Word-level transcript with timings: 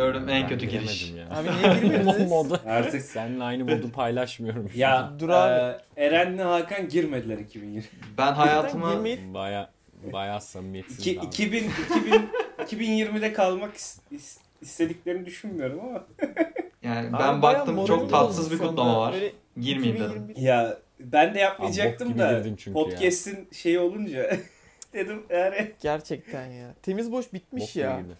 Hayatımda 0.00 0.18
gördüğüm 0.18 0.28
en 0.28 0.42
Ben 0.42 0.48
kötü 0.48 0.66
giriş. 0.66 1.10
ya. 1.12 1.26
Abi 1.38 1.48
niye 1.48 1.80
girmediniz? 1.80 2.30
modu. 2.30 2.60
Artık 2.66 3.02
Seninle 3.02 3.44
aynı 3.44 3.64
modu 3.64 3.92
paylaşmıyorum. 3.92 4.70
ya. 4.74 5.12
Dur 5.18 5.28
abi. 5.28 5.76
e, 5.96 6.04
Eren'le 6.04 6.38
Hakan 6.38 6.88
girmediler 6.88 7.38
2020. 7.38 7.84
Ben 8.18 8.32
hayatıma 8.32 8.92
Girmeyi- 8.94 9.34
Baya 9.34 9.70
baya 10.12 10.40
samimiyetsiz. 10.40 10.98
İki, 11.06 11.20
abi. 11.20 11.26
2000, 11.26 11.70
2000, 11.90 12.28
2020'de 12.58 13.32
kalmak 13.32 13.74
is- 13.76 13.98
is- 14.12 14.38
istediklerini 14.62 15.26
düşünmüyorum 15.26 15.80
ama. 15.80 16.04
yani 16.82 17.06
Abi 17.08 17.12
ben 17.12 17.42
bayağı 17.42 17.42
baktım 17.42 17.84
çok 17.86 18.10
tatsız 18.10 18.50
bir 18.52 18.58
kutlama 18.58 19.00
var. 19.00 19.12
Böyle 19.14 19.32
Girmeyeyim 19.60 19.96
dedim. 19.96 20.10
2021. 20.30 20.36
Ya 20.42 20.76
ben 21.00 21.26
de 21.26 21.30
Abi 21.30 21.38
yapmayacaktım 21.38 22.08
gibi 22.08 22.18
da 22.18 22.42
podcast'in 22.72 23.48
şeyi 23.52 23.78
olunca 23.78 24.36
dedim 24.92 25.22
yani. 25.30 25.72
Gerçekten 25.82 26.46
ya. 26.46 26.74
Temiz 26.82 27.12
boş 27.12 27.32
bitmiş 27.32 27.62
Bok 27.62 27.76
ya. 27.76 28.00
gibiydi. 28.00 28.16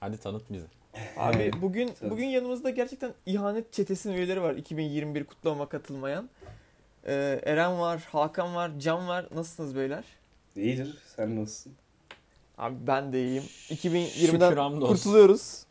Hadi 0.00 0.16
tanıt 0.18 0.42
bizi. 0.50 0.66
Abi 1.16 1.50
bugün 1.62 1.90
bugün 2.02 2.26
yanımızda 2.26 2.70
gerçekten 2.70 3.12
ihanet 3.26 3.72
çetesinin 3.72 4.14
üyeleri 4.14 4.42
var 4.42 4.54
2021 4.54 5.24
kutlama 5.24 5.68
katılmayan. 5.68 6.30
Ee, 7.06 7.40
Eren 7.44 7.78
var, 7.80 8.08
Hakan 8.12 8.54
var, 8.54 8.70
Can 8.78 9.08
var. 9.08 9.26
Nasılsınız 9.34 9.76
beyler? 9.76 10.04
İyidir 10.56 10.98
sen 11.16 11.40
nasılsın? 11.42 11.72
Abi 12.58 12.76
ben 12.86 13.12
de 13.12 13.24
iyiyim. 13.24 13.42
Şükür 13.42 13.90
2020'den 13.90 14.56
hamdolsun. 14.56 14.94
kurtuluyoruz. 14.94 15.62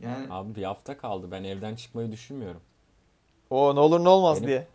Yani 0.00 0.26
Abi 0.30 0.54
bir 0.54 0.62
hafta 0.62 0.98
kaldı. 0.98 1.30
Ben 1.30 1.44
evden 1.44 1.74
çıkmayı 1.76 2.12
düşünmüyorum. 2.12 2.60
O 3.50 3.74
ne 3.74 3.80
olur 3.80 4.04
ne 4.04 4.08
olmaz 4.08 4.36
Benim- 4.38 4.48
diye. 4.48 4.66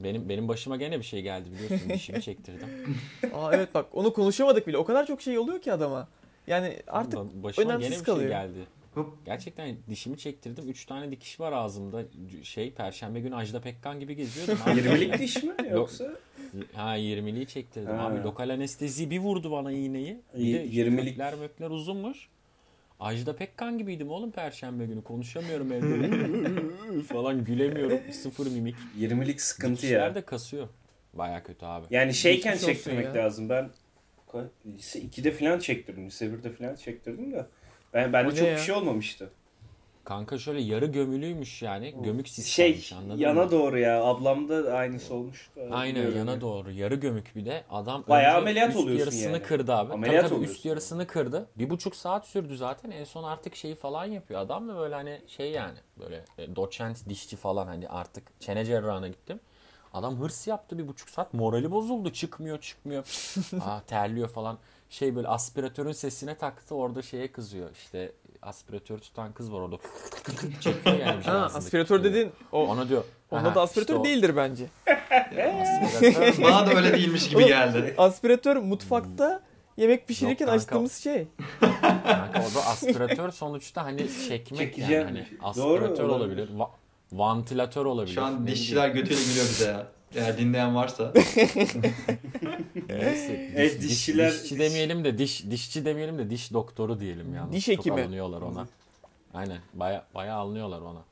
Benim 0.00 0.28
benim 0.28 0.48
başıma 0.48 0.76
gene 0.76 0.98
bir 0.98 1.04
şey 1.04 1.22
geldi 1.22 1.48
biliyorsun. 1.52 1.90
Dişimi 1.90 2.22
çektirdim. 2.22 2.68
Aa 3.34 3.54
evet 3.54 3.74
bak 3.74 3.86
onu 3.92 4.12
konuşamadık 4.12 4.66
bile. 4.66 4.78
O 4.78 4.84
kadar 4.84 5.06
çok 5.06 5.22
şey 5.22 5.38
oluyor 5.38 5.62
ki 5.62 5.72
adama. 5.72 6.08
Yani 6.46 6.76
artık 6.86 7.18
Ba- 7.18 7.42
başıma 7.42 7.70
önemsiz 7.70 7.90
gene 7.90 8.00
bir 8.00 8.04
kalıyor. 8.04 8.30
şey 8.30 8.38
geldi. 8.38 8.58
Hop. 8.94 9.26
Gerçekten 9.26 9.76
dişimi 9.90 10.18
çektirdim. 10.18 10.68
3 10.70 10.86
tane 10.86 11.10
dikiş 11.10 11.40
var 11.40 11.52
ağzımda. 11.52 12.02
Şey 12.42 12.70
perşembe 12.72 13.20
günü 13.20 13.34
Ajda 13.36 13.60
Pekkan 13.60 14.00
gibi 14.00 14.16
geziyordum. 14.16 14.58
abi. 14.66 14.80
20'lik 14.80 15.18
diş 15.18 15.42
mi 15.42 15.54
yoksa? 15.70 16.04
Ha 16.74 16.98
20'liği 16.98 17.46
çektirdim. 17.46 17.96
Ha. 17.96 18.06
Abi 18.06 18.22
lokal 18.22 18.48
anestezi 18.50 19.10
bir 19.10 19.18
vurdu 19.18 19.50
bana 19.52 19.72
iğneyi. 19.72 20.20
Bir 20.36 20.54
de 20.54 20.64
işte 20.64 20.80
20'lik 20.80 21.08
kökler 21.08 21.34
mökler 21.34 21.70
uzunmuş. 21.70 22.28
Ajda 23.00 23.36
Pekkan 23.36 23.78
gibiydim 23.78 24.10
oğlum 24.10 24.30
perşembe 24.30 24.86
günü. 24.86 25.02
Konuşamıyorum 25.02 25.72
evde. 25.72 27.02
falan 27.02 27.44
gülemiyorum. 27.44 27.98
Sıfır 28.12 28.46
mimik. 28.50 28.76
20'lik 28.98 29.40
sıkıntı 29.40 29.76
Dikişler 29.76 30.08
ya. 30.08 30.14
de 30.14 30.22
kasıyor. 30.22 30.68
Baya 31.14 31.42
kötü 31.42 31.66
abi. 31.66 31.86
Yani 31.90 32.14
şeyken 32.14 32.52
olsun 32.54 32.66
çektirmek 32.66 33.04
ya. 33.04 33.14
lazım. 33.14 33.48
Ben 33.48 33.70
lise 34.66 34.98
2'de 35.02 35.30
falan 35.32 35.58
çektirdim. 35.58 36.06
Lise 36.06 36.26
1'de 36.26 36.52
falan 36.52 36.74
çektirdim 36.76 37.32
de. 37.32 37.46
Ben 37.92 38.12
bende 38.12 38.28
O 38.32 38.34
çok 38.34 38.48
bir 38.48 38.56
şey 38.58 38.74
olmamıştı. 38.74 39.30
Kanka 40.04 40.38
şöyle 40.38 40.60
yarı 40.60 40.86
gömülüymüş 40.86 41.62
yani. 41.62 41.94
Gömük 42.02 42.26
Şey 42.26 42.74
sistemmiş 42.74 42.92
anladın 42.92 43.18
yana 43.20 43.44
mı? 43.44 43.50
doğru 43.50 43.78
ya. 43.78 44.02
Ablamda 44.04 44.64
da 44.64 44.74
aynısı 44.74 45.14
olmuştu. 45.14 45.60
Aynen 45.70 46.10
yana 46.10 46.30
yani. 46.30 46.40
doğru. 46.40 46.70
Yarı 46.72 46.94
gömük 46.94 47.36
bir 47.36 47.46
de. 47.46 47.64
Adam 47.70 48.04
Bayağı 48.08 48.38
ameliyat 48.38 48.68
üst 48.70 48.78
oluyorsun 48.78 48.98
yarısını 49.00 49.32
yani. 49.32 49.42
kırdı 49.42 49.74
abi. 49.74 49.92
Ameliyat 49.92 50.20
tabii, 50.22 50.28
tabii 50.28 50.36
oluyorsun. 50.38 50.54
üst 50.56 50.64
yarısını 50.64 51.06
kırdı. 51.06 51.46
Bir 51.58 51.70
buçuk 51.70 51.96
saat 51.96 52.26
sürdü 52.26 52.56
zaten. 52.56 52.90
En 52.90 53.04
son 53.04 53.24
artık 53.24 53.56
şeyi 53.56 53.74
falan 53.74 54.04
yapıyor. 54.04 54.40
Adam 54.40 54.68
da 54.68 54.76
böyle 54.76 54.94
hani 54.94 55.20
şey 55.26 55.50
yani 55.50 55.78
böyle 56.00 56.24
e, 56.38 56.56
doçent 56.56 57.08
dişçi 57.08 57.36
falan 57.36 57.66
hani 57.66 57.88
artık 57.88 58.40
çene 58.40 58.64
cerrahına 58.64 59.08
gittim. 59.08 59.40
Adam 59.94 60.20
hırs 60.20 60.46
yaptı 60.46 60.78
bir 60.78 60.88
buçuk 60.88 61.10
saat. 61.10 61.34
Morali 61.34 61.70
bozuldu. 61.70 62.12
Çıkmıyor 62.12 62.60
çıkmıyor. 62.60 63.04
Aa 63.66 63.80
terliyor 63.80 64.28
falan. 64.28 64.58
Şey 64.90 65.16
böyle 65.16 65.28
aspiratörün 65.28 65.92
sesine 65.92 66.34
taktı. 66.36 66.74
Orada 66.74 67.02
şeye 67.02 67.32
kızıyor. 67.32 67.70
İşte 67.72 68.12
aspiratör 68.42 68.98
tutan 68.98 69.32
kız 69.32 69.52
var 69.52 69.60
orada. 69.60 69.76
Çekiyor 70.60 70.96
yani. 70.98 71.18
bir 71.18 71.22
şey 71.24 71.32
ha, 71.32 71.38
aspiratör 71.54 71.96
tutuyor. 71.96 72.14
dedin 72.14 72.32
o 72.52 72.66
Ona 72.66 72.88
diyor. 72.88 73.04
onda 73.30 73.48
"Aha, 73.48 73.54
da 73.54 73.60
aspiratör 73.62 73.94
işte 73.94 74.00
o 74.00 74.04
değildir 74.04 74.36
bence. 74.36 74.66
aspiratör 74.86 76.38
mü?" 76.38 76.44
bana 76.44 76.66
da 76.66 76.74
öyle 76.74 76.92
değilmiş 76.92 77.28
gibi 77.28 77.44
geldi. 77.46 77.94
Aspiratör 77.98 78.56
mutfakta 78.56 79.42
yemek 79.76 80.08
pişirirken 80.08 80.46
Yok 80.46 80.50
kanka. 80.50 80.62
açtığımız 80.64 80.92
şey. 80.96 81.26
Kanka 81.60 82.44
o 82.52 82.54
da 82.54 82.66
aspiratör 82.66 83.30
sonuçta 83.30 83.84
hani 83.84 83.98
çekmek 84.28 84.60
yani 84.60 84.70
Çekeceğim. 84.70 85.04
hani 85.06 85.26
Doğru, 85.56 85.74
aspiratör 85.74 86.04
olabilir. 86.04 86.48
olabilir. 86.48 86.58
Va- 87.12 87.18
vantilatör 87.18 87.84
olabilir. 87.84 88.14
Şu 88.14 88.20
Ne 88.20 88.24
an 88.24 88.32
bileyim. 88.32 88.46
dişçiler 88.58 88.88
götüyle 88.88 89.20
gülüyor 89.20 89.46
bize 89.46 89.64
ya. 89.66 89.86
Eğer 90.14 90.38
dinleyen 90.38 90.74
varsa. 90.74 91.12
Neyse, 92.88 93.50
Evet, 93.56 93.82
diş- 93.82 93.82
diş- 93.82 93.90
dişçiler- 93.90 94.32
dişçi 94.32 94.58
demeyelim 94.58 95.04
de 95.04 95.18
diş 95.18 95.50
dişçi 95.50 95.84
demeyelim 95.84 96.18
de 96.18 96.30
diş 96.30 96.52
doktoru 96.52 97.00
diyelim 97.00 97.34
yani. 97.34 97.52
Diş 97.52 97.66
Çok 97.66 97.78
hekimi. 97.78 98.00
alınıyorlar 98.02 98.42
ona. 98.42 98.66
Aynen. 99.34 99.58
Baya 99.74 100.04
baya 100.14 100.34
alınıyorlar 100.34 100.80
ona. 100.80 101.02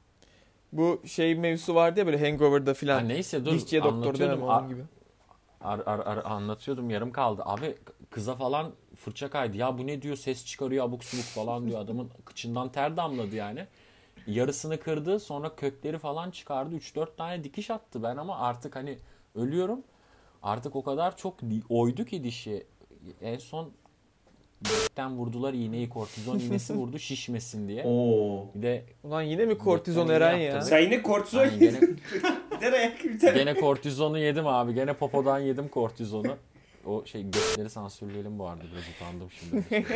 Bu 0.72 1.02
şey 1.06 1.34
mevzusu 1.34 1.74
vardı 1.74 2.00
ya 2.00 2.06
böyle 2.06 2.30
hangover'da 2.30 2.70
Ha, 2.70 2.74
filan. 2.74 3.08
neyse 3.08 3.44
dur 3.44 3.52
Dişçiye 3.54 3.82
doktor 3.82 4.20
Ar- 4.20 4.36
onun 4.38 4.68
gibi. 4.68 4.82
ar- 5.60 5.82
ar- 5.86 6.06
ar- 6.06 6.24
anlatıyordum 6.24 6.90
yarım 6.90 7.12
kaldı. 7.12 7.42
Abi 7.44 7.74
kıza 8.10 8.34
falan 8.34 8.72
fırça 8.96 9.30
kaydı. 9.30 9.56
Ya 9.56 9.78
bu 9.78 9.86
ne 9.86 10.02
diyor 10.02 10.16
ses 10.16 10.46
çıkarıyor 10.46 10.84
abuk 10.84 11.04
subuk 11.04 11.24
falan 11.24 11.66
diyor. 11.68 11.80
Adamın 11.80 12.10
kıçından 12.24 12.72
ter 12.72 12.96
damladı 12.96 13.36
yani. 13.36 13.66
Yarısını 14.26 14.80
kırdı 14.80 15.20
sonra 15.20 15.56
kökleri 15.56 15.98
falan 15.98 16.30
çıkardı. 16.30 16.76
3-4 16.76 17.16
tane 17.16 17.44
dikiş 17.44 17.70
attı 17.70 18.02
ben 18.02 18.16
ama 18.16 18.38
artık 18.38 18.76
hani 18.76 18.98
ölüyorum. 19.34 19.80
Artık 20.42 20.76
o 20.76 20.82
kadar 20.82 21.16
çok 21.16 21.34
oydu 21.68 22.04
ki 22.04 22.24
dişi. 22.24 22.66
En 23.22 23.38
son 23.38 23.70
gökten 24.62 25.16
vurdular 25.16 25.52
iğneyi 25.54 25.88
kortizon 25.88 26.38
iğnesi 26.38 26.74
vurdu 26.74 26.98
şişmesin 26.98 27.68
diye. 27.68 27.84
Oo. 27.84 28.46
Bir 28.54 28.62
de 28.62 28.84
Ulan 29.04 29.22
yine 29.22 29.46
mi 29.46 29.58
kortizon 29.58 30.08
Eren 30.08 30.36
ya? 30.36 30.42
yaptı. 30.42 30.68
Sen 30.68 30.78
yine 30.78 31.02
kortizon 31.02 31.40
Aynen, 31.40 31.58
gene, 32.60 32.96
gene 33.34 33.54
kortizonu 33.54 34.18
yedim 34.18 34.46
abi. 34.46 34.74
Gene 34.74 34.92
popodan 34.92 35.38
yedim 35.38 35.68
kortizonu. 35.68 36.36
O 36.86 37.04
şey 37.06 37.22
gökleri 37.22 37.70
sansürleyelim 37.70 38.38
bu 38.38 38.48
arada 38.48 38.62
biraz 38.62 38.84
utandım 38.96 39.28
şimdi. 39.30 39.86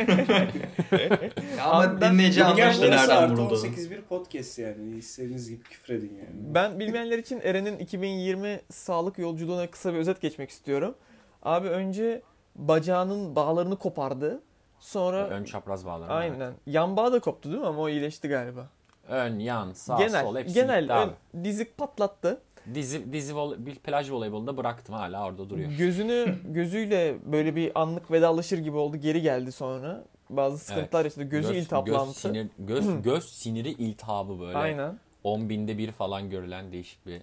Ya 1.57 1.65
ama 1.65 2.01
dinleyici 2.01 2.43
gerçekten 2.55 2.91
nereden 2.91 3.09
artı 3.17 3.33
vurulduğunu. 3.33 3.53
18 3.53 3.91
bir 3.91 4.01
podcast 4.01 4.59
yani. 4.59 4.97
İstediğiniz 4.97 5.49
gibi 5.49 5.63
küfür 5.63 5.93
edin 5.93 6.13
yani. 6.17 6.29
Ben 6.55 6.79
bilmeyenler 6.79 7.17
için 7.17 7.39
Eren'in 7.43 7.77
2020 7.79 8.59
sağlık 8.71 9.17
yolculuğuna 9.19 9.67
kısa 9.67 9.93
bir 9.93 9.97
özet 9.99 10.21
geçmek 10.21 10.49
istiyorum. 10.49 10.95
Abi 11.43 11.67
önce 11.67 12.21
bacağının 12.55 13.35
bağlarını 13.35 13.75
kopardı. 13.77 14.41
Sonra 14.79 15.27
Ön 15.27 15.43
çapraz 15.43 15.85
bağları. 15.85 16.11
aynen 16.11 16.53
yan 16.65 16.97
bağı 16.97 17.13
da 17.13 17.19
koptu 17.19 17.49
değil 17.49 17.61
mi 17.61 17.67
ama 17.67 17.81
o 17.81 17.89
iyileşti 17.89 18.27
galiba. 18.27 18.67
Ön, 19.07 19.39
yan, 19.39 19.73
sağ, 19.73 19.97
genel 19.97 20.23
sol 20.23 20.37
hepsi 20.37 20.53
genel 20.53 20.81
gitti 20.81 20.93
abi. 20.93 21.11
ön- 21.33 21.43
dizik 21.43 21.77
patlattı. 21.77 22.41
Dizi, 22.73 23.13
dizi 23.13 23.35
bir 23.57 23.75
plaj 23.75 24.11
voleybolunda 24.11 24.57
bıraktım 24.57 24.95
hala 24.95 25.25
orada 25.25 25.49
duruyor. 25.49 25.71
Gözünü 25.71 26.35
gözüyle 26.45 27.15
böyle 27.25 27.55
bir 27.55 27.81
anlık 27.81 28.11
vedalaşır 28.11 28.57
gibi 28.57 28.77
oldu. 28.77 28.97
Geri 28.97 29.21
geldi 29.21 29.51
sonra. 29.51 30.03
Bazı 30.29 30.57
sıkıntılar 30.57 31.03
yaşadı. 31.03 31.23
Gözü 31.23 31.53
Göz, 31.53 31.63
iltihaplantı. 31.63 32.05
göz, 32.05 32.15
sinir, 32.17 32.47
göz, 32.59 33.01
göz 33.01 33.29
siniri 33.29 33.69
iltihabı 33.69 34.39
böyle. 34.39 34.57
Aynen. 34.57 34.99
10 35.23 35.49
binde 35.49 35.77
bir 35.77 35.91
falan 35.91 36.29
görülen 36.29 36.71
değişik 36.71 37.05
bir 37.05 37.21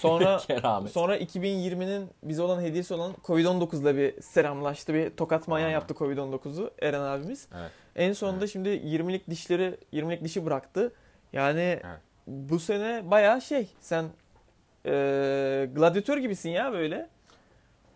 Sonra 0.00 0.38
sonra 0.92 1.18
2020'nin 1.18 2.10
bize 2.22 2.42
olan 2.42 2.62
hediyesi 2.62 2.94
olan 2.94 3.12
Covid-19'la 3.24 3.96
bir 3.96 4.20
selamlaştı. 4.22 4.94
Bir 4.94 5.10
tokat 5.10 5.48
manyağı 5.48 5.70
yaptı 5.70 5.94
Covid-19'u 5.94 6.70
Eren 6.82 7.00
abimiz. 7.00 7.48
Evet. 7.58 7.70
En 7.96 8.12
sonunda 8.12 8.46
şimdi 8.46 8.68
20'lik 8.68 9.30
dişleri 9.30 9.76
20'lik 9.92 10.24
dişi 10.24 10.46
bıraktı. 10.46 10.92
Yani 11.32 11.60
Evet. 11.60 12.00
bu 12.26 12.58
sene 12.58 13.10
bayağı 13.10 13.40
şey 13.42 13.68
sen 13.80 14.04
eee 14.84 15.66
gladyatör 15.74 16.18
gibisin 16.18 16.50
ya 16.50 16.72
böyle. 16.72 17.08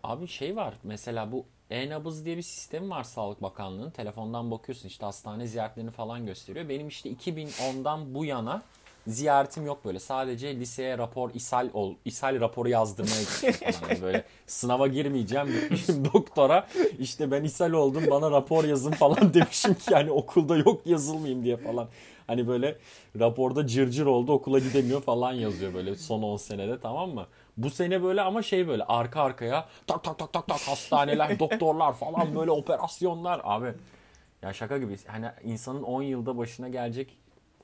Abi 0.03 0.27
şey 0.27 0.55
var 0.55 0.73
mesela 0.83 1.31
bu 1.31 1.45
e-nabız 1.69 2.25
diye 2.25 2.37
bir 2.37 2.41
sistemi 2.41 2.89
var 2.89 3.03
Sağlık 3.03 3.41
Bakanlığı'nın. 3.41 3.91
Telefondan 3.91 4.51
bakıyorsun 4.51 4.87
işte 4.87 5.05
hastane 5.05 5.47
ziyaretlerini 5.47 5.91
falan 5.91 6.25
gösteriyor. 6.25 6.69
Benim 6.69 6.87
işte 6.87 7.09
2010'dan 7.09 8.13
bu 8.15 8.25
yana 8.25 8.61
ziyaretim 9.09 9.65
yok 9.65 9.85
böyle. 9.85 9.99
Sadece 9.99 10.55
liseye 10.59 10.97
rapor, 10.97 11.29
ishal 11.33 11.69
ol, 11.73 11.95
ishal 12.05 12.39
raporu 12.41 12.69
yazdırmaya 12.69 13.21
gittim 13.21 13.51
falan. 13.79 13.89
Yani 13.89 14.01
böyle 14.01 14.23
sınava 14.47 14.87
girmeyeceğim 14.87 15.47
gitmişim 15.47 16.05
doktora. 16.13 16.67
İşte 16.99 17.31
ben 17.31 17.43
ishal 17.43 17.71
oldum 17.71 18.03
bana 18.11 18.31
rapor 18.31 18.63
yazın 18.63 18.91
falan 18.91 19.33
demişim 19.33 19.73
ki 19.73 19.93
yani 19.93 20.11
okulda 20.11 20.57
yok 20.57 20.81
yazılmayayım 20.85 21.43
diye 21.43 21.57
falan. 21.57 21.87
Hani 22.27 22.47
böyle 22.47 22.77
raporda 23.19 23.67
cırcır 23.67 24.05
oldu 24.05 24.31
okula 24.31 24.59
gidemiyor 24.59 25.01
falan 25.01 25.33
yazıyor 25.33 25.73
böyle 25.73 25.95
son 25.95 26.23
10 26.23 26.37
senede 26.37 26.79
tamam 26.79 27.09
mı? 27.09 27.25
Bu 27.57 27.69
sene 27.69 28.03
böyle 28.03 28.21
ama 28.21 28.41
şey 28.41 28.67
böyle 28.67 28.83
arka 28.83 29.21
arkaya 29.21 29.67
tak 29.87 30.03
tak 30.03 30.19
tak 30.19 30.33
tak 30.33 30.47
tak 30.47 30.59
hastaneler, 30.59 31.39
doktorlar 31.39 31.93
falan 31.93 32.35
böyle 32.35 32.51
operasyonlar 32.51 33.41
abi. 33.43 33.73
Ya 34.41 34.53
şaka 34.53 34.77
gibi. 34.77 34.97
Hani 35.07 35.25
insanın 35.43 35.83
10 35.83 36.01
yılda 36.01 36.37
başına 36.37 36.69
gelecek 36.69 37.17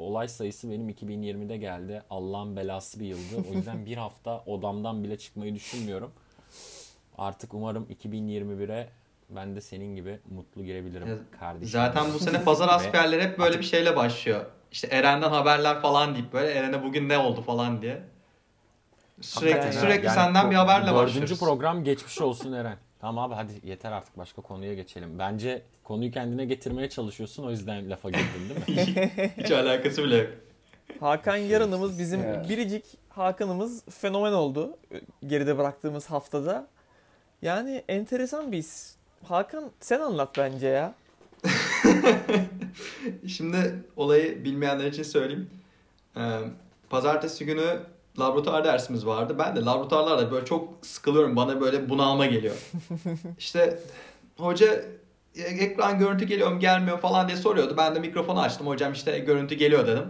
olay 0.04 0.28
sayısı 0.28 0.72
benim 0.72 0.90
2020'de 0.90 1.58
geldi. 1.58 2.04
Allah'ın 2.10 2.56
belası 2.56 3.00
bir 3.00 3.06
yıldı. 3.06 3.50
O 3.52 3.54
yüzden 3.54 3.86
bir 3.86 3.98
hafta 3.98 4.44
odamdan 4.46 5.04
bile 5.04 5.18
çıkmayı 5.18 5.56
düşünmüyorum. 5.56 6.12
Artık 7.18 7.54
umarım 7.54 7.88
2021'e 8.02 8.90
ben 9.30 9.56
de 9.56 9.62
senin 9.62 9.96
gibi 9.96 10.20
mutlu 10.30 10.64
girebilirim 10.64 11.08
Ya, 11.08 11.18
kardeşim. 11.40 11.70
Zaten 11.72 12.14
bu 12.14 12.20
sene 12.20 12.44
pazar 12.44 12.70
askerleri 12.76 13.24
hep 13.24 13.40
böyle 13.40 13.60
bir 13.60 13.64
şeyle 13.64 13.96
başlıyor. 13.96 14.46
İşte 14.72 14.88
Eren'den 14.88 15.30
haberler 15.30 15.82
falan 15.82 16.16
deyip 16.16 16.34
böyle 16.34 16.52
Eren'e 16.52 16.84
bugün 16.84 17.10
ne 17.10 17.18
oldu 17.18 17.42
falan 17.42 17.82
diye. 17.82 18.04
Sürekli 19.22 19.56
Hakikaten 19.56 19.82
sürekli 19.82 20.06
Yani 20.06 20.16
senden 20.16 20.52
bir 20.52 20.56
haberle 20.56 20.86
Dördüncü 20.86 21.04
başlıyoruz. 21.06 21.40
program 21.40 21.84
geçmiş 21.84 22.22
olsun 22.22 22.54
Eren. 22.54 22.78
Tamam 23.06 23.32
abi 23.32 23.36
hadi 23.36 23.52
yeter 23.64 23.92
artık 23.92 24.18
başka 24.18 24.42
konuya 24.42 24.74
geçelim. 24.74 25.20
Bence 25.20 25.62
konuyu 25.84 26.12
kendine 26.12 26.46
getirmeye 26.46 26.90
çalışıyorsun 26.90 27.44
o 27.44 27.52
yüzden 27.52 27.90
lafa 27.90 28.10
girdin 28.10 28.50
değil 28.50 28.88
mi? 28.88 29.32
Hiç 29.38 29.52
alakası 29.52 30.04
bile 30.04 30.18
yok. 30.18 30.30
Hakan 31.00 31.36
Yarın'ımız 31.36 32.00
bizim 32.00 32.20
Ya. 32.24 32.46
biricik 32.50 32.86
Hakan'ımız 33.10 33.86
fenomen 33.90 34.34
oldu 34.34 34.78
geride 35.28 35.58
bıraktığımız 35.58 36.06
haftada. 36.06 36.68
Yani 37.42 37.84
enteresan 37.88 38.52
bir 38.52 38.58
his. 38.58 38.96
Hakan 39.24 39.72
sen 39.80 40.00
anlat 40.00 40.38
bence 40.38 40.68
ya. 40.68 40.94
Şimdi 43.28 43.84
olayı 43.96 44.46
bilmeyenler 44.46 44.86
için 44.86 45.04
söyleyeyim. 45.04 45.50
Ee, 46.18 46.40
pazartesi 46.90 47.46
günü 47.46 47.80
laboratuvar 48.20 48.64
dersimiz 48.64 49.06
vardı. 49.06 49.36
Ben 49.40 49.56
de 49.56 49.60
laboratuvarlarda 49.66 50.32
böyle 50.32 50.46
çok 50.46 50.70
sıkılıyorum. 50.82 51.36
Bana 51.36 51.62
böyle 51.62 51.90
bunalma 51.90 52.26
geliyor. 52.26 52.56
işte 53.40 53.80
hoca 54.38 54.86
"E, 55.36 55.42
ekran 55.42 56.00
görüntü 56.00 56.26
geliyor 56.26 56.52
mu 56.52 56.60
gelmiyor 56.60 57.00
falan 57.00 57.28
diye 57.28 57.38
soruyordu. 57.38 57.74
Ben 57.78 57.96
de 57.96 58.00
mikrofonu 58.00 58.42
açtım. 58.42 58.68
Hocam 58.68 58.94
işte 58.94 59.20
görüntü 59.20 59.56
geliyor 59.56 59.88
dedim. 59.88 60.06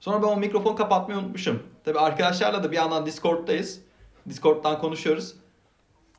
Sonra 0.00 0.22
ben 0.22 0.26
o 0.26 0.36
mikrofonu 0.36 0.76
kapatmayı 0.76 1.20
unutmuşum. 1.20 1.62
Tabii 1.84 1.98
arkadaşlarla 1.98 2.62
da 2.64 2.70
bir 2.70 2.76
yandan 2.76 3.06
Discord'dayız. 3.06 3.80
Discord'dan 4.28 4.78
konuşuyoruz. 4.78 5.34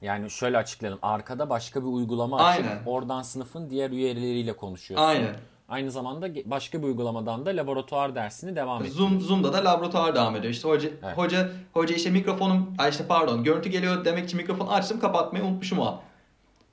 Yani 0.01 0.29
şöyle 0.29 0.57
açıklayalım. 0.57 0.99
Arkada 1.01 1.49
başka 1.49 1.81
bir 1.81 1.87
uygulama 1.87 2.45
açıp 2.45 2.65
Aynen. 2.65 2.79
oradan 2.85 3.21
sınıfın 3.21 3.69
diğer 3.69 3.91
üyeleriyle 3.91 4.53
konuşuyorsun. 4.53 5.07
Aynen. 5.07 5.35
Aynı 5.69 5.91
zamanda 5.91 6.27
başka 6.45 6.79
bir 6.79 6.83
uygulamadan 6.83 7.45
da 7.45 7.49
laboratuvar 7.49 8.15
dersini 8.15 8.55
devam 8.55 8.85
et. 8.85 8.91
Zoom 8.91 9.21
Zoom'da 9.21 9.53
da 9.53 9.65
laboratuvar 9.65 10.15
devam 10.15 10.35
ediyor. 10.35 10.53
İşte 10.53 10.67
hoca 10.67 10.89
Evet. 11.03 11.17
hoca 11.17 11.51
hoca 11.73 11.95
işte 11.95 12.09
mikrofonum 12.09 12.73
ay 12.77 12.89
işte 12.89 13.07
pardon 13.07 13.43
görüntü 13.43 13.69
geliyor 13.69 14.05
demek 14.05 14.25
için 14.25 14.37
mikrofonu 14.37 14.71
açtım 14.73 14.99
kapatmayı 14.99 15.45
unutmuşum 15.45 15.79
o 15.79 15.85
an. 15.85 15.99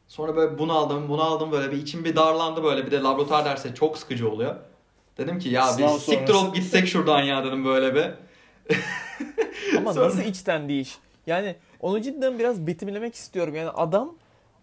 Sonra 0.09 0.37
böyle 0.37 0.59
bunu 0.59 0.73
aldım, 0.73 1.09
bunu 1.09 1.23
aldım 1.23 1.53
böyle 1.53 1.73
bir 1.73 1.77
içim 1.77 2.05
bir 2.05 2.17
darlandı 2.17 2.63
böyle 2.65 2.87
bir 2.87 2.91
de 2.91 3.01
laboratuvar 3.01 3.45
dersi 3.45 3.75
çok 3.75 3.99
sıkıcı 3.99 4.31
oluyor. 4.31 4.57
Dedim 5.19 5.39
ki 5.39 5.49
ya 5.49 5.67
Sınav 5.67 5.95
biz 5.95 6.03
siktir 6.03 6.35
olup 6.35 6.55
gitsek 6.55 6.89
şuradan 6.89 7.23
ya 7.23 7.45
dedim 7.45 7.65
böyle 7.65 7.95
bir. 7.95 8.11
Ama 9.79 9.95
Sonra- 9.95 10.07
nasıl 10.07 10.23
içten 10.23 10.69
iş? 10.69 10.99
Yani 11.27 11.57
onu 11.81 12.03
cidden 12.03 12.39
biraz 12.39 12.67
betimlemek 12.67 13.15
istiyorum. 13.15 13.55
Yani 13.55 13.71
adam 13.71 14.15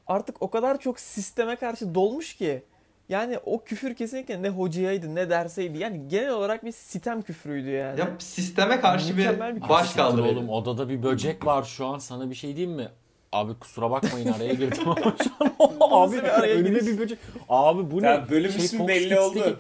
artık 0.08 0.42
o 0.42 0.50
kadar 0.50 0.80
çok 0.80 1.00
sisteme 1.00 1.56
karşı 1.56 1.96
dolmuş 1.96 2.36
ki. 2.36 2.64
Yani 3.09 3.38
o 3.45 3.63
küfür 3.63 3.95
kesinlikle 3.95 4.42
ne 4.42 4.50
hocayaydı 4.50 5.15
ne 5.15 5.30
derseydi. 5.30 5.77
Yani 5.77 6.07
genel 6.07 6.30
olarak 6.30 6.65
bir 6.65 6.71
sitem 6.71 7.21
küfürüydü 7.21 7.69
yani. 7.69 8.00
Ya 8.00 8.07
sisteme 8.19 8.80
karşı 8.80 9.15
Mükemmel 9.15 9.56
bir 9.56 9.62
bir 9.62 9.69
baş 9.69 9.94
kaldırıyor. 9.94 10.33
Oğlum 10.33 10.50
odada 10.50 10.89
bir 10.89 11.04
böcek 11.04 11.45
var 11.45 11.63
şu 11.63 11.86
an 11.86 11.98
sana 12.00 12.30
bir 12.30 12.36
şey 12.36 12.56
diyeyim 12.56 12.75
mi? 12.75 12.89
Abi 13.31 13.54
kusura 13.59 13.92
bakmayın 13.92 14.33
araya 14.33 14.54
girdim 14.54 14.83
ama 14.86 15.15
şu 15.24 15.31
an 15.39 15.77
abi 15.92 16.18
önüme 16.19 16.80
bir 16.80 16.98
böcek. 16.98 17.19
Abi 17.50 17.92
bu 17.92 18.01
ne? 18.01 18.07
Ya 18.07 18.30
bölüm 18.30 18.51
Şey, 18.51 18.65
ismi 18.65 18.80
Fox 18.80 18.88
belli 18.88 19.09
Kids'teki- 19.09 19.19
oldu. 19.19 19.59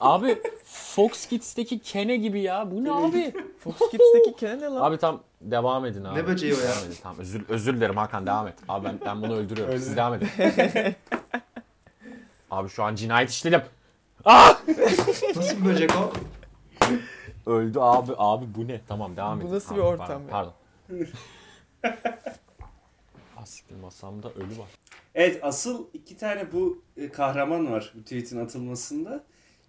Abi 0.00 0.38
Fox 0.64 1.26
Kids'teki 1.26 1.78
Kene 1.78 2.16
gibi 2.16 2.40
ya. 2.40 2.70
Bu 2.70 2.84
ne 2.84 2.92
abi? 2.92 3.32
Fox 3.58 3.74
Kids'teki 3.90 4.36
Kene 4.40 4.58
ne 4.60 4.64
lan? 4.64 4.82
Abi 4.82 4.98
tam 4.98 5.20
devam 5.40 5.86
edin 5.86 6.04
abi. 6.04 6.18
Ne 6.18 6.26
böceği 6.26 6.54
o 6.54 6.56
ya? 6.56 6.62
Devam 6.62 6.84
edin. 6.86 6.96
Tamam 7.02 7.18
özür, 7.18 7.44
özür 7.48 7.76
dilerim 7.76 7.96
Hakan 7.96 8.26
devam 8.26 8.48
et. 8.48 8.54
Abi 8.68 8.86
ben, 8.86 8.98
ben 9.06 9.22
bunu 9.22 9.36
öldürüyorum. 9.36 9.74
Siz 9.78 9.96
devam 9.96 10.14
edin. 10.14 10.28
abi 12.50 12.68
şu 12.68 12.82
an 12.84 12.94
cinayet 12.94 13.30
işledim. 13.30 13.62
Ah! 14.24 14.60
Nasıl 15.36 15.60
bir 15.60 15.64
böcek 15.64 15.90
o? 15.96 16.12
Öldü 17.50 17.78
abi. 17.80 18.12
Abi 18.16 18.44
bu 18.56 18.68
ne? 18.68 18.80
Tamam 18.88 19.16
devam 19.16 19.40
Bu 19.40 19.44
edin. 19.44 19.54
nasıl 19.54 19.74
bir 19.76 19.80
ortam 19.80 20.22
Pardon. 20.30 20.52
pardon. 20.88 21.06
Ah 23.36 23.46
siktir 23.46 23.76
masamda 23.76 24.28
ölü 24.30 24.58
var. 24.58 24.68
Evet 25.14 25.38
asıl 25.42 25.86
iki 25.94 26.16
tane 26.16 26.52
bu 26.52 26.82
e, 26.96 27.08
kahraman 27.08 27.72
var 27.72 27.92
bu 27.94 28.02
tweet'in 28.02 28.44
atılmasında. 28.44 29.24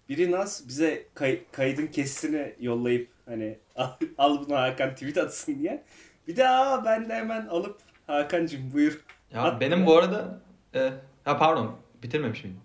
Biri 0.08 0.30
Naz 0.30 0.64
bize 0.68 1.06
kay- 1.14 1.40
kaydın 1.52 1.86
kesitini 1.86 2.54
yollayıp 2.60 3.08
hani 3.26 3.58
al, 3.76 3.90
al 4.18 4.38
bunu 4.46 4.56
Hakan 4.56 4.94
tweet 4.94 5.18
atsın 5.18 5.58
diye. 5.58 5.84
Bir 6.28 6.36
de 6.36 6.48
aa 6.48 6.84
ben 6.84 7.08
de 7.08 7.14
hemen 7.14 7.46
alıp 7.46 7.78
Hakan'cım 8.06 8.72
buyur. 8.72 9.04
Ya 9.34 9.42
At 9.42 9.60
benim 9.60 9.80
ya. 9.80 9.86
bu 9.86 9.96
arada 9.98 10.40
e, 10.74 10.92
ha 11.24 11.38
pardon 11.38 11.76
bitirmemiş 12.02 12.44
miyim? 12.44 12.60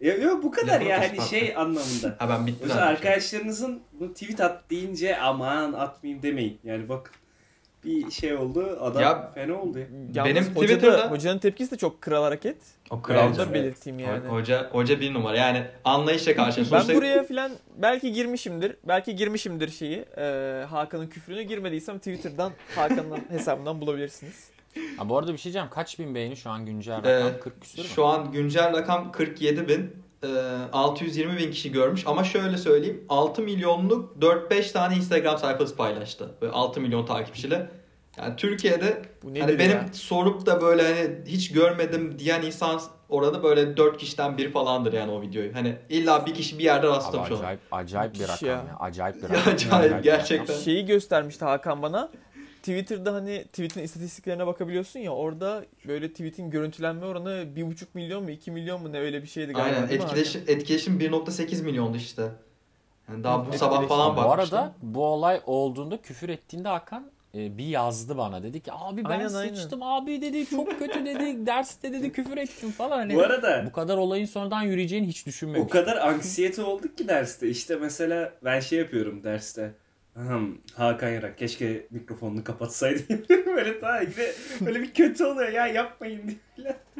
Ya, 0.00 0.14
yok 0.14 0.42
bu 0.42 0.50
kadar 0.50 0.80
Ya, 0.80 1.00
hani 1.00 1.28
şey 1.28 1.56
anlamında. 1.56 2.16
Ha 2.18 2.28
ben 2.28 2.46
bitti 2.46 2.58
Mesela 2.62 2.86
arkadaşlarınızın 2.86 3.80
bu 3.92 4.12
tweet 4.12 4.40
at 4.40 4.70
deyince 4.70 5.18
aman 5.18 5.72
atmayayım 5.72 6.22
demeyin. 6.22 6.58
Yani 6.64 6.88
bak 6.88 7.12
bir 7.84 8.10
şey 8.10 8.34
oldu 8.34 8.78
adam 8.80 9.02
Ya- 9.02 9.32
fena 9.34 9.54
oldu 9.60 9.78
ya. 9.78 9.86
Yalnız 10.14 10.34
benim 10.34 10.44
hoca 10.56 10.68
da- 10.68 10.78
Twitter'da- 10.78 11.10
hocanın 11.10 11.38
tepkisi 11.38 11.70
de 11.70 11.76
çok 11.76 12.00
kral 12.00 12.22
hareket. 12.22 12.56
O 12.90 12.94
Onu 12.94 13.02
kral 13.02 13.36
da 13.36 13.42
Evet. 13.42 13.54
belirteyim 13.54 13.98
yani. 13.98 14.28
Hoca 14.28 14.70
hoca 14.72 15.00
bir 15.00 15.14
numara. 15.14 15.36
Yani 15.36 15.64
anlayışla 15.84 16.34
karşı. 16.36 16.60
Ben 16.60 16.64
Sonuçta- 16.64 16.94
buraya 16.94 17.22
filan 17.24 17.52
belki 17.76 18.12
girmişimdir. 18.12 18.76
Belki 18.88 19.16
girmişimdir 19.16 19.68
şeyi. 19.68 20.04
e, 20.16 20.24
Hakan'ın 20.70 21.06
küfrünü 21.06 21.42
girmediysem 21.42 21.98
Twitter'dan 21.98 22.52
Hakan'ın 22.76 23.18
hesabından 23.30 23.80
bulabilirsiniz. 23.80 24.50
Ha, 24.98 25.08
bu 25.08 25.18
arada 25.18 25.32
bir 25.32 25.38
şey 25.38 25.44
diyeceğim. 25.44 25.68
Kaç 25.70 25.98
bin 25.98 26.14
beğeni 26.14 26.36
şu 26.36 26.50
an 26.50 26.66
güncel 26.66 27.04
Ee, 27.04 27.20
rakam? 27.20 27.40
40 27.40 27.60
küsür 27.60 27.82
mü? 27.82 27.88
Şu 27.88 28.06
an 28.06 28.32
güncel 28.32 28.72
rakam 28.72 29.12
47 29.12 29.68
bin. 29.68 29.96
Ee, 30.24 30.28
620 30.72 31.38
bin 31.38 31.50
kişi 31.50 31.72
görmüş 31.72 32.06
ama 32.06 32.24
şöyle 32.24 32.56
söyleyeyim 32.56 33.04
6 33.08 33.42
milyonluk 33.42 34.16
4-5 34.22 34.72
tane 34.72 34.96
Instagram 34.96 35.38
sayfası 35.38 35.76
paylaştı. 35.76 36.34
Böyle 36.42 36.52
6 36.52 36.80
milyon 36.80 37.06
takipçiyle. 37.06 37.70
Yani 38.18 38.36
Türkiye'de 38.36 39.02
hani 39.40 39.58
benim 39.58 39.76
ya? 39.76 39.86
sorup 39.92 40.46
da 40.46 40.60
böyle 40.60 40.82
hani 40.82 41.10
hiç 41.26 41.52
görmedim 41.52 42.18
diyen 42.18 42.42
insan 42.42 42.80
orada 43.08 43.42
böyle 43.42 43.76
4 43.76 43.98
kişiden 43.98 44.38
biri 44.38 44.50
falandır 44.52 44.92
yani 44.92 45.12
o 45.12 45.22
videoyu. 45.22 45.54
Hani 45.54 45.76
illa 45.88 46.26
bir 46.26 46.34
kişi 46.34 46.58
bir 46.58 46.64
yerde 46.64 46.86
Abi 46.86 46.96
rastlamış 46.96 47.30
ona. 47.30 47.38
acayip, 47.38 47.60
acayip 47.72 48.14
bir 48.14 48.28
rakam 48.28 48.48
ya. 48.48 48.54
ya. 48.54 48.76
Acayip 48.80 49.16
bir 49.16 49.22
Ya 49.22 49.28
rakam. 49.40 49.52
acayip, 49.54 49.98
bir 49.98 50.02
gerçekten. 50.02 50.48
rakam. 50.48 50.62
Şeyi 50.64 50.86
göstermişti 50.86 51.44
Hakan 51.44 51.82
bana. 51.82 52.08
Twitter'da 52.60 53.14
hani 53.14 53.44
tweet'in 53.44 53.82
istatistiklerine 53.82 54.46
bakabiliyorsun 54.46 55.00
ya 55.00 55.12
orada 55.12 55.64
böyle 55.88 56.08
tweet'in 56.10 56.50
görüntülenme 56.50 57.06
oranı 57.06 57.30
1,5 57.56 57.84
milyon 57.94 58.22
mu 58.22 58.30
2 58.30 58.50
milyon 58.50 58.82
mu 58.82 58.92
ne 58.92 58.98
öyle 58.98 59.22
bir 59.22 59.28
şeydi 59.28 59.52
galiba. 59.52 59.76
Aynen 59.76 59.88
mi 59.88 59.94
etkileşim, 59.94 60.42
etkileşim 60.46 61.00
1.8 61.00 61.62
milyondu 61.62 61.96
işte. 61.96 62.28
Yani 63.08 63.24
daha 63.24 63.46
bu 63.52 63.58
sabah 63.58 63.88
falan 63.88 64.12
Bu 64.12 64.16
bakmıştım. 64.16 64.58
arada 64.58 64.74
bu 64.82 65.04
olay 65.04 65.40
olduğunda 65.46 66.02
küfür 66.02 66.28
ettiğinde 66.28 66.68
Hakan 66.68 67.10
e, 67.34 67.58
bir 67.58 67.64
yazdı 67.66 68.16
bana. 68.18 68.42
Dedi 68.42 68.60
ki 68.60 68.72
abi 68.72 69.04
ben 69.04 69.10
Aynen, 69.10 69.34
aynen. 69.34 69.54
sıçtım 69.54 69.82
abi 69.82 70.22
dedi 70.22 70.46
çok 70.50 70.78
kötü 70.78 71.04
dedi 71.04 71.46
derste 71.46 71.92
dedi 71.92 72.12
küfür 72.12 72.36
ettim 72.36 72.70
falan. 72.70 72.98
Hani 72.98 73.14
Bu 73.14 73.22
arada 73.22 73.62
bu 73.66 73.72
kadar 73.72 73.96
olayın 73.96 74.24
sonradan 74.26 74.62
yürüyeceğini 74.62 75.06
hiç 75.06 75.22
O 75.22 75.26
düşünmemiştim. 75.26 75.68
kadar 75.80 75.96
anksiyete 75.96 76.62
olduk 76.62 76.98
ki 76.98 77.08
derste. 77.08 77.48
İşte 77.48 77.76
mesela 77.76 78.32
ben 78.44 78.60
şey 78.60 78.78
yapıyorum 78.78 79.24
derste. 79.24 79.74
Ahem, 80.16 80.58
Hakan 80.74 81.08
Yarak 81.08 81.38
keşke 81.38 81.86
mikrofonunu 81.90 82.44
kapatsaydı. 82.44 83.02
böyle 83.46 83.80
daha 83.80 84.00
yine 84.00 84.12
böyle 84.60 84.82
bir 84.82 84.94
kötü 84.94 85.24
oluyor 85.24 85.48
ya 85.52 85.66
yapmayın 85.66 86.22
diye. 86.56 86.76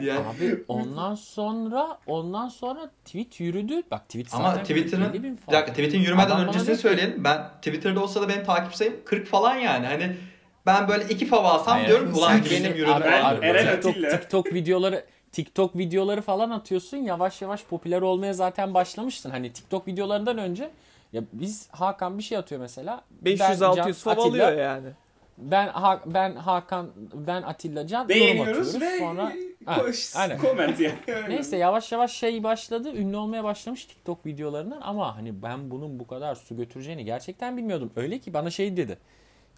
Yani, 0.00 0.20
Abi 0.26 0.64
ondan 0.68 1.14
sonra 1.14 1.98
ondan 2.06 2.48
sonra 2.48 2.90
tweet 3.04 3.40
yürüdü. 3.40 3.82
Bak 3.90 4.08
tweet 4.08 4.30
zaten 4.30 4.44
Ama 4.44 4.62
Twitter'ın 4.62 5.10
50 5.12 5.22
bin 5.22 5.38
bir 5.48 5.52
dakika 5.52 5.72
tweet'in 5.72 5.98
yürümeden 6.00 6.26
Adam 6.26 6.48
öncesini 6.48 6.74
ki- 6.74 6.80
söyleyelim. 6.80 7.24
Ben 7.24 7.48
Twitter'da 7.62 8.00
olsa 8.02 8.22
da 8.22 8.28
benim 8.28 8.44
takip 8.44 8.74
sayım 8.74 8.94
40 9.04 9.26
falan 9.26 9.54
yani. 9.56 9.86
Hani 9.86 10.16
ben 10.66 10.88
böyle 10.88 11.04
iki 11.04 11.26
fava 11.26 11.48
alsam 11.48 11.74
Hayır, 11.74 11.88
diyorum 11.88 12.14
ulan 12.14 12.40
benim- 12.50 12.74
yürüdü 12.74 12.90
Abi, 12.92 13.04
abi, 13.08 13.46
Eren 13.46 13.74
TikTok, 13.74 13.90
Atilla. 13.92 14.10
TikTok 14.10 14.54
videoları 14.54 15.04
TikTok 15.32 15.78
videoları 15.78 16.22
falan 16.22 16.50
atıyorsun. 16.50 16.96
Yavaş 16.96 17.42
yavaş 17.42 17.64
popüler 17.64 18.02
olmaya 18.02 18.32
zaten 18.32 18.74
başlamıştın. 18.74 19.30
Hani 19.30 19.52
TikTok 19.52 19.86
videolarından 19.86 20.38
önce 20.38 20.70
ya 21.12 21.22
biz 21.32 21.68
Hakan 21.70 22.18
bir 22.18 22.22
şey 22.22 22.38
atıyor 22.38 22.60
mesela. 22.60 23.04
Ben, 23.10 23.32
500-600 23.36 23.74
Can, 23.76 23.92
fav 23.92 24.18
alıyor 24.18 24.52
yani. 24.52 24.88
Ben 25.38 25.68
Ha- 25.68 26.02
ben 26.06 26.34
Hakan 26.36 26.90
ben 27.14 27.42
Atilla 27.42 27.86
Can 27.86 27.98
yorum 27.98 28.08
Beğeniyoruz 28.08 28.74
atıyoruz. 28.74 28.80
ve 28.94 28.98
Sonra 28.98 29.32
koş, 29.78 30.16
aynen. 30.16 30.38
comment 30.38 30.80
yani. 30.80 30.94
Neyse 31.28 31.56
yavaş 31.56 31.92
yavaş 31.92 32.12
şey 32.12 32.42
başladı. 32.42 32.92
Ünlü 32.94 33.16
olmaya 33.16 33.44
başlamış 33.44 33.84
TikTok 33.84 34.26
videolarından 34.26 34.80
ama 34.80 35.16
hani 35.16 35.42
ben 35.42 35.70
bunun 35.70 35.98
bu 35.98 36.06
kadar 36.06 36.34
su 36.34 36.56
götüreceğini 36.56 37.04
gerçekten 37.04 37.56
bilmiyordum. 37.56 37.92
Öyle 37.96 38.18
ki 38.18 38.34
bana 38.34 38.50
şey 38.50 38.76
dedi. 38.76 38.98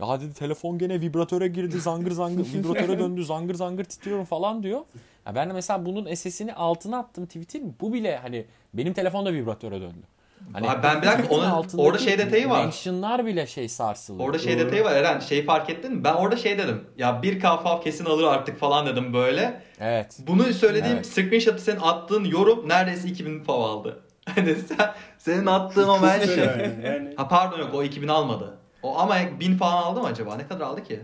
Ya 0.00 0.20
dedi 0.20 0.34
telefon 0.34 0.78
gene 0.78 1.00
vibratöre 1.00 1.48
girdi 1.48 1.80
zangır 1.80 2.10
zangır 2.10 2.44
vibratöre 2.54 2.98
döndü 2.98 3.24
zangır 3.24 3.54
zangır 3.54 3.84
titriyorum 3.84 4.24
falan 4.24 4.62
diyor. 4.62 4.80
Ya 5.26 5.34
ben 5.34 5.48
de 5.48 5.52
mesela 5.52 5.86
bunun 5.86 6.14
SS'ini 6.14 6.54
altına 6.54 6.98
attım 6.98 7.26
tweet'in. 7.26 7.76
Bu 7.80 7.92
bile 7.92 8.16
hani 8.16 8.46
benim 8.74 8.92
telefon 8.92 9.26
da 9.26 9.32
vibratöre 9.32 9.80
döndü. 9.80 10.06
Hani 10.52 10.70
Abi 10.70 10.82
ben 10.82 11.02
bir 11.02 11.06
dakika, 11.06 11.34
onun- 11.34 11.66
orada 11.78 11.98
şey 11.98 12.18
detayı 12.18 12.48
var. 12.50 12.62
Mentionlar 12.62 13.26
bile 13.26 13.46
şey 13.46 13.68
sarsılıyor. 13.68 14.26
Orada 14.26 14.38
şey 14.38 14.58
Doğru. 14.58 14.66
detayı 14.66 14.84
var 14.84 14.92
Eren. 14.92 15.20
Şeyi 15.20 15.44
fark 15.44 15.70
ettin 15.70 15.92
mi? 15.94 16.04
Ben 16.04 16.14
orada 16.14 16.36
şey 16.36 16.58
dedim. 16.58 16.84
Ya 16.98 17.20
1K 17.22 17.62
fav 17.62 17.80
kesin 17.80 18.04
alır 18.04 18.24
artık 18.24 18.58
falan 18.58 18.86
dedim 18.86 19.12
böyle. 19.14 19.62
Evet. 19.80 20.18
Bunu 20.26 20.42
söylediğim 20.42 20.96
Evet. 20.96 21.06
screenshot'ı 21.06 21.62
senin 21.62 21.80
attığın 21.80 22.24
yorum 22.24 22.68
neredeyse 22.68 23.08
2000 23.08 23.42
fav 23.44 23.60
aldı. 23.60 24.00
Hani 24.34 24.54
sen, 24.54 24.94
senin 25.18 25.46
attığın 25.46 25.88
o 25.88 25.98
mention. 26.00 26.38
Yani, 26.48 26.80
yani. 26.84 27.14
Ha 27.16 27.28
pardon 27.28 27.58
yok 27.58 27.74
o 27.74 27.82
2000 27.82 28.08
almadı. 28.08 28.58
O 28.82 28.98
ama 28.98 29.16
1000 29.40 29.56
falan 29.56 29.82
aldı 29.82 30.00
mı 30.00 30.06
acaba? 30.06 30.36
Ne 30.36 30.46
kadar 30.48 30.66
aldı 30.66 30.84
ki? 30.84 31.00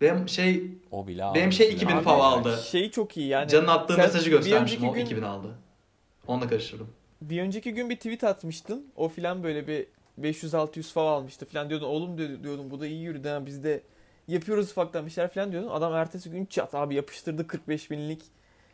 Benim 0.00 0.28
şey 0.28 0.64
O 0.90 1.06
bile 1.06 1.24
benim 1.34 1.52
şey 1.52 1.66
bile. 1.66 1.76
2000 1.76 1.96
Abi, 1.96 2.02
fav 2.04 2.20
aldı. 2.20 2.58
Şeyi 2.70 2.90
çok 2.90 3.16
iyi 3.16 3.28
yani. 3.28 3.48
Can'ın 3.48 3.66
attığı 3.66 3.96
mesajı 3.96 4.26
bir 4.26 4.36
göstermişim 4.36 4.88
o 4.88 4.92
gün- 4.92 5.04
2000 5.04 5.22
aldı. 5.22 5.48
Onunla 6.26 6.48
karıştırdım. 6.48 6.88
Bir 7.22 7.42
önceki 7.42 7.74
gün 7.74 7.90
bir 7.90 7.96
tweet 7.96 8.24
atmıştın. 8.24 8.86
O 8.96 9.08
filan 9.08 9.42
böyle 9.42 9.66
bir 9.66 9.86
500-600 10.20 10.82
fav 10.92 11.06
almıştı 11.06 11.46
filan 11.46 11.70
diyordun. 11.70 11.86
Oğlum 11.86 12.18
diyor- 12.18 12.42
diyordum 12.42 12.70
bu 12.70 12.80
da 12.80 12.86
iyi 12.86 13.02
yürüdü 13.02 13.28
ha 13.28 13.46
biz 13.46 13.64
de 13.64 13.80
yapıyoruz 14.28 14.70
ufaktan 14.70 15.06
bir 15.06 15.10
şeyler 15.10 15.30
filan 15.30 15.52
diyordun. 15.52 15.68
Adam 15.68 15.94
ertesi 15.94 16.30
gün 16.30 16.44
çat 16.46 16.74
abi 16.74 16.94
yapıştırdı 16.94 17.46
45 17.46 17.90
binlik 17.90 18.22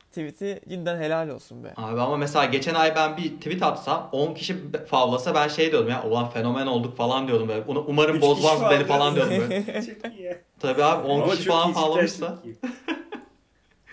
tweet'i. 0.09 0.61
Cidden 0.69 1.00
helal 1.00 1.29
olsun 1.29 1.65
be. 1.65 1.73
Abi 1.76 2.00
ama 2.00 2.17
mesela 2.17 2.45
geçen 2.45 2.75
ay 2.75 2.95
ben 2.97 3.17
bir 3.17 3.37
tweet 3.37 3.62
atsam 3.62 4.09
10 4.12 4.35
kişi 4.35 4.57
favlasa 4.88 5.35
ben 5.35 5.49
şey 5.49 5.71
diyordum 5.73 5.91
ya 5.91 6.05
ulan 6.05 6.31
fenomen 6.31 6.67
olduk 6.67 6.97
falan 6.97 7.29
diyordum 7.29 7.49
böyle. 7.49 7.65
Umarım 7.67 8.21
bozmaz 8.21 8.61
beni 8.71 8.85
falan 8.85 9.15
diyordum 9.15 9.35
böyle. 9.41 9.65
Çok 10.03 10.12
iyi. 10.19 10.37
Tabii 10.61 10.85
abi 10.85 11.07
10 11.09 11.21
Ama 11.23 11.33
kişi 11.33 11.49
falan 11.49 11.73
favlamışsa. 11.73 12.38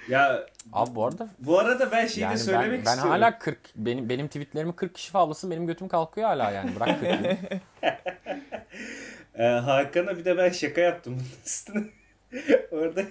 Ya 0.09 0.45
Abi 0.73 0.95
bu 0.95 1.05
arada 1.05 1.27
bu 1.39 1.59
arada 1.59 1.91
ben 1.91 2.07
şeyi 2.07 2.21
yani 2.23 2.33
de 2.33 2.37
söylemek 2.37 2.71
ben, 2.71 2.85
ben 2.85 2.91
istiyorum. 2.91 3.11
hala 3.11 3.39
40 3.39 3.57
benim 3.75 4.09
benim 4.09 4.27
tweetlerimi 4.27 4.75
40 4.75 4.95
kişi 4.95 5.11
favlasın 5.11 5.51
benim 5.51 5.67
götüm 5.67 5.87
kalkıyor 5.87 6.27
hala 6.27 6.51
yani. 6.51 6.71
Bırak 6.75 6.99
40. 6.99 7.37
Ee, 9.37 9.43
Hakan'a 9.43 10.17
bir 10.17 10.25
de 10.25 10.37
ben 10.37 10.49
şaka 10.49 10.81
yaptım 10.81 11.13
bunun 11.13 11.27
üstüne. 11.45 11.83
Orada 12.71 13.01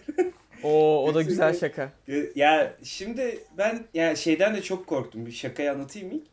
O 0.62 1.04
o 1.04 1.14
da 1.14 1.22
güzel 1.22 1.58
şaka. 1.58 1.88
ya 2.34 2.72
şimdi 2.82 3.38
ben 3.58 3.84
ya 3.94 4.16
şeyden 4.16 4.54
de 4.54 4.62
çok 4.62 4.86
korktum. 4.86 5.26
Bir 5.26 5.32
şakayı 5.32 5.72
anlatayım 5.72 6.10
ilk. 6.12 6.26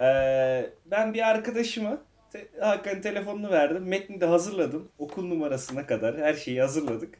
Ee, 0.00 0.70
ben 0.86 1.14
bir 1.14 1.30
arkadaşıma 1.30 1.98
te, 2.32 2.46
Hakan'ın 2.60 3.00
telefonunu 3.00 3.50
verdim. 3.50 3.82
Metni 3.88 4.20
de 4.20 4.26
hazırladım. 4.26 4.88
Okul 4.98 5.26
numarasına 5.26 5.86
kadar 5.86 6.16
her 6.18 6.34
şeyi 6.34 6.60
hazırladık. 6.60 7.14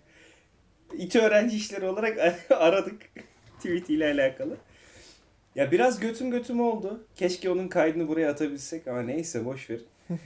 İTÜ 0.98 1.20
öğrenci 1.20 1.56
işleri 1.56 1.86
olarak 1.86 2.18
aradık. 2.50 3.02
Tweet 3.56 3.90
ile 3.90 4.06
alakalı. 4.06 4.56
Ya 5.54 5.70
biraz 5.70 6.00
götüm 6.00 6.30
götüm 6.30 6.60
oldu. 6.60 7.04
Keşke 7.16 7.50
onun 7.50 7.68
kaydını 7.68 8.08
buraya 8.08 8.30
atabilsek 8.30 8.88
ama 8.88 9.02
neyse 9.02 9.44
boş 9.44 9.70
ver. 9.70 9.78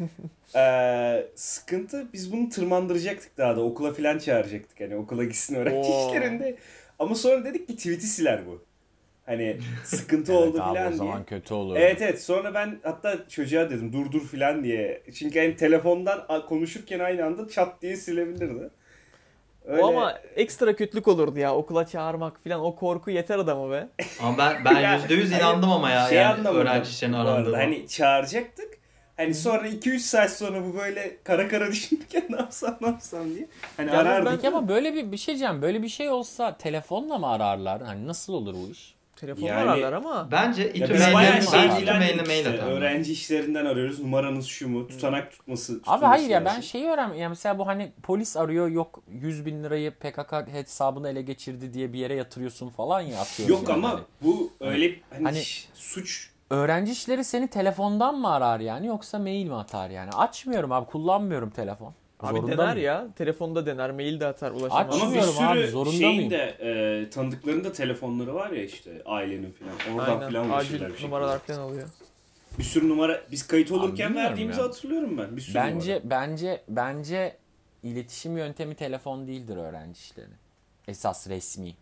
Ee, 0.56 1.26
sıkıntı 1.34 2.06
biz 2.12 2.32
bunu 2.32 2.48
tırmandıracaktık 2.48 3.38
daha 3.38 3.56
da 3.56 3.60
okula 3.60 3.92
falan 3.92 4.18
çağıracaktık 4.18 4.80
hani 4.80 4.96
okula 4.96 5.24
gitsin 5.24 5.54
öğrenci 5.54 5.88
Oo. 5.90 6.08
işlerinde. 6.08 6.56
Ama 6.98 7.14
sonra 7.14 7.44
dedik 7.44 7.68
ki 7.68 7.76
tweet'i 7.76 8.06
siler 8.06 8.46
bu. 8.46 8.64
Hani 9.26 9.58
sıkıntı 9.84 10.32
Evet 10.36 10.42
oldu 10.42 10.62
abi, 10.62 10.74
falan 10.74 10.86
o 10.86 10.88
diye. 10.88 10.96
zaman 10.98 11.24
kötü 11.24 11.54
olur. 11.54 11.76
Evet 11.76 12.02
evet 12.02 12.22
sonra 12.22 12.54
ben 12.54 12.78
hatta 12.82 13.28
çocuğa 13.28 13.70
dedim 13.70 13.92
dur 13.92 14.12
dur 14.12 14.26
filan 14.26 14.64
diye. 14.64 15.02
Çünkü 15.14 15.38
hani 15.38 15.56
telefondan 15.56 16.46
konuşurken 16.46 16.98
aynı 16.98 17.24
anda 17.24 17.48
çat 17.48 17.82
diye 17.82 17.96
silebilirdi. 17.96 18.70
Öyle... 19.68 19.82
O 19.82 19.88
ama 19.88 20.14
ekstra 20.36 20.76
kötülük 20.76 21.08
olurdu 21.08 21.38
ya 21.38 21.54
okula 21.54 21.86
çağırmak 21.86 22.40
filan 22.42 22.60
o 22.60 22.76
korku 22.76 23.10
yeter 23.10 23.38
adama 23.38 23.70
be. 23.70 23.88
Ama 24.22 24.38
ben 24.38 24.64
ben 24.64 24.80
Ya, 24.80 24.98
%100 24.98 25.30
hani 25.30 25.42
inandım 25.42 25.70
ama 25.70 25.90
ya 25.90 26.08
şey 26.08 26.18
yani 26.18 26.26
anlamadım 26.34 26.56
öğrenci 26.60 26.90
işlerinin 26.90 27.16
bu 27.16 27.20
arada. 27.20 27.32
arandığına. 27.32 27.58
Hani 27.58 27.88
çağıracaktık. 27.88 28.78
Hani 29.16 29.34
sonra 29.34 29.68
2-3 29.68 29.98
saat 29.98 30.32
sonra 30.32 30.64
bu 30.64 30.74
böyle 30.78 31.16
kara 31.24 31.48
kara 31.48 31.66
düşünürken 31.72 32.24
ne 32.30 32.36
yapsam 32.36 32.76
ne 32.80 32.86
yapsam 32.86 33.34
diye. 33.34 33.48
Hani 33.76 33.90
Yalnız 33.90 34.06
arardık. 34.06 34.32
Peki 34.32 34.48
ama 34.48 34.68
böyle 34.68 34.94
bir 34.94 35.12
bir 35.12 35.16
şey 35.16 35.34
diyeceğim. 35.34 35.62
Böyle 35.62 35.82
bir 35.82 35.88
şey 35.88 36.10
olsa 36.10 36.56
telefonla 36.56 37.18
mı 37.18 37.26
ararlar? 37.28 37.82
Hani 37.82 38.06
nasıl 38.06 38.32
olur 38.32 38.54
bu 38.54 38.70
iş? 38.72 38.97
Telefonla 39.20 39.48
Yani- 39.48 39.70
ararlar 39.70 39.92
ama. 39.92 40.28
Bence 40.30 40.72
İTÜ 40.72 41.12
mailine, 41.12 41.40
şey 41.42 41.60
mail 41.66 42.38
işte. 42.38 42.48
atarım. 42.50 42.70
Öğrenci 42.72 43.12
işlerinden 43.12 43.64
arıyoruz. 43.66 44.00
Numaranız 44.00 44.46
şu 44.46 44.68
mu? 44.68 44.88
Tutanak 44.88 45.30
tutması. 45.32 45.80
Abi 45.86 46.04
hayır 46.04 46.28
ya 46.28 46.44
ben 46.44 46.60
şeyi 46.60 46.86
öğren 46.86 47.14
ya 47.14 47.28
mesela 47.28 47.58
bu 47.58 47.66
hani 47.66 47.92
polis 48.02 48.36
arıyor 48.36 48.68
yok 48.68 49.02
100 49.10 49.46
bin 49.46 49.64
lirayı 49.64 49.90
PKK 49.90 50.32
hesabını 50.52 51.08
ele 51.08 51.22
geçirdi 51.22 51.74
diye 51.74 51.92
bir 51.92 51.98
yere 51.98 52.14
yatırıyorsun 52.14 52.68
falan 52.68 53.00
ya. 53.00 53.18
Yok 53.48 53.68
yani. 53.68 53.72
ama 53.78 53.90
Hani 53.90 54.00
bu 54.22 54.50
öyle 54.60 54.94
hani, 55.10 55.24
Hani- 55.24 55.42
ş- 55.44 55.68
suç 55.74 56.30
öğrenci 56.50 56.92
işleri 56.92 57.24
seni 57.24 57.48
telefondan 57.48 58.18
mı 58.18 58.28
arar 58.32 58.60
yani 58.60 58.86
yoksa 58.86 59.18
mail 59.18 59.46
mi 59.46 59.54
atar 59.54 59.90
yani? 59.90 60.10
Açmıyorum 60.10 60.72
abi 60.72 60.86
kullanmıyorum 60.86 61.50
telefon. 61.50 61.94
Abi 62.20 62.36
Zorunda 62.36 62.52
dener 62.52 62.72
mıyım? 62.74 62.86
ya. 62.86 63.08
Telefonda 63.16 63.66
dener, 63.66 63.90
mail 63.90 64.20
de 64.20 64.26
atar 64.26 64.50
ulaşamaz. 64.50 65.02
Ama 65.02 65.14
bir 65.14 65.20
sürü 65.20 65.44
abi, 65.46 65.66
zorunda 65.68 65.96
şeyin 65.96 66.14
mıyım? 66.16 66.30
de 66.30 66.56
e, 66.60 67.10
tanıdıklarında 67.10 67.72
telefonları 67.72 68.34
var 68.34 68.50
ya 68.50 68.62
işte 68.64 69.02
ailenin 69.06 69.52
falan. 69.52 69.96
Oradan 69.98 70.20
Aynen. 70.20 70.32
falan 70.32 70.50
ulaşırlar 70.50 70.58
Acil 70.60 70.74
bir 70.84 70.88
şekilde. 70.90 71.06
numaralar 71.06 71.38
falan 71.38 71.60
oluyor. 71.60 71.88
Bir 72.58 72.64
sürü 72.64 72.88
numara 72.88 73.20
biz 73.30 73.46
kayıt 73.46 73.70
olurken 73.72 74.08
bilmiyorum 74.08 74.30
verdiğimizi 74.30 74.60
ya. 74.60 74.66
hatırlıyorum 74.66 75.18
ben. 75.18 75.36
Bir 75.36 75.40
sürü 75.40 75.54
Bence 75.54 75.94
numara. 75.94 76.10
bence 76.10 76.62
bence 76.68 77.36
iletişim 77.82 78.36
yöntemi 78.36 78.74
telefon 78.74 79.26
değildir 79.26 79.56
öğrenci 79.56 79.98
işleri. 80.00 80.26
Esas 80.88 81.28
resmi. 81.28 81.74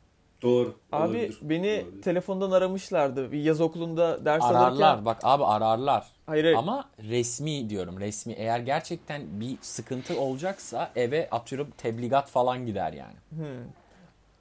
Doğru. 0.43 0.75
Abi 0.93 1.03
olabilir, 1.09 1.39
beni 1.43 1.85
olabilir. 1.85 2.03
telefondan 2.03 2.51
aramışlardı. 2.51 3.33
Bir 3.33 3.39
yaz 3.43 3.61
okulunda 3.61 4.25
ders 4.25 4.45
Ararlar 4.45 4.87
alırken. 4.89 5.05
bak 5.05 5.19
abi 5.23 5.45
ararlar. 5.45 6.07
Hayır 6.27 6.45
hayır. 6.45 6.57
Ama 6.57 6.89
resmi 7.11 7.71
diyorum 7.71 8.01
resmi. 8.01 8.33
Eğer 8.33 8.59
gerçekten 8.59 9.41
bir 9.41 9.57
sıkıntı 9.61 10.21
olacaksa 10.21 10.91
eve 10.97 11.29
atıyorum 11.31 11.71
tebligat 11.79 12.31
falan 12.31 12.67
gider 12.67 12.93
yani. 12.93 13.17
Hmm. 13.31 13.65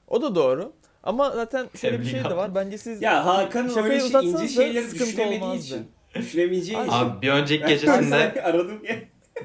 O 0.08 0.22
da 0.22 0.36
doğru. 0.36 0.72
Ama 1.04 1.30
zaten 1.32 1.68
şöyle 1.82 2.00
bir 2.00 2.06
şey 2.06 2.14
de 2.14 2.24
Tebligat. 2.24 2.38
var. 2.38 2.56
Bence 2.56 2.78
siz 2.78 3.02
ya 3.02 3.26
Hakan'ın 3.26 3.70
şakayı 3.70 3.86
öyle 3.86 4.00
şey, 4.00 4.08
uzatsanız 4.08 4.42
ince 4.44 4.54
şeyleri 4.54 4.84
sıkıntı 4.86 5.06
düşünemediği 5.06 5.42
olmazdı. 5.44 5.64
için. 5.66 5.88
Düşünemeyeceği 6.16 6.80
için. 6.82 6.92
Abi 6.92 7.22
bir 7.22 7.30
önceki 7.30 7.66
gecesinde 7.68 8.42
aradım 8.44 8.86
ya. 8.86 8.96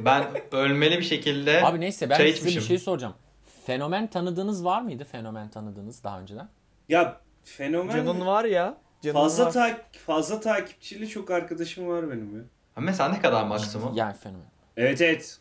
ben 0.01 0.25
ölmeli 0.53 0.99
bir 0.99 1.05
şekilde 1.05 1.63
Abi 1.65 1.81
neyse 1.81 2.11
ben 2.11 2.17
çay 2.17 2.33
size 2.33 2.61
bir 2.61 2.65
şey 2.65 2.79
soracağım. 2.79 3.15
Fenomen 3.67 4.07
tanıdığınız 4.07 4.65
var 4.65 4.83
mıydı? 4.83 5.05
Fenomen 5.05 5.49
tanıdığınız 5.51 6.05
daha 6.05 6.21
önceden? 6.21 6.49
Ya 6.89 7.21
fenomen 7.45 7.97
Canın 7.97 8.27
var 8.27 8.45
ya. 8.45 8.77
Canın 9.03 9.15
fazla 9.15 9.47
var. 9.47 9.53
tak 9.53 9.81
fazla 10.07 10.41
takipçili 10.41 11.09
çok 11.09 11.31
arkadaşım 11.31 11.89
var 11.89 12.11
benim 12.11 12.37
ya. 12.37 12.43
Ha, 12.75 12.81
Mesela 12.81 13.09
ne 13.09 13.21
kadar 13.21 13.45
maksimum? 13.45 13.93
Yani 13.95 14.17
fenomen. 14.17 14.47
Evet 14.77 15.01
evet. 15.01 15.39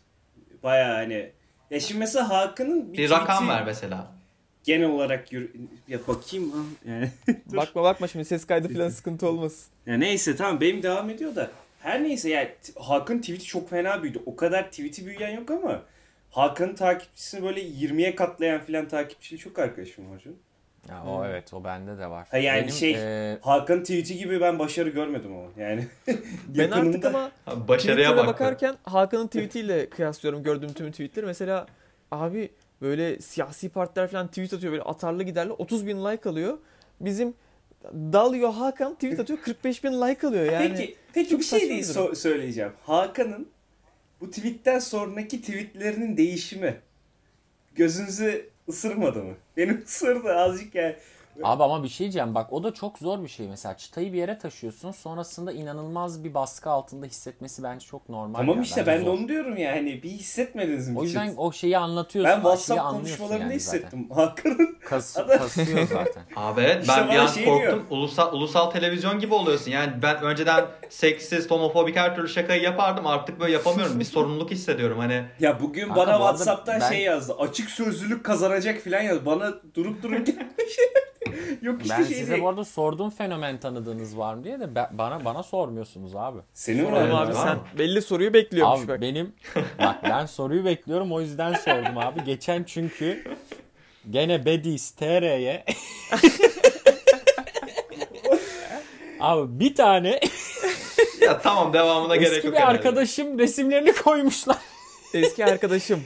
Baya 0.62 0.94
hani. 0.94 1.32
Ya 1.70 1.80
şimdi 1.80 1.98
mesela 1.98 2.28
Hakan'ın 2.28 2.92
bir, 2.92 2.98
Bir 2.98 3.10
rakam 3.10 3.36
tweet'i 3.36 3.48
ver 3.48 3.64
mesela. 3.64 4.06
Genel 4.64 4.88
olarak 4.90 5.32
yürü... 5.32 5.52
ya 5.88 5.98
bakayım 6.08 6.50
ha 6.52 6.58
yani. 6.90 7.10
Bakma 7.56 7.82
bakma 7.82 8.06
şimdi 8.08 8.24
ses 8.24 8.46
kaydı 8.46 8.72
falan 8.74 8.88
sıkıntı 8.88 9.28
olmasın. 9.28 9.66
ya 9.86 9.96
neyse 9.96 10.36
tamam 10.36 10.60
benim 10.60 10.82
devam 10.82 11.10
ediyor 11.10 11.36
da. 11.36 11.50
Her 11.82 12.02
neyse 12.02 12.30
yani 12.30 12.48
Hakan 12.80 13.20
tweet'i 13.20 13.44
çok 13.44 13.70
fena 13.70 14.02
büyüdü. 14.02 14.22
O 14.26 14.36
kadar 14.36 14.64
tweet'i 14.70 15.06
büyüyen 15.06 15.30
yok 15.36 15.50
ama 15.50 15.82
Hakan'ın 16.30 16.74
takipçisini 16.74 17.42
böyle 17.42 17.60
20'ye 17.62 18.14
katlayan 18.14 18.60
filan 18.60 18.88
takipçili 18.88 19.38
çok 19.38 19.58
arkadaşım 19.58 20.10
var 20.10 20.18
canım. 20.18 20.38
Ya 20.88 21.02
Hmm. 21.04 21.10
o 21.10 21.24
evet 21.26 21.54
o 21.54 21.64
bende 21.64 21.98
de 21.98 22.06
var. 22.10 22.26
Ha 22.30 22.38
yani 22.38 22.60
Benim, 22.62 22.72
şey- 22.72 22.94
e, 23.32 23.38
Hakan'ın 23.42 23.80
tweet'i 23.80 24.18
gibi 24.18 24.40
ben 24.40 24.58
başarı 24.58 24.88
görmedim 24.88 25.32
ama 25.36 25.48
yani. 25.56 25.86
Ben 26.48 26.70
artık 26.70 27.04
ama 27.04 27.30
Ha, 27.44 27.68
Başarıya 27.68 28.16
bakarken 28.16 28.74
Hakan'ın 28.82 29.26
tweetiyle 29.26 29.90
kıyaslıyorum 29.90 30.42
gördüğüm 30.42 30.72
tüm 30.72 30.90
tweetleri. 30.90 31.26
Mesela 31.26 31.66
abi 32.10 32.50
böyle 32.82 33.20
siyasi 33.20 33.68
partiler 33.68 34.08
falan 34.08 34.28
tweet 34.28 34.52
atıyor 34.52 34.72
böyle 34.72 34.82
atarlı 34.82 35.22
giderli 35.22 35.52
30 35.52 35.86
bin 35.86 36.04
like 36.04 36.28
alıyor. 36.28 36.58
Bizim 37.00 37.34
Dalıyor 37.94 38.52
Hakan 38.52 38.94
tweet 38.94 39.20
atıyor 39.20 39.38
45 39.40 39.84
bin 39.84 39.92
like 39.92 40.26
alıyor 40.26 40.44
yani. 40.52 40.68
peki 40.76 40.96
peki 41.14 41.38
bir 41.38 41.44
şey 41.44 41.60
değil 41.68 41.82
so- 41.84 42.14
söyleyeceğim. 42.14 42.72
Hakan'ın 42.86 43.48
bu 44.20 44.30
tweetten 44.30 44.78
sonraki 44.78 45.40
tweetlerinin 45.40 46.16
değişimi 46.16 46.76
gözünüzü 47.74 48.48
ısırmadı 48.68 49.22
mı? 49.24 49.34
Benim 49.56 49.82
ısırdı 49.86 50.34
azıcık 50.34 50.74
yani. 50.74 50.96
Abi 51.42 51.62
ama 51.62 51.82
bir 51.82 51.88
şey 51.88 52.04
diyeceğim 52.04 52.34
bak 52.34 52.52
o 52.52 52.62
da 52.64 52.74
çok 52.74 52.98
zor 52.98 53.22
bir 53.22 53.28
şey 53.28 53.48
mesela 53.48 53.76
çıtayı 53.76 54.12
bir 54.12 54.18
yere 54.18 54.38
taşıyorsun 54.38 54.90
sonrasında 54.90 55.52
inanılmaz 55.52 56.24
bir 56.24 56.34
baskı 56.34 56.70
altında 56.70 57.06
hissetmesi 57.06 57.62
bence 57.62 57.86
çok 57.86 58.08
normal. 58.08 58.38
Tamam 58.38 58.56
ya, 58.56 58.62
işte 58.62 58.86
ben 58.86 59.00
de 59.00 59.04
zor. 59.04 59.14
onu 59.14 59.28
diyorum 59.28 59.56
ya 59.56 59.72
hani 59.72 60.02
bir 60.02 60.10
hissetmediniz 60.10 60.88
mi? 60.88 60.98
O 60.98 61.02
yüzden 61.02 61.34
o 61.36 61.52
şeyi 61.52 61.78
anlatıyorsun. 61.78 62.30
ben 62.32 62.40
WhatsApp 62.40 62.80
anlıyorsun 62.80 63.16
konuşmalarında 63.16 63.44
yani 63.44 63.54
hissettim. 63.54 64.10
Hakan'ın 64.14 64.78
Kas, 64.84 65.14
kasıyor 65.14 65.86
zaten. 65.88 66.22
Abi 66.36 66.60
evet 66.60 66.82
İşte 66.82 66.94
ben 66.96 67.10
bir 67.10 67.16
an 67.16 67.26
şey 67.26 67.44
korktum. 67.44 67.62
diyor. 67.62 67.80
Ulusal, 67.90 68.32
ulusal 68.32 68.70
televizyon 68.70 69.18
gibi 69.18 69.34
oluyorsun. 69.34 69.70
Yani 69.70 69.92
ben 70.02 70.22
önceden 70.22 70.64
seksist, 70.88 71.50
homofobik 71.50 71.96
her 71.96 72.16
türlü 72.16 72.28
şakayı 72.28 72.62
yapardım. 72.62 73.06
Artık 73.06 73.40
böyle 73.40 73.52
yapamıyorum. 73.52 74.00
Bir 74.00 74.04
sorumluluk 74.04 74.50
hissediyorum. 74.50 74.98
Hani 74.98 75.24
ya 75.40 75.60
bugün 75.60 75.86
Kanka 75.86 75.96
bana 76.00 76.12
WhatsApp'tan 76.16 76.80
ben- 76.80 76.88
şey 76.88 77.02
yazdı. 77.02 77.34
Açık 77.38 77.70
sözlülük 77.70 78.24
kazanacak 78.24 78.80
filan 78.80 79.00
yaz. 79.02 79.26
Bana 79.26 79.52
durup 79.74 80.02
dururken 80.02 80.52
Yok 81.62 81.82
işte 81.82 81.94
Ben 81.98 82.04
şey 82.04 82.14
size 82.16 82.30
değil. 82.32 82.42
bu 82.42 82.48
arada 82.48 82.64
sordum 82.64 83.10
fenomen 83.10 83.60
tanıdığınız 83.60 84.18
var 84.18 84.34
mı 84.34 84.44
diye 84.44 84.60
de 84.60 84.74
ben- 84.74 84.88
bana 84.92 85.24
bana 85.24 85.42
sormuyorsunuz 85.42 86.16
abi. 86.16 86.38
Senin 86.54 86.90
mı? 86.90 86.98
abi 86.98 87.12
var 87.12 87.32
sen 87.32 87.58
belli 87.78 88.02
soruyu 88.02 88.34
bekliyormuş 88.34 88.80
Abi 88.80 88.88
bak. 88.88 89.00
benim 89.00 89.32
bak 89.78 89.96
ben 90.04 90.26
soruyu 90.26 90.64
bekliyorum 90.64 91.12
o 91.12 91.20
yüzden 91.20 91.52
sordum 91.54 91.98
abi. 91.98 92.24
Geçen 92.24 92.64
çünkü 92.64 93.24
gene 94.10 94.44
Bedis 94.44 94.90
TR'ye 94.90 95.64
Abi 99.20 99.60
bir 99.60 99.74
tane 99.74 100.20
Ya 101.20 101.38
tamam 101.38 101.72
devamına 101.72 102.16
gerek 102.16 102.32
eski 102.32 102.46
yok 102.46 102.56
bir 102.56 102.60
herhalde. 102.60 102.78
arkadaşım 102.78 103.38
resimlerini 103.38 103.92
koymuşlar. 103.92 104.56
Eski 105.14 105.44
arkadaşım. 105.44 106.02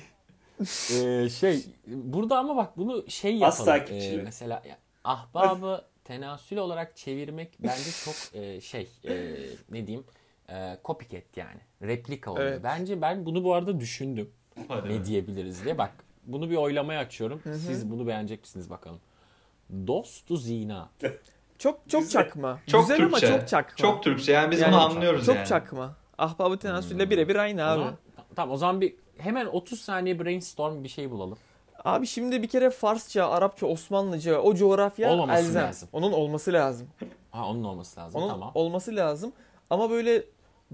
Ee, 0.60 1.28
şey 1.28 1.64
burada 1.86 2.38
ama 2.38 2.56
bak 2.56 2.76
bunu 2.76 3.04
şey 3.10 3.32
yapalım. 3.36 3.60
Az 3.60 3.64
takipçili. 3.64 4.20
Ee, 4.20 4.22
mesela 4.24 4.62
ya, 4.68 4.76
ahbabı 5.04 5.84
tenasül 6.04 6.56
olarak 6.56 6.96
çevirmek 6.96 7.58
bence 7.62 7.90
çok 8.04 8.14
e, 8.42 8.60
şey 8.60 8.88
e, 9.08 9.36
ne 9.70 9.86
diyeyim 9.86 10.04
e, 10.50 10.78
copycat 10.84 11.36
yani 11.36 11.60
replika 11.82 12.30
oluyor. 12.32 12.46
Evet. 12.46 12.60
Bence 12.64 13.00
ben 13.02 13.26
bunu 13.26 13.44
bu 13.44 13.54
arada 13.54 13.80
düşündüm. 13.80 14.30
Hadi 14.68 14.88
ne 14.88 15.00
be. 15.00 15.04
diyebiliriz 15.04 15.64
diye. 15.64 15.78
Bak 15.78 15.92
bunu 16.26 16.50
bir 16.50 16.56
oylamaya 16.56 17.00
açıyorum. 17.00 17.40
hı. 17.44 17.54
Siz 17.54 17.90
bunu 17.90 18.06
beğenecek 18.06 18.40
misiniz 18.40 18.70
bakalım. 18.70 19.00
Dostu 19.86 20.36
zina. 20.36 20.88
Çok 21.58 21.78
çok 21.88 22.02
Güzel. 22.02 22.22
çakma. 22.24 22.60
Çok 22.66 22.80
Güzel 22.80 22.96
Türkçe. 22.96 23.26
ama 23.26 23.38
çok 23.38 23.48
çakma. 23.48 23.76
Çok 23.76 24.02
Türkçe 24.02 24.32
yani 24.32 24.50
biz 24.50 24.60
Yani 24.60 24.72
bunu 24.72 24.80
anlıyoruz 24.84 25.26
çok 25.26 25.36
yani. 25.36 25.46
çakma. 25.46 25.96
Ahbabı 26.18 26.58
tenasülle 26.58 27.10
birebir 27.10 27.36
aynı 27.36 27.62
O 27.62 27.64
abi. 27.64 27.78
zaman- 27.78 27.96
tamam 28.36 28.54
o 28.54 28.56
zaman 28.56 28.80
bir 28.80 28.94
hemen 29.18 29.46
30 29.46 29.80
saniye 29.80 30.18
brainstorm 30.24 30.84
bir 30.84 30.88
şey 30.88 31.10
bulalım. 31.10 31.38
Abi 31.84 32.06
şimdi 32.06 32.42
bir 32.42 32.48
kere 32.48 32.70
Farsça, 32.70 33.28
Arapça, 33.30 33.66
Osmanlıca 33.66 34.38
o 34.38 34.54
coğrafya 34.54 35.10
Olmaması 35.12 35.42
elzem. 35.42 35.62
lazım. 35.62 35.88
Onun 35.92 36.12
olması 36.12 36.52
lazım. 36.52 36.88
Ha 37.30 37.46
onun 37.48 37.64
olması 37.64 38.00
lazım 38.00 38.20
Onun 38.20 38.28
tamam. 38.28 38.50
olması 38.54 38.96
lazım. 38.96 39.32
Ama 39.70 39.90
böyle 39.90 40.22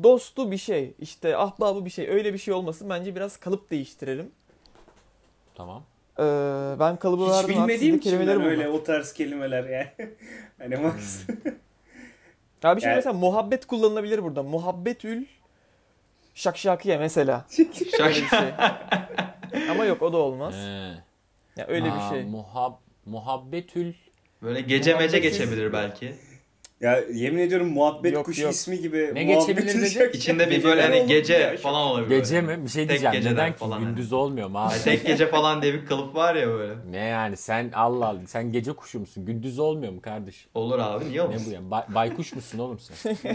dostu 0.03 0.51
bir 0.51 0.57
şey, 0.57 0.95
işte 0.99 1.37
ahbabı 1.37 1.85
bir 1.85 1.91
şey, 1.91 2.09
öyle 2.09 2.33
bir 2.33 2.39
şey 2.39 2.55
olmasın. 2.55 2.91
Bence 2.91 3.17
biraz 3.17 3.37
kalıp 3.37 3.71
değiştirelim. 3.71 4.31
Tamam. 5.55 5.83
Ee, 6.19 6.23
ben 6.81 6.97
kalıbı 6.97 7.25
Hiç 7.25 7.31
verdim. 7.33 7.49
bilmediğim 7.49 7.95
için 7.97 8.11
kelimeleri 8.11 8.39
ben 8.41 8.47
öyle 8.47 8.69
o 8.69 8.85
tarz 8.85 9.13
kelimeler 9.13 9.65
yani. 9.65 9.91
hani 10.59 10.77
Max. 10.77 11.21
Abi 12.65 12.81
şimdi 12.81 12.87
Yani- 12.87 12.97
mesela 12.97 13.13
muhabbet 13.13 13.67
kullanılabilir 13.67 14.23
burada. 14.23 14.43
Muhabbetül 14.43 15.27
şakşakiye 16.35 16.99
mesela. 16.99 17.45
Bir 17.59 17.75
şey. 18.29 18.53
Ama 19.71 19.85
yok 19.85 20.03
o 20.03 20.13
da 20.13 20.17
olmaz. 20.17 20.55
Ee, 20.55 20.95
Ya 21.61 21.67
öyle 21.69 21.91
aa, 21.93 22.11
bir 22.13 22.17
şey. 22.17 22.25
Muhab 22.31 22.73
muhabbetül 23.07 23.93
Böyle 24.43 24.61
gece 24.61 24.95
mece 24.95 25.19
geçebilir 25.19 25.73
belki. 25.73 26.15
ya 26.81 27.01
yemin 27.15 27.39
ediyorum 27.39 27.69
muhabbet 27.69 28.13
Yok, 28.13 28.25
kuşu 28.27 28.43
yok. 28.43 28.53
ismi 28.53 28.81
gibi. 28.81 29.11
Ne 29.15 29.25
geçebilir 29.25 29.75
dedi? 29.75 30.11
İçinde 30.17 30.51
bir 30.51 30.65
böyle 30.65 30.83
hani 30.83 31.07
gece 31.07 31.35
ya, 31.35 31.57
falan 31.57 31.87
olabilir. 31.87 32.19
Gece 32.19 32.41
mi? 32.41 32.65
Bir 32.65 32.69
şey 32.69 32.87
Tek 32.87 33.01
diyeceğim. 33.01 33.27
Neden 33.35 33.53
ki? 33.53 33.59
falan 33.59 33.81
Gündüz 33.85 34.13
olmuyor 34.13 34.49
mu 34.49 34.59
abi? 34.59 34.73
Yani 34.73 34.83
tek 34.83 35.07
gece 35.07 35.27
falan 35.27 35.63
diye 35.63 35.75
bir 35.75 35.87
kalıp 35.87 36.15
var 36.15 36.35
ya 36.35 36.49
böyle. 36.49 36.75
Ne 36.91 36.99
yani 36.99 37.37
sen 37.37 37.71
Allah 37.75 38.07
Allah 38.07 38.21
sen 38.27 38.53
gece 38.53 38.73
kuşu 38.73 39.01
musun? 39.01 39.27
Gündüz 39.27 39.59
olmuyor 39.59 39.93
mu 39.93 40.01
kardeş? 40.01 40.47
Olur 40.55 40.79
abi 40.79 41.05
niye 41.09 41.17
Ne 41.19 41.23
olmasın? 41.23 41.47
bu 41.51 41.55
yani? 41.55 41.71
Bay- 41.71 41.85
baykuş 41.95 42.35
musun 42.35 42.59
oğlum 42.59 42.79
sen? 42.79 43.17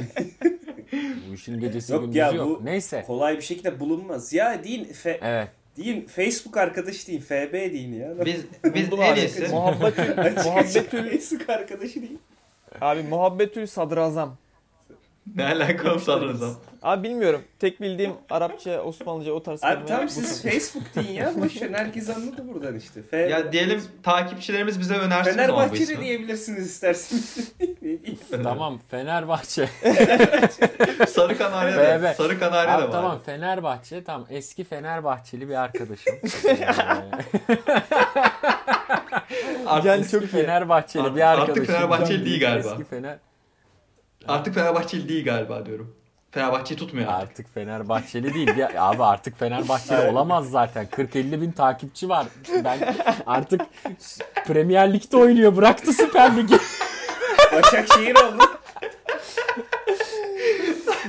bu 1.30 1.34
işin 1.34 1.60
gecesi 1.60 1.94
Yok 1.94 2.02
gündüzü 2.02 2.20
ya, 2.20 2.32
yok. 2.32 2.48
bu- 2.62 2.66
Neyse. 2.66 3.04
Kolay 3.08 3.38
bir 3.38 3.42
şekilde 3.42 3.80
bulunmaz. 3.80 4.34
Ya 4.34 4.64
deyin, 4.64 4.84
fe, 4.86 5.20
Evet. 5.24 5.50
Deyin 5.78 6.06
Facebook 6.06 6.58
arkadaş 6.58 7.08
deyin. 7.08 7.22
FB 7.22 7.54
deyin 7.54 7.94
ya. 7.94 8.26
Biz 8.26 8.42
biz 8.64 8.88
en 9.00 9.16
iyisi 9.16 9.48
Muhabbetül, 9.48 11.10
Facebook 11.10 11.50
arkadaşı 11.50 12.02
deyin. 12.02 12.20
abi 12.82 13.04
muhabbetül 13.04 13.68
sadrazam. 13.68 14.38
Ne 15.36 15.46
alakalı 15.46 16.00
sanırsam. 16.00 16.56
Abi 16.84 17.04
bilmiyorum. 17.10 17.42
Tek 17.60 17.82
bildiğim 17.82 18.14
Arapça, 18.30 18.82
Osmanlıca 18.82 19.32
o 19.32 19.44
tarz 19.44 19.64
Abi 19.64 19.84
bu 20.06 20.10
siz. 20.10 20.44
Facebook 20.44 20.84
deyin 20.96 21.12
ya. 21.14 21.32
Boşver 21.42 21.70
herkes 21.70 22.10
anladı 22.10 22.48
buradan 22.54 22.76
işte. 22.76 23.02
F 23.04 23.18
Ya 23.18 23.52
diyelim 23.52 23.82
takipçilerimiz 24.04 24.80
bize 24.80 24.94
önersin 24.98 25.32
Fenerbahçe 25.32 25.88
de 25.88 26.02
diyebilirsiniz 26.02 26.66
isterseniz. 26.68 27.54
Tamam 28.44 28.80
Fenerbahçe. 28.92 29.70
Sarı 31.10 31.38
Kanarya 31.38 32.02
da. 32.04 32.14
Sarı 32.14 32.40
Kanarya 32.40 32.80
da 32.80 32.84
var. 32.84 32.92
tamam 32.92 33.20
Fenerbahçe 33.26 34.04
tamam 34.04 34.28
eski 34.30 34.64
Fenerbahçeli 34.64 35.50
bir 35.50 35.56
arkadaşım. 35.56 36.14
Ee, 39.32 39.68
Artık, 39.68 39.86
Yani 39.86 40.08
çok 40.08 40.24
iyi. 40.24 40.28
Fenerbahçeli 40.28 41.04
Artık- 41.04 41.16
bir 41.16 41.22
artık 41.22 41.42
arkadaşım. 41.50 41.74
Fenerbahçeli 41.74 42.26
değil 42.26 42.40
galiba. 42.40 42.68
Eski 42.70 42.84
Fener 42.84 43.18
artık 44.28 44.56
Fenerbahçeli 44.56 45.10
değil 45.10 45.26
galiba 45.26 45.66
diyorum. 45.66 45.96
Fenerbahçe'yi 46.32 46.78
tutmuyor 46.80 47.08
artık. 47.08 47.30
Artık 47.30 47.54
Fenerbahçeli 47.54 48.34
değil. 48.34 48.58
Ya, 48.58 48.72
abi 48.78 49.04
artık 49.04 49.40
Fenerbahçeli 49.40 50.12
olamaz 50.12 50.50
zaten. 50.50 50.86
40-50 50.86 51.42
bin 51.42 51.52
takipçi 51.52 52.10
var. 52.10 52.28
Ben 52.64 52.96
artık 53.26 53.62
Premier 54.48 54.94
Lig'de 54.94 55.18
oynuyor. 55.18 55.56
Bıraktı 55.56 55.94
Süper 55.94 56.38
Lig'i. 56.38 56.58
Başakşehir 57.54 58.16
oldu. 58.16 58.44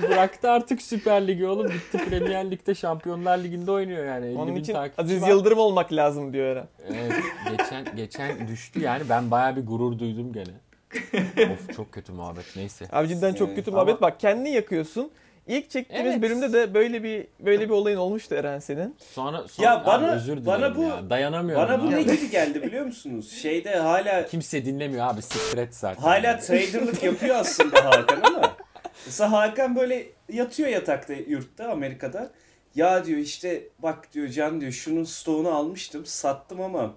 Bıraktı 0.02 0.50
artık 0.50 0.82
Süper 0.82 1.26
Lig'i 1.26 1.46
oğlum. 1.46 1.66
Gitti 1.72 1.98
Premier 2.08 2.50
Lig'de 2.50 2.74
Şampiyonlar 2.74 3.38
Ligi'nde 3.38 3.70
oynuyor 3.70 4.04
yani. 4.04 4.26
50 4.26 4.36
Onun 4.38 4.54
bin 4.56 4.60
için 4.60 4.76
Aziz 4.98 5.22
var. 5.22 5.28
Yıldırım 5.28 5.58
olmak 5.58 5.92
lazım 5.92 6.32
diyor 6.32 6.46
Eren. 6.46 6.68
Evet, 6.88 7.12
geçen 7.50 7.96
geçen 7.96 8.48
düştü 8.48 8.80
yani 8.80 9.02
ben 9.08 9.30
bayağı 9.30 9.56
bir 9.56 9.66
gurur 9.66 9.98
duydum 9.98 10.32
gene. 10.32 10.50
of 11.52 11.76
çok 11.76 11.92
kötü 11.92 12.12
muhabbet 12.12 12.44
neyse. 12.56 12.86
Abi 12.92 13.08
cidden 13.08 13.34
çok 13.34 13.48
Evet, 13.48 13.56
kötü 13.58 13.70
ama- 13.70 13.84
muhabbet. 13.84 14.02
Bak 14.02 14.20
kendini 14.20 14.50
yakıyorsun. 14.50 15.10
İlk 15.46 15.70
çektiğimiz 15.70 16.12
Evet. 16.12 16.22
bölümde 16.22 16.52
de 16.52 16.74
böyle 16.74 17.02
bir 17.02 17.26
böyle 17.40 17.64
bir 17.64 17.70
olayın 17.70 17.96
olmuştu 17.96 18.34
Eren 18.34 18.58
senin. 18.58 18.96
Sonra, 19.12 19.48
sonra 19.48 19.68
Ya 19.68 19.82
bana- 19.86 20.06
abi 20.06 20.14
özür 20.16 20.32
dilerim 20.32 20.46
bana 20.46 20.76
bu- 20.76 20.82
ya. 20.82 21.10
Dayanamıyorum. 21.10 21.68
Bana 21.68 21.82
bu 21.82 21.86
abi. 21.86 21.96
ne 21.96 22.02
gibi 22.02 22.30
geldi 22.30 22.62
biliyor 22.62 22.86
musunuz? 22.86 23.32
Şeyde 23.42 23.76
hala 23.76 24.26
Kimse 24.26 24.64
dinlemiyor 24.64 25.06
abi 25.06 25.22
siktir 25.22 25.58
et 25.58 25.74
zaten. 25.74 26.02
hala 26.02 26.38
traderlık 26.38 27.02
yapıyor 27.02 27.36
aslında 27.36 27.84
Hakan 27.84 28.20
ama 28.22 28.56
mesela 29.06 29.32
Hakan 29.32 29.76
böyle 29.76 30.06
yatıyor 30.32 30.68
yatakta 30.68 31.12
yurtta 31.12 31.68
Amerika'da. 31.68 32.30
Ya 32.74 33.04
diyor 33.04 33.18
işte 33.18 33.62
bak 33.78 34.12
diyor 34.14 34.28
Can 34.28 34.60
diyor 34.60 34.72
şunun 34.72 35.04
stoğunu 35.04 35.48
almıştım 35.54 36.06
sattım 36.06 36.60
ama 36.60 36.94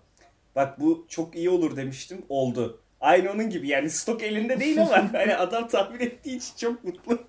bak 0.56 0.80
bu 0.80 1.06
çok 1.10 1.36
iyi 1.36 1.50
olur 1.50 1.76
demiştim 1.78 2.22
oldu. 2.30 2.82
Aynı 3.02 3.32
onun 3.32 3.50
gibi 3.50 3.68
yani 3.68 3.90
stok 3.90 4.24
elinde 4.24 4.60
değil 4.60 4.82
ama 4.82 4.98
hani 5.14 5.36
adam 5.36 5.68
tahmin 5.68 6.00
ettiği 6.00 6.38
için 6.38 6.54
çok 6.58 6.84
mutlu. 6.84 7.20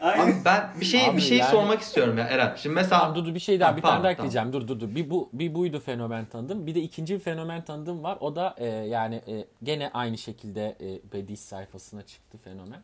Aynı. 0.00 0.22
Abi 0.22 0.34
ben 0.44 0.70
bir 0.80 0.86
şey 0.86 1.06
Abi 1.08 1.16
bir 1.16 1.22
şey 1.22 1.38
yani- 1.38 1.50
sormak 1.50 1.80
istiyorum 1.80 2.18
ya 2.18 2.24
Eren. 2.24 2.54
Şimdi 2.56 2.74
mesela 2.74 3.00
Tamam 3.00 3.14
dur 3.14 3.24
dur 3.24 3.34
bir 3.34 3.40
şey 3.40 3.60
daha 3.60 3.72
Ha, 3.72 3.76
bir 3.76 3.82
tane 3.82 3.92
daha 3.92 4.00
tamam. 4.02 4.12
ekleyeceğim. 4.12 4.52
Dur 4.52 4.68
dur 4.68 4.80
dur. 4.80 4.94
Bir 4.94 5.10
bu 5.10 5.30
bir 5.32 5.54
buydu 5.54 5.80
fenomen 5.80 6.24
tanıdım. 6.26 6.66
Bir 6.66 6.74
de 6.74 6.80
ikinci 6.80 7.14
bir 7.14 7.20
fenomen 7.20 7.64
tanıdığım 7.64 8.02
var. 8.02 8.18
O 8.20 8.36
da 8.36 8.54
e, 8.58 8.66
yani 8.66 9.14
e, 9.28 9.44
gene 9.62 9.90
aynı 9.94 10.18
şekilde 10.18 10.76
e, 10.80 11.12
Bediz 11.12 11.40
sayfasına 11.40 12.02
çıktı 12.02 12.38
fenomen. 12.44 12.80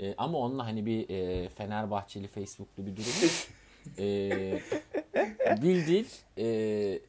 E, 0.00 0.14
ama 0.18 0.38
onunla 0.38 0.66
hani 0.66 0.86
bir 0.86 1.08
e, 1.08 1.48
Fenerbahçeli 1.48 2.28
Facebook'lu 2.28 2.86
bir 2.86 2.96
durum. 2.96 3.30
e, 3.98 4.60
bildiğin 5.62 6.06
e, 6.38 6.46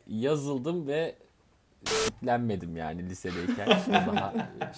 yazıldım 0.07 0.87
ve 0.87 1.15
siklenmedim 1.87 2.77
yani 2.77 3.09
lisedeyken. 3.09 3.67
O 3.89 3.91
daha 4.15 4.33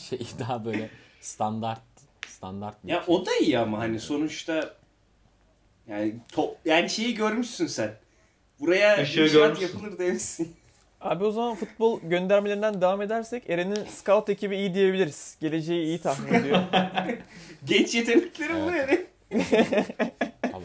şey 0.09 0.19
daha 0.39 0.65
böyle 0.65 0.89
standart 1.21 1.81
standart 2.27 2.83
bir 2.83 2.89
Ya 2.89 3.03
şey. 3.05 3.15
o 3.15 3.25
da 3.25 3.31
iyi 3.41 3.59
ama 3.59 3.79
hani 3.79 3.99
sonuçta 3.99 4.73
yani 5.87 6.15
top 6.31 6.57
yani 6.65 6.89
şeyi 6.89 7.15
görmüşsün 7.15 7.67
sen. 7.67 7.93
Buraya 8.59 8.97
Işığı 9.01 9.21
inşaat 9.21 9.33
görmüşsün. 9.33 9.65
yapılır 9.67 9.99
demişsin. 9.99 10.55
Abi 11.01 11.23
o 11.23 11.31
zaman 11.31 11.55
futbol 11.55 12.01
göndermelerinden 12.01 12.81
devam 12.81 13.01
edersek 13.01 13.49
Eren'in 13.49 13.83
scout 13.83 14.29
ekibi 14.29 14.57
iyi 14.57 14.73
diyebiliriz. 14.73 15.37
Geleceği 15.41 15.85
iyi 15.85 16.01
tahmin 16.01 16.33
ediyor. 16.33 16.59
Genç 17.65 17.95
yetenekleri 17.95 18.53
bu 18.53 18.71
yani. 18.71 19.05
Tamam. 20.41 20.63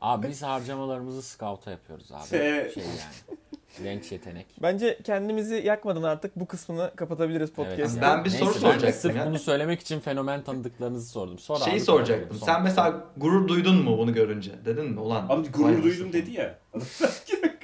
Abi 0.00 0.28
biz 0.28 0.42
harcamalarımızı 0.42 1.22
scout'a 1.22 1.70
yapıyoruz 1.70 2.12
abi. 2.12 2.22
Evet. 2.36 2.74
Şey 2.74 2.82
yani. 2.84 3.38
Genç 3.82 4.12
yetenek. 4.12 4.46
Bence 4.62 4.98
kendimizi 5.04 5.54
yakmadan 5.54 6.02
artık 6.02 6.36
bu 6.36 6.46
kısmını 6.46 6.92
kapatabiliriz 6.96 7.50
podcast'ın. 7.50 8.02
Ben 8.02 8.24
bir 8.24 8.30
soru 8.30 8.54
soracaktım 8.54 8.92
sırf 8.92 9.16
ya. 9.16 9.26
bunu 9.26 9.38
söylemek 9.38 9.80
için 9.80 10.00
fenomen 10.00 10.44
tanıdıklarınızı 10.44 11.10
sordum. 11.10 11.38
Sor 11.38 11.60
şeyi 11.60 11.80
soracaktım. 11.80 12.38
sor. 12.38 12.46
Sen 12.46 12.62
mesela 12.62 13.04
gurur 13.16 13.48
duydun 13.48 13.76
mu 13.76 13.98
bunu 13.98 14.14
görünce? 14.14 14.50
Dedin 14.64 14.90
mi? 14.90 15.00
Ulan. 15.00 15.26
Abi 15.28 15.48
gurur 15.48 15.68
duydum 15.68 15.84
anasını. 15.84 16.12
dedi 16.12 16.30
ya. 16.30 16.58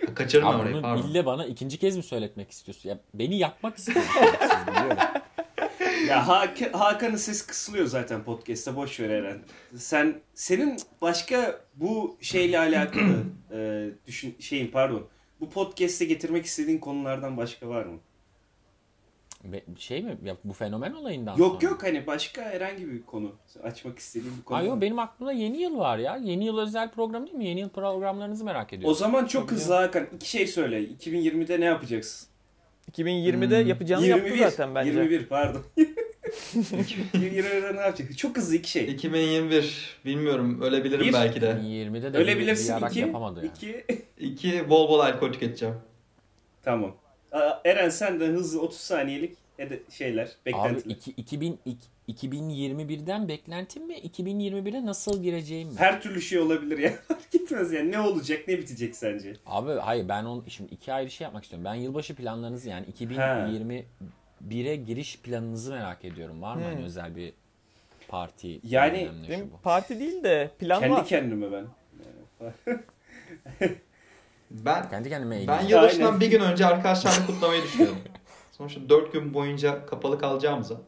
Kaçırma 0.14 0.54
Abi 0.54 0.62
orayı 0.62 0.82
pardon. 0.82 1.02
ille 1.02 1.26
bana 1.26 1.46
ikinci 1.46 1.78
kez 1.78 1.96
mi 1.96 2.02
söyletmek 2.02 2.50
istiyorsun? 2.50 2.88
Ya 2.88 2.98
beni 3.14 3.38
yakmak 3.38 3.78
istiyorsun. 3.78 4.12
ya 6.08 6.28
Hakan, 6.28 6.72
Hakan'ın 6.72 7.16
ses 7.16 7.46
kısılıyor 7.46 7.86
zaten 7.86 8.24
podcast'ta 8.24 8.76
boş 8.76 9.00
ver 9.00 9.08
Eren. 9.10 9.38
Sen 9.76 10.20
senin 10.34 10.76
başka 11.02 11.60
bu 11.74 12.16
şeyle 12.20 12.58
alakalı 12.58 13.22
e, 13.52 13.88
düşün 14.06 14.36
şeyin 14.40 14.70
pardon. 14.70 15.06
Bu 15.40 15.50
podcast'e 15.50 16.04
getirmek 16.04 16.44
istediğin 16.44 16.78
konulardan 16.78 17.36
başka 17.36 17.68
var 17.68 17.84
mı? 17.84 17.98
Şey 19.78 20.02
mi? 20.02 20.18
Ya 20.24 20.36
bu 20.44 20.52
fenomen 20.52 20.92
olayından 20.92 21.36
Yok 21.36 21.54
sonra. 21.62 21.70
yok 21.72 21.82
hani 21.82 22.06
başka 22.06 22.42
herhangi 22.42 22.92
bir 22.92 23.02
konu. 23.02 23.32
Açmak 23.62 23.98
istediğim 23.98 24.36
bir 24.38 24.42
konu. 24.42 24.58
Ay 24.58 24.66
yok 24.66 24.80
benim 24.80 24.98
aklımda 24.98 25.32
yeni 25.32 25.62
yıl 25.62 25.78
var 25.78 25.98
ya. 25.98 26.16
Yeni 26.16 26.44
yıl 26.44 26.58
özel 26.58 26.90
program 26.90 27.26
değil 27.26 27.36
mi? 27.36 27.44
Yeni 27.46 27.60
yıl 27.60 27.68
programlarınızı 27.68 28.44
merak 28.44 28.72
O 28.72 28.76
ediyorum. 28.76 28.96
zaman 28.96 29.26
çok 29.26 29.50
hızlı 29.50 29.74
Hakan. 29.74 30.06
iki 30.16 30.30
şey 30.30 30.46
söyle. 30.46 30.82
2020'de 30.84 31.60
ne 31.60 31.64
yapacaksın? 31.64 32.28
2020'de 32.92 33.60
Hmm. 33.60 33.68
yapacağını 33.68 34.06
yaptı 34.06 34.34
zaten 34.38 34.74
bence. 34.74 34.90
21 34.90 35.26
pardon. 35.26 35.62
2020'de 36.54 37.76
ne 37.76 37.80
yapacaksın? 37.80 38.16
Çok 38.16 38.36
hızlı 38.36 38.56
iki 38.56 38.70
şey. 38.70 38.84
2021 38.84 39.96
bilmiyorum 40.04 40.62
ölebilirim 40.62 41.06
Bir. 41.06 41.12
belki 41.12 41.40
de. 41.40 41.46
20'de 41.46 42.12
de 42.12 42.18
Ölebilirsin 42.18 42.66
bir 42.68 42.72
yarak 42.80 42.90
iki. 42.90 43.00
yapamadı 43.00 43.40
yani. 43.40 43.50
iki. 43.56 43.84
İki 44.18 44.70
bol 44.70 44.88
bol 44.88 44.98
alkol 45.00 45.32
tüketeceğim. 45.32 45.74
tamam. 46.62 46.96
Aa, 47.32 47.60
Eren 47.64 47.88
sen 47.88 48.20
de 48.20 48.26
hızlı 48.26 48.60
30 48.60 48.78
saniyelik 48.80 49.36
ede- 49.58 49.82
şeyler, 49.90 50.24
Abi 50.24 50.32
beklentiler. 50.46 50.94
iki, 50.96 51.10
2000, 51.10 51.58
iki- 51.64 51.88
2021'den 52.26 53.28
beklentim 53.28 53.86
mi? 53.86 53.94
2021'e 53.98 54.86
nasıl 54.86 55.22
gireceğim 55.22 55.68
mi? 55.68 55.74
Her 55.78 56.02
türlü 56.02 56.22
şey 56.22 56.38
olabilir 56.38 56.78
ya. 56.78 56.92
Fark 57.08 57.30
Gitmez 57.30 57.72
yani. 57.72 57.92
Ne 57.92 58.00
olacak, 58.00 58.48
ne 58.48 58.58
bitecek 58.58 58.96
sence? 58.96 59.36
Abi 59.46 59.70
hayır 59.72 60.08
ben 60.08 60.24
on, 60.24 60.44
şimdi 60.48 60.74
iki 60.74 60.92
ayrı 60.92 61.10
şey 61.10 61.24
yapmak 61.24 61.42
istiyorum. 61.44 61.64
Ben 61.64 61.74
yılbaşı 61.74 62.14
planlarınızı 62.14 62.68
yani 62.70 62.86
2021'e 64.50 64.76
giriş 64.76 65.18
planınızı 65.20 65.72
merak 65.72 66.04
ediyorum. 66.04 66.42
Var 66.42 66.56
mı 66.56 66.64
hani 66.64 66.76
Hmm. 66.76 66.84
özel 66.84 67.16
bir 67.16 67.32
parti? 68.08 68.60
Yani, 68.62 69.10
Benim 69.30 69.50
parti 69.62 70.00
değil 70.00 70.22
de 70.24 70.50
plan 70.58 70.80
Kendi 70.80 70.94
var. 70.94 71.06
kendime 71.06 71.46
ben. 71.52 71.66
Ben 74.50 74.88
Kendi 74.90 75.08
kendime 75.08 75.34
ben 75.36 75.40
eğleneceğim. 75.40 75.70
yılbaşından 75.70 76.06
Aynen. 76.06 76.20
bir 76.20 76.26
gün 76.30 76.40
önce 76.40 76.66
arkadaşlarla 76.66 77.26
kutlamayı 77.26 77.62
düşünüyorum. 77.62 77.98
Sonuçta 78.52 78.88
4 78.88 79.12
gün 79.12 79.34
boyunca 79.34 79.86
kapalı 79.86 80.18
kalacağımıza. 80.18 80.80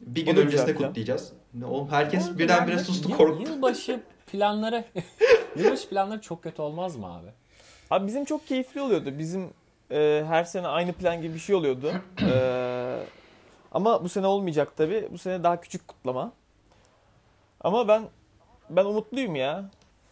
Bir 0.00 0.26
gün 0.26 0.36
öncesinde 0.36 0.74
kutlayacağız. 0.74 1.32
Ne 1.54 1.64
oğlum 1.66 1.88
herkes 1.88 2.26
Orada 2.28 2.38
birdenbire 2.38 2.74
yani 2.76 2.84
sustu 2.84 3.08
yıl- 3.10 3.16
korktu. 3.16 3.42
Yılbaşı 3.52 4.00
planları 4.32 4.84
yılbaşı 5.56 5.88
planları 5.88 6.20
çok 6.20 6.42
kötü 6.42 6.62
olmaz 6.62 6.96
mı 6.96 7.06
abi? 7.16 7.28
Abi 7.90 8.06
bizim 8.06 8.24
çok 8.24 8.46
keyifli 8.46 8.80
oluyordu. 8.80 9.18
Bizim 9.18 9.50
e, 9.92 10.24
her 10.28 10.44
sene 10.44 10.68
aynı 10.68 10.92
plan 10.92 11.22
gibi 11.22 11.34
bir 11.34 11.38
şey 11.38 11.54
oluyordu. 11.54 11.92
E, 12.32 13.06
ama 13.72 14.04
bu 14.04 14.08
sene 14.08 14.26
olmayacak 14.26 14.76
tabi. 14.76 15.08
Bu 15.10 15.18
sene 15.18 15.42
daha 15.42 15.60
küçük 15.60 15.88
kutlama. 15.88 16.32
Ama 17.60 17.88
ben 17.88 18.02
ben 18.70 18.84
umutluyum 18.84 19.36
ya. 19.36 19.70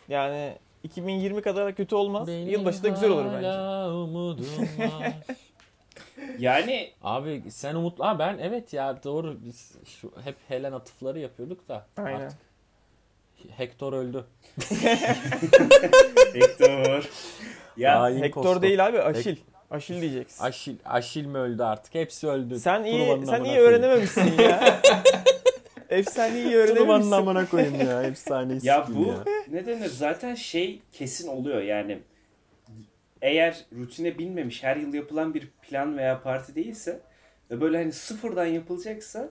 Yani 0.08 0.54
2020 0.82 1.42
kadar 1.42 1.74
kötü 1.74 1.94
olmaz. 1.94 2.28
Benim 2.28 2.48
Yılbaşı 2.48 2.82
da 2.82 2.88
güzel 2.88 3.10
olur 3.10 3.24
bence. 3.34 3.46
hala 3.46 3.94
umudum 3.94 4.46
var. 4.78 5.12
Yani 6.38 6.92
Abi 7.02 7.42
sen 7.50 7.74
umutlu. 7.74 8.04
Ha 8.04 8.18
ben 8.18 8.38
evet 8.38 8.72
ya 8.72 9.02
doğru 9.04 9.36
biz 9.44 9.72
şu 9.86 10.12
hep 10.24 10.36
Helen 10.48 10.72
atıfları 10.72 11.18
yapıyorduk 11.18 11.68
da. 11.68 11.86
Aynen. 11.96 12.20
Artık 12.20 12.38
Hector 13.56 13.92
öldü. 13.92 14.24
Hector. 16.32 17.10
ya 17.76 18.00
Hain 18.00 18.22
Hector 18.22 18.62
değil 18.62 18.86
abi 18.86 19.02
Aşil. 19.02 19.36
Aşil 19.70 20.00
diyeceksin. 20.00 20.44
Aşil, 20.44 20.76
Aşil 20.84 21.26
mi 21.26 21.38
öldü 21.38 21.62
artık? 21.62 21.94
Hepsi 21.94 22.28
öldü. 22.28 22.58
sen 22.60 22.84
iyi 22.84 23.26
sen 23.26 23.44
iyi 23.44 23.58
öğrenememişsin 23.58 24.38
ya. 24.38 24.80
Efsaneyi 25.90 26.44
iyi 26.44 26.50
Turbanın 26.52 26.76
öğrenememişsin. 26.76 27.12
amına 27.12 27.48
koyayım 27.48 27.80
ya. 27.80 28.02
Efsaneyi 28.02 28.60
Ya 28.62 28.86
bu 28.94 29.14
ne 29.50 29.66
denir? 29.66 29.88
Zaten 29.88 30.34
şey 30.34 30.82
kesin 30.92 31.28
oluyor 31.28 31.62
yani. 31.62 31.98
Eğer 33.22 33.64
rutine 33.78 34.18
binmemiş 34.18 34.62
her 34.62 34.76
yıl 34.76 34.94
yapılan 34.94 35.34
bir 35.34 35.46
plan 35.62 35.98
veya 35.98 36.22
parti 36.22 36.54
değilse 36.54 37.00
ve 37.50 37.60
böyle 37.60 37.76
hani 37.78 37.92
sıfırdan 37.92 38.46
yapılacaksa 38.46 39.28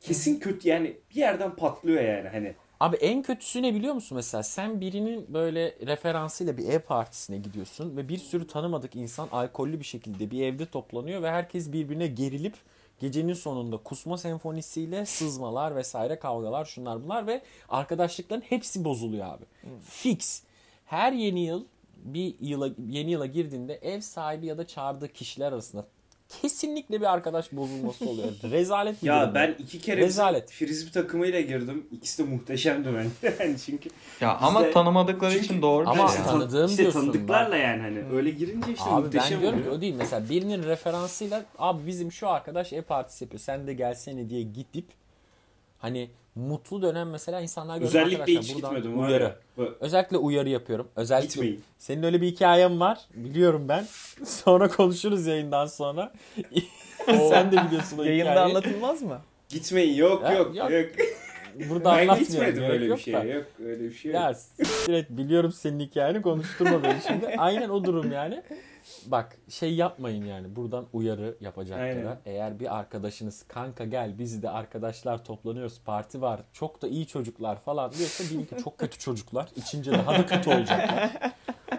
kesin 0.00 0.40
kötü 0.40 0.68
yani 0.68 0.96
bir 1.10 1.14
yerden 1.16 1.56
patlıyor 1.56 2.02
yani 2.02 2.28
hani. 2.28 2.54
Abi 2.80 2.96
en 2.96 3.22
kötüsü 3.22 3.62
ne 3.62 3.74
biliyor 3.74 3.94
musun 3.94 4.16
mesela? 4.16 4.42
Sen 4.42 4.80
birinin 4.80 5.34
böyle 5.34 5.76
referansıyla 5.86 6.56
bir 6.56 6.68
ev 6.68 6.80
partisine 6.80 7.38
gidiyorsun 7.38 7.96
ve 7.96 8.08
bir 8.08 8.18
sürü 8.18 8.46
tanımadık 8.46 8.96
insan 8.96 9.28
alkollü 9.32 9.78
bir 9.80 9.84
şekilde 9.84 10.30
bir 10.30 10.42
evde 10.42 10.66
toplanıyor 10.66 11.22
ve 11.22 11.30
herkes 11.30 11.72
birbirine 11.72 12.06
gerilip 12.06 12.54
gecenin 13.00 13.34
sonunda 13.34 13.76
kusma 13.76 14.18
senfonisiyle 14.18 15.06
sızmalar 15.06 15.76
vesaire 15.76 16.18
kavgalar 16.18 16.64
şunlar 16.64 17.04
bunlar 17.04 17.26
ve 17.26 17.42
arkadaşlıkların 17.68 18.40
hepsi 18.40 18.84
bozuluyor 18.84 19.26
abi. 19.26 19.44
Fix. 19.84 20.42
Her 20.86 21.12
yeni 21.12 21.44
yıl 21.44 21.64
bir 21.96 22.34
yıla 22.40 22.70
yeni 22.88 23.10
yıla 23.10 23.26
girdiğinde 23.26 23.74
ev 23.74 24.00
sahibi 24.00 24.46
ya 24.46 24.58
da 24.58 24.66
çağırdığı 24.66 25.08
kişiler 25.08 25.52
arasında 25.52 25.86
kesinlikle 26.42 27.00
bir 27.00 27.12
arkadaş 27.12 27.52
bozulması 27.52 28.08
oluyor. 28.08 28.28
Rezalet 28.50 29.02
bir 29.02 29.06
Ya 29.06 29.22
durum 29.22 29.34
ben 29.34 29.54
iki 29.58 29.78
kere 29.80 30.00
Rezalet. 30.00 30.50
frisbee 30.52 30.92
takımıyla 30.92 31.40
girdim. 31.40 31.86
İkisi 31.92 32.24
de 32.26 32.28
muhteşemdi 32.30 32.88
bence. 32.94 33.36
yani 33.44 33.56
çünkü 33.66 33.88
Ya 34.20 34.36
ama 34.36 34.60
Bizde- 34.60 34.72
tanımadıkları 34.72 35.32
Çünkü- 35.32 35.44
için 35.44 35.62
doğru 35.62 35.88
Ama 35.88 35.96
değil 35.98 36.08
işte, 36.08 36.20
ya. 36.20 36.26
tanı- 36.26 36.40
tanıdığım 36.40 36.66
işte 36.70 36.82
diyorsun 36.82 37.00
tanıdıklarla 37.00 37.56
yani 37.56 37.82
hani 37.82 38.04
öyle 38.12 38.30
girince 38.30 38.72
işte 38.72 38.84
Abi 38.84 38.94
ben 38.96 39.02
muhteşem 39.02 39.40
diyorum 39.40 39.58
ki 39.58 39.62
oluyor. 39.64 39.78
o 39.78 39.80
değil. 39.80 39.94
Mesela 39.94 40.28
birinin 40.28 40.62
referansıyla 40.62 41.44
abi 41.58 41.86
bizim 41.86 42.12
şu 42.12 42.28
arkadaş 42.28 42.72
ev 42.72 42.82
partisi 42.82 43.24
yapıyor. 43.24 43.40
Sen 43.40 43.66
de 43.66 43.74
gelsene 43.74 44.30
diye 44.30 44.42
gidip 44.42 44.86
hani 45.78 46.10
mutlu 46.34 46.82
dönem 46.82 47.10
mesela 47.10 47.40
insanlar 47.40 47.74
görüyor. 47.74 47.88
Özellikle 47.88 48.16
Arkadaşlar 48.22 48.42
hiç 48.44 48.54
buradan 48.54 48.74
gitmedim 48.76 49.00
Uyarı. 49.02 49.22
ya. 49.22 49.36
Böyle 49.58 49.70
Özellikle 49.80 50.16
uyarı 50.16 50.48
yapıyorum. 50.48 50.88
Özellikle 50.96 51.26
Gitmeyin. 51.28 51.62
senin 51.78 52.02
öyle 52.02 52.20
bir 52.20 52.26
hikayem 52.26 52.80
var. 52.80 52.98
Biliyorum 53.14 53.68
ben. 53.68 53.86
Sonra 54.24 54.68
konuşuruz 54.68 55.26
yayından 55.26 55.66
sonra. 55.66 56.12
Sen 57.06 57.52
de 57.52 57.56
biliyorsun 57.66 57.98
o 57.98 58.02
Yayında 58.04 58.30
hikayeyi. 58.30 58.50
anlatılmaz 58.50 59.02
mı? 59.02 59.18
Gitmeyin 59.48 59.94
yok 59.94 60.22
Ya, 60.22 60.32
yok 60.32 60.56
yok. 60.56 60.70
yok. 60.70 60.86
Burada 61.70 61.84
ben 61.84 61.90
anlatmıyorum. 61.90 62.26
gitmedim 62.26 62.62
öyle 62.62 62.80
bir 62.84 62.88
yok 62.88 63.00
şey. 63.00 63.14
da. 63.14 63.24
Yok 63.24 63.44
öyle 63.64 63.82
bir 63.84 63.94
şey 63.94 64.12
yok. 64.12 64.20
Ya 64.88 64.96
et 64.96 65.06
biliyorum 65.10 65.52
senin 65.52 65.80
hikayeni 65.80 66.22
konuşturma 66.22 66.82
beni 66.82 66.96
şimdi. 67.06 67.26
Aynen 67.38 67.68
o 67.68 67.84
durum 67.84 68.12
yani. 68.12 68.42
Bak 69.06 69.36
şey 69.48 69.74
yapmayın 69.74 70.24
yani 70.24 70.56
buradan 70.56 70.86
uyarı 70.92 71.36
yapacaklara. 71.40 72.20
Eğer 72.26 72.60
bir 72.60 72.78
arkadaşınız 72.78 73.44
kanka 73.48 73.84
gel 73.84 74.18
biz 74.18 74.42
de 74.42 74.50
arkadaşlar 74.50 75.24
toplanıyoruz 75.24 75.80
parti 75.84 76.20
var 76.20 76.40
çok 76.52 76.82
da 76.82 76.88
iyi 76.88 77.06
çocuklar 77.06 77.60
falan 77.60 77.92
diyorsa 77.92 78.24
bilin 78.24 78.44
ki 78.44 78.56
çok 78.64 78.78
kötü 78.78 78.98
çocuklar. 78.98 79.48
İçince 79.56 79.92
daha 79.92 80.18
da 80.18 80.26
kötü 80.26 80.50
olacaklar. 80.50 81.10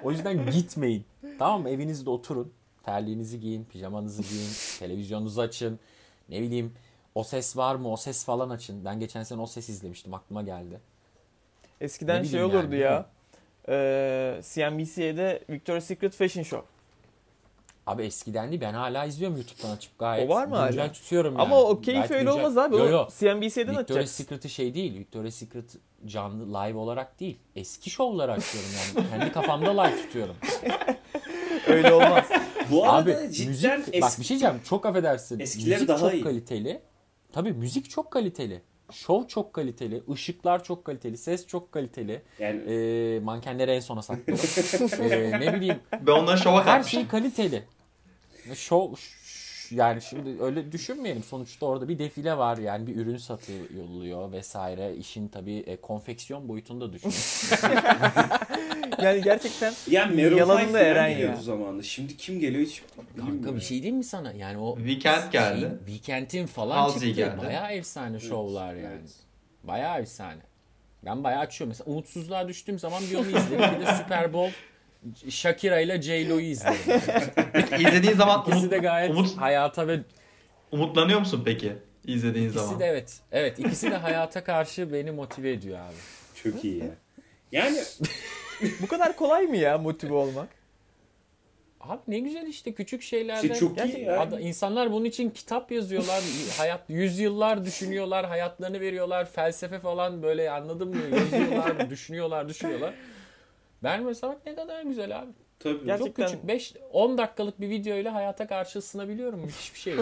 O 0.04 0.12
yüzden 0.12 0.52
gitmeyin. 0.52 1.06
Tamam 1.40 1.62
mı? 1.62 1.70
Evinizde 1.70 2.10
oturun. 2.10 2.54
Terliğinizi 2.84 3.40
giyin, 3.40 3.66
pijamanızı 3.66 4.22
giyin, 4.22 4.50
televizyonunuzu 4.80 5.42
açın. 5.42 5.80
Ne 6.30 6.42
bileyim 6.42 6.74
o 7.16 7.24
ses 7.24 7.58
var 7.58 7.76
mı? 7.76 7.92
O 7.92 7.98
ses 7.98 8.26
falan 8.26 8.50
açın. 8.50 8.86
Ben 8.86 9.00
geçen 9.00 9.24
sene 9.24 9.42
o 9.42 9.46
ses 9.46 9.70
izlemiştim 9.70 10.14
aklıma 10.14 10.42
geldi. 10.42 10.80
Eskiden 11.82 12.24
şey 12.24 12.44
olurdu 12.44 12.76
yani, 12.76 12.78
ya. 12.78 13.06
Ee, 13.70 14.42
CNBC'de 14.44 15.44
Victoria's 15.50 15.86
Secret 15.86 16.14
Fashion 16.14 16.44
Show. 16.44 16.68
Abi 17.92 18.04
eskiden 18.04 18.50
değil 18.50 18.62
ben 18.62 18.74
hala 18.74 19.06
izliyorum 19.06 19.38
YouTube'dan 19.38 19.76
açıp 19.76 20.00
gayet. 20.00 20.30
O 20.30 20.34
var 20.34 20.46
mı 20.46 20.64
güncel 20.66 20.80
hala? 20.84 20.92
tutuyorum 20.92 21.34
yani. 21.34 21.42
Ama 21.42 21.62
o 21.62 21.82
keyif 21.82 21.98
Gayet 21.98 22.12
öyle 22.12 22.24
güncel. 22.24 22.40
olmaz 22.40 22.58
abi. 22.58 22.76
Yo 22.76 22.82
o 22.84 22.90
yo. 22.90 23.08
CNBC'den 23.20 23.42
Victoria's 23.42 23.78
açacaksın. 23.80 24.24
Secret'ı 24.24 24.50
şey 24.50 24.74
değil. 24.74 25.00
Victoria's 25.00 25.36
Secret 25.36 25.76
canlı 26.06 26.54
live 26.54 26.78
olarak 26.78 27.20
değil. 27.20 27.38
Eski 27.56 27.90
şovlar 27.90 28.30
açıyorum 28.30 28.70
yani. 28.96 29.08
Kendi 29.10 29.32
kafamda 29.32 29.82
live 29.82 30.02
tutuyorum. 30.02 30.36
Öyle 31.68 31.94
olmaz. 31.94 32.26
Bu 32.72 32.90
arada 32.90 33.12
Abi 33.12 33.32
cidden 33.32 33.80
müzik 33.80 33.94
bak 34.02 34.04
eski... 34.10 34.22
bir 34.22 34.26
şey 34.26 34.40
diyeceğim 34.40 34.62
çok 34.66 34.86
affedersin. 34.86 35.40
Eskileri 35.40 35.74
müzik 35.74 35.88
daha 35.88 36.00
çok 36.00 36.14
iyi. 36.14 36.24
kaliteli. 36.24 36.82
Tabii 37.34 37.54
müzik 37.54 37.90
çok 37.90 38.12
kaliteli. 38.12 38.62
Şov 38.92 39.28
çok 39.28 39.54
kaliteli. 39.54 40.04
ışıklar 40.12 40.64
çok 40.64 40.86
kaliteli. 40.86 41.18
Ses 41.18 41.48
çok 41.48 41.72
kaliteli. 41.72 42.22
Yani 42.40 42.62
Ee, 42.72 43.20
mankenleri 43.20 43.72
en 43.72 43.80
sona 43.80 44.02
saklıyorum. 44.02 44.46
Ee, 45.12 45.40
ne 45.40 45.54
bileyim 45.54 45.80
Ben 46.02 46.12
onları 46.12 46.38
şova 46.38 46.58
her 46.58 46.66
katmıştım. 46.66 47.00
şey 47.00 47.08
kaliteli. 47.10 47.64
Şov 48.56 48.96
ş- 48.96 49.76
yani 49.76 50.02
şimdi 50.02 50.44
öyle 50.44 50.72
düşünmeyelim. 50.72 51.24
Sonuçta 51.24 51.66
orada 51.66 51.88
bir 51.90 52.00
defile 52.00 52.38
var 52.38 52.58
yani 52.58 52.88
bir 52.88 52.96
ürün 52.96 53.18
satılıyor 53.18 54.32
vesaire. 54.32 54.96
İşin 54.96 55.28
tabii 55.28 55.58
e, 55.58 55.76
konfeksiyon 55.82 56.48
boyutunda 56.50 56.94
düşün. 56.94 57.12
Yani 59.02 59.22
gerçekten 59.22 59.74
yani 59.90 60.22
Yalanında 60.22 60.60
5 60.64 60.68
falan 60.72 60.86
Eren 60.86 61.08
ya. 61.08 61.36
zamanında. 61.36 61.84
Şimdi 61.84 62.18
kim 62.18 62.40
geliyor 62.40 62.66
hiç 62.66 62.84
Kanka 63.20 63.56
bir 63.56 63.62
şey 63.62 63.78
diyeyim 63.78 63.98
mi 63.98 64.04
sana? 64.04 64.32
Yani 64.32 64.58
o 64.58 64.76
Weekend 64.78 65.32
geldi. 65.32 65.60
Şeyin, 65.60 65.78
Weekend'in 65.78 66.46
falan 66.46 66.78
Halsey 66.78 67.00
çıktı. 67.00 67.16
geldi. 67.16 67.38
Bayağı 67.46 67.72
efsane 67.72 68.20
şovlar 68.20 68.74
yani. 68.76 68.88
evet. 69.00 69.10
Bayağı 69.64 70.00
efsane. 70.02 70.42
Ben 71.06 71.24
bayağı 71.24 71.40
açıyorum. 71.42 71.70
Mesela 71.70 71.92
umutsuzluğa 71.92 72.48
düştüğüm 72.48 72.80
zaman 72.80 73.04
bir 73.12 73.16
onu 73.16 73.28
izlerim. 73.28 73.80
Bir 73.82 73.86
de 73.86 73.94
Super 73.96 74.34
Bowl 74.34 74.54
Shakira 75.30 75.80
ile 75.80 76.02
J-Lo'yu 76.02 76.46
izlerim. 76.46 77.02
İzlediğin 77.80 78.14
zaman 78.14 78.42
İkisi 78.42 78.58
umut, 78.58 78.72
de 78.72 78.78
gayet 78.78 79.12
umut, 79.12 79.38
hayata 79.38 79.88
ve 79.88 80.00
umutlanıyor 80.72 81.20
musun 81.20 81.42
peki? 81.46 81.74
İzlediğin 82.06 82.46
ikisi 82.50 82.64
zaman. 82.66 82.80
de 82.80 82.86
evet. 82.86 83.20
Evet 83.32 83.60
ikisi 83.60 83.92
de 83.92 83.96
hayata 83.98 84.44
karşı 84.44 84.94
beni 84.94 85.12
motive 85.12 85.52
ediyor 85.52 85.80
abi. 85.80 85.96
Çok 86.44 86.64
iyi 86.66 86.78
ya. 86.80 86.86
Yani 87.52 87.78
bu 88.82 88.88
kadar 88.88 89.16
kolay 89.16 89.44
mı 89.48 89.58
ya 89.58 89.78
motive 89.78 90.14
olmak? 90.14 90.48
Abi 91.82 92.02
ne 92.08 92.20
güzel 92.20 92.48
işte 92.48 92.74
küçük 92.74 93.02
şeylerden. 93.02 93.44
İşte 93.44 93.56
çok 93.56 93.72
iyi 93.72 93.76
Gerçekten 93.76 94.32
yani. 94.32 94.42
insanlar 94.42 94.92
bunun 94.92 95.06
için 95.06 95.30
kitap 95.30 95.72
yazıyorlar. 95.72 96.24
hayat 96.58 96.90
yüzyıllar 96.90 97.66
düşünüyorlar, 97.66 98.26
hayatlarını 98.26 98.80
veriyorlar. 98.80 99.26
Felsefe 99.32 99.80
falan 99.80 100.24
böyle 100.24 100.52
anladın 100.52 100.88
mı? 100.88 101.02
Yazıyorlar, 101.18 101.90
düşünüyorlar, 101.90 102.50
düşünüyorlar. 102.50 102.94
Ben 103.84 104.04
mesela 104.04 104.34
bak 104.34 104.42
ne 104.46 104.56
kadar 104.56 104.82
güzel 104.84 105.20
abi. 105.20 105.32
Tabii. 105.60 105.86
Gerçekten- 105.86 106.24
Çok 106.26 106.34
küçük 106.34 106.48
5 106.48 106.74
10 106.92 107.18
dakikalık 107.18 107.62
bir 107.62 107.70
videoyla 107.70 108.14
hayata 108.14 108.48
karşı 108.48 108.80
ısınabiliyorum. 108.80 109.40
Müthiş 109.40 109.74
bir 109.74 109.80
şey. 109.80 109.96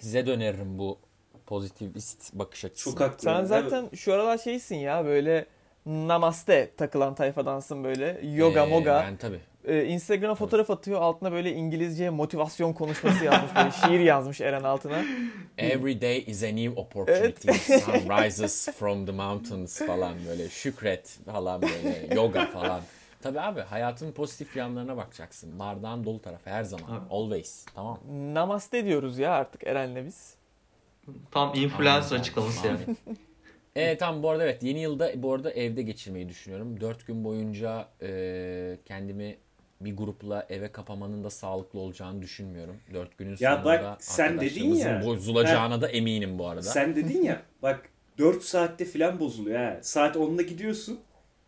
Size 0.00 0.26
de 0.26 0.30
öneririm 0.30 0.78
bu 0.78 0.98
pozitivist 1.46 2.34
bakış 2.34 2.64
açısı. 2.64 2.90
Çok 2.90 3.00
haklı. 3.00 3.22
Sen 3.22 3.44
zaten 3.44 3.88
şu 3.94 4.12
aralar 4.12 4.38
şeysin 4.38 4.76
ya 4.76 5.04
böyle 5.04 5.46
namaste 5.86 6.70
takılan 6.76 7.14
tayfadansın 7.14 7.84
böyle. 7.84 8.20
Yoga 8.22 8.66
Ee, 8.66 8.70
moga. 8.70 9.04
Ben 9.06 9.16
tabii. 9.16 9.40
Ee, 9.66 9.84
Instagram'a 9.84 10.34
fotoğraf 10.34 10.70
atıyor. 10.70 11.00
Altına 11.00 11.32
böyle 11.32 11.52
İngilizce 11.52 12.10
motivasyon 12.10 12.72
konuşması 12.72 13.24
yazmış. 13.24 13.54
Böyle 13.56 13.70
şiir 13.86 14.00
yazmış 14.00 14.40
Eren 14.40 14.62
altına. 14.62 15.04
Every 15.58 16.00
day 16.00 16.24
is 16.26 16.42
a 16.42 16.46
new 16.46 16.80
opportunity. 16.80 17.52
Sun 17.52 17.92
rises 17.92 18.68
from 18.78 19.06
the 19.06 19.12
mountains 19.12 19.78
falan 19.86 20.14
böyle. 20.28 20.48
Şükret 20.48 21.18
falan 21.26 21.62
böyle. 21.62 22.14
Yoga 22.14 22.46
falan. 22.46 22.80
Tabii 23.22 23.40
abi 23.40 23.60
hayatın 23.60 24.12
pozitif 24.12 24.56
yanlarına 24.56 24.96
bakacaksın. 24.96 25.58
Bardağın 25.58 26.04
dolu 26.04 26.22
tarafı 26.22 26.50
her 26.50 26.64
zaman. 26.64 26.88
Abi. 26.88 27.04
Always. 27.10 27.66
Tamam. 27.74 27.98
Namaste 28.32 28.84
diyoruz 28.84 29.18
ya 29.18 29.32
artık 29.32 29.66
Eren'le 29.66 30.06
biz. 30.06 30.34
Tam 31.30 31.54
influencer 31.54 32.10
Aynen, 32.10 32.20
açıklaması 32.20 32.66
yani. 32.66 32.78
Evet 33.76 34.00
tamam 34.00 34.22
bu 34.22 34.30
arada 34.30 34.44
evet 34.44 34.62
yeni 34.62 34.80
yılda 34.80 35.22
bu 35.22 35.34
arada 35.34 35.50
evde 35.50 35.82
geçirmeyi 35.82 36.28
düşünüyorum. 36.28 36.80
4 36.80 37.06
gün 37.06 37.24
boyunca 37.24 37.88
e, 38.02 38.78
kendimi 38.84 39.36
bir 39.80 39.96
grupla 39.96 40.46
eve 40.48 40.72
kapamanın 40.72 41.24
da 41.24 41.30
sağlıklı 41.30 41.78
olacağını 41.80 42.22
düşünmüyorum. 42.22 42.76
4 42.94 43.18
günün 43.18 43.36
Ya 43.40 43.52
sonunda 43.54 43.64
bak, 43.64 44.04
sen 44.04 44.40
dedin 44.40 44.74
ya. 44.74 45.02
bozulacağına 45.04 45.80
da 45.80 45.88
eminim 45.88 46.38
bu 46.38 46.48
arada. 46.48 46.62
Sen 46.62 46.96
dedin 46.96 47.22
ya 47.22 47.42
bak 47.62 47.88
4 48.18 48.42
saatte 48.42 48.84
filan 48.84 49.20
bozuluyor 49.20 49.58
ha. 49.58 49.78
Saat 49.82 50.16
10'da 50.16 50.42
gidiyorsun. 50.42 50.98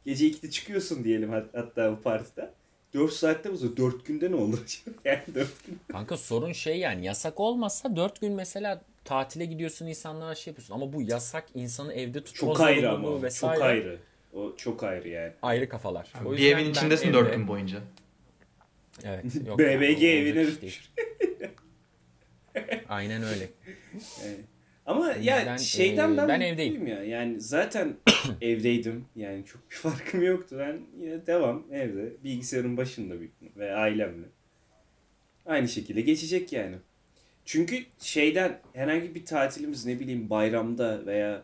Gece 0.04 0.26
2'de 0.26 0.50
çıkıyorsun 0.50 1.04
diyelim 1.04 1.30
hat- 1.30 1.54
hatta 1.54 1.92
bu 1.92 2.02
partide. 2.02 2.50
4 2.94 3.12
saatte 3.12 3.52
bozuluyor. 3.52 3.76
4 3.76 4.06
günde 4.06 4.30
ne 4.30 4.36
olur? 4.36 4.82
yani 5.04 5.22
4 5.34 5.66
gün. 5.66 5.78
Kanka 5.92 6.16
sorun 6.16 6.52
şey 6.52 6.78
yani 6.78 7.04
yasak 7.06 7.40
olmasa 7.40 7.96
4 7.96 8.20
gün 8.20 8.32
mesela 8.32 8.80
tatile 9.04 9.44
gidiyorsun 9.44 9.86
insanlara 9.86 10.34
şey 10.34 10.50
yapıyorsun 10.50 10.74
ama 10.74 10.92
bu 10.92 11.02
yasak 11.02 11.44
insanı 11.54 11.92
evde 11.92 12.24
tutma 12.24 12.48
Çok 12.48 12.60
ayrı 12.60 12.90
ama. 12.90 13.22
vesaire. 13.22 13.54
Çok 13.58 13.64
ayrı. 13.64 13.98
O 14.34 14.56
çok 14.56 14.82
ayrı 14.82 15.08
yani. 15.08 15.32
Ayrı 15.42 15.68
kafalar. 15.68 16.12
O 16.26 16.32
Bir 16.32 16.52
evin 16.56 16.70
içindesin 16.70 17.08
evde- 17.08 17.14
4 17.14 17.32
gün 17.34 17.48
boyunca. 17.48 17.78
Evet. 19.04 19.24
Yok, 19.46 19.58
BBG 19.58 20.02
evine 20.02 20.46
değil. 20.62 20.80
Aynen 22.88 23.22
öyle. 23.22 23.48
Yani. 24.24 24.36
Ama 24.86 25.12
ya 25.12 25.58
şeyden 25.58 26.08
e, 26.14 26.16
ben, 26.16 26.16
ben 26.16 26.28
ben 26.28 26.40
evdeyim. 26.40 26.86
ya. 26.86 27.04
Yani 27.04 27.40
zaten 27.40 27.96
evdeydim. 28.40 29.04
Yani 29.16 29.44
çok 29.44 29.70
bir 29.70 29.76
farkım 29.76 30.22
yoktu. 30.22 30.56
Ben 30.58 30.80
yine 31.00 31.26
devam 31.26 31.64
evde. 31.72 32.12
Bilgisayarın 32.24 32.76
başında 32.76 33.20
bir- 33.20 33.30
ve 33.56 33.74
ailemle. 33.74 34.26
Aynı 35.46 35.68
şekilde 35.68 36.00
geçecek 36.00 36.52
yani. 36.52 36.76
Çünkü 37.44 37.78
şeyden 37.98 38.60
herhangi 38.72 39.14
bir 39.14 39.24
tatilimiz 39.24 39.86
ne 39.86 40.00
bileyim 40.00 40.30
bayramda 40.30 41.06
veya 41.06 41.42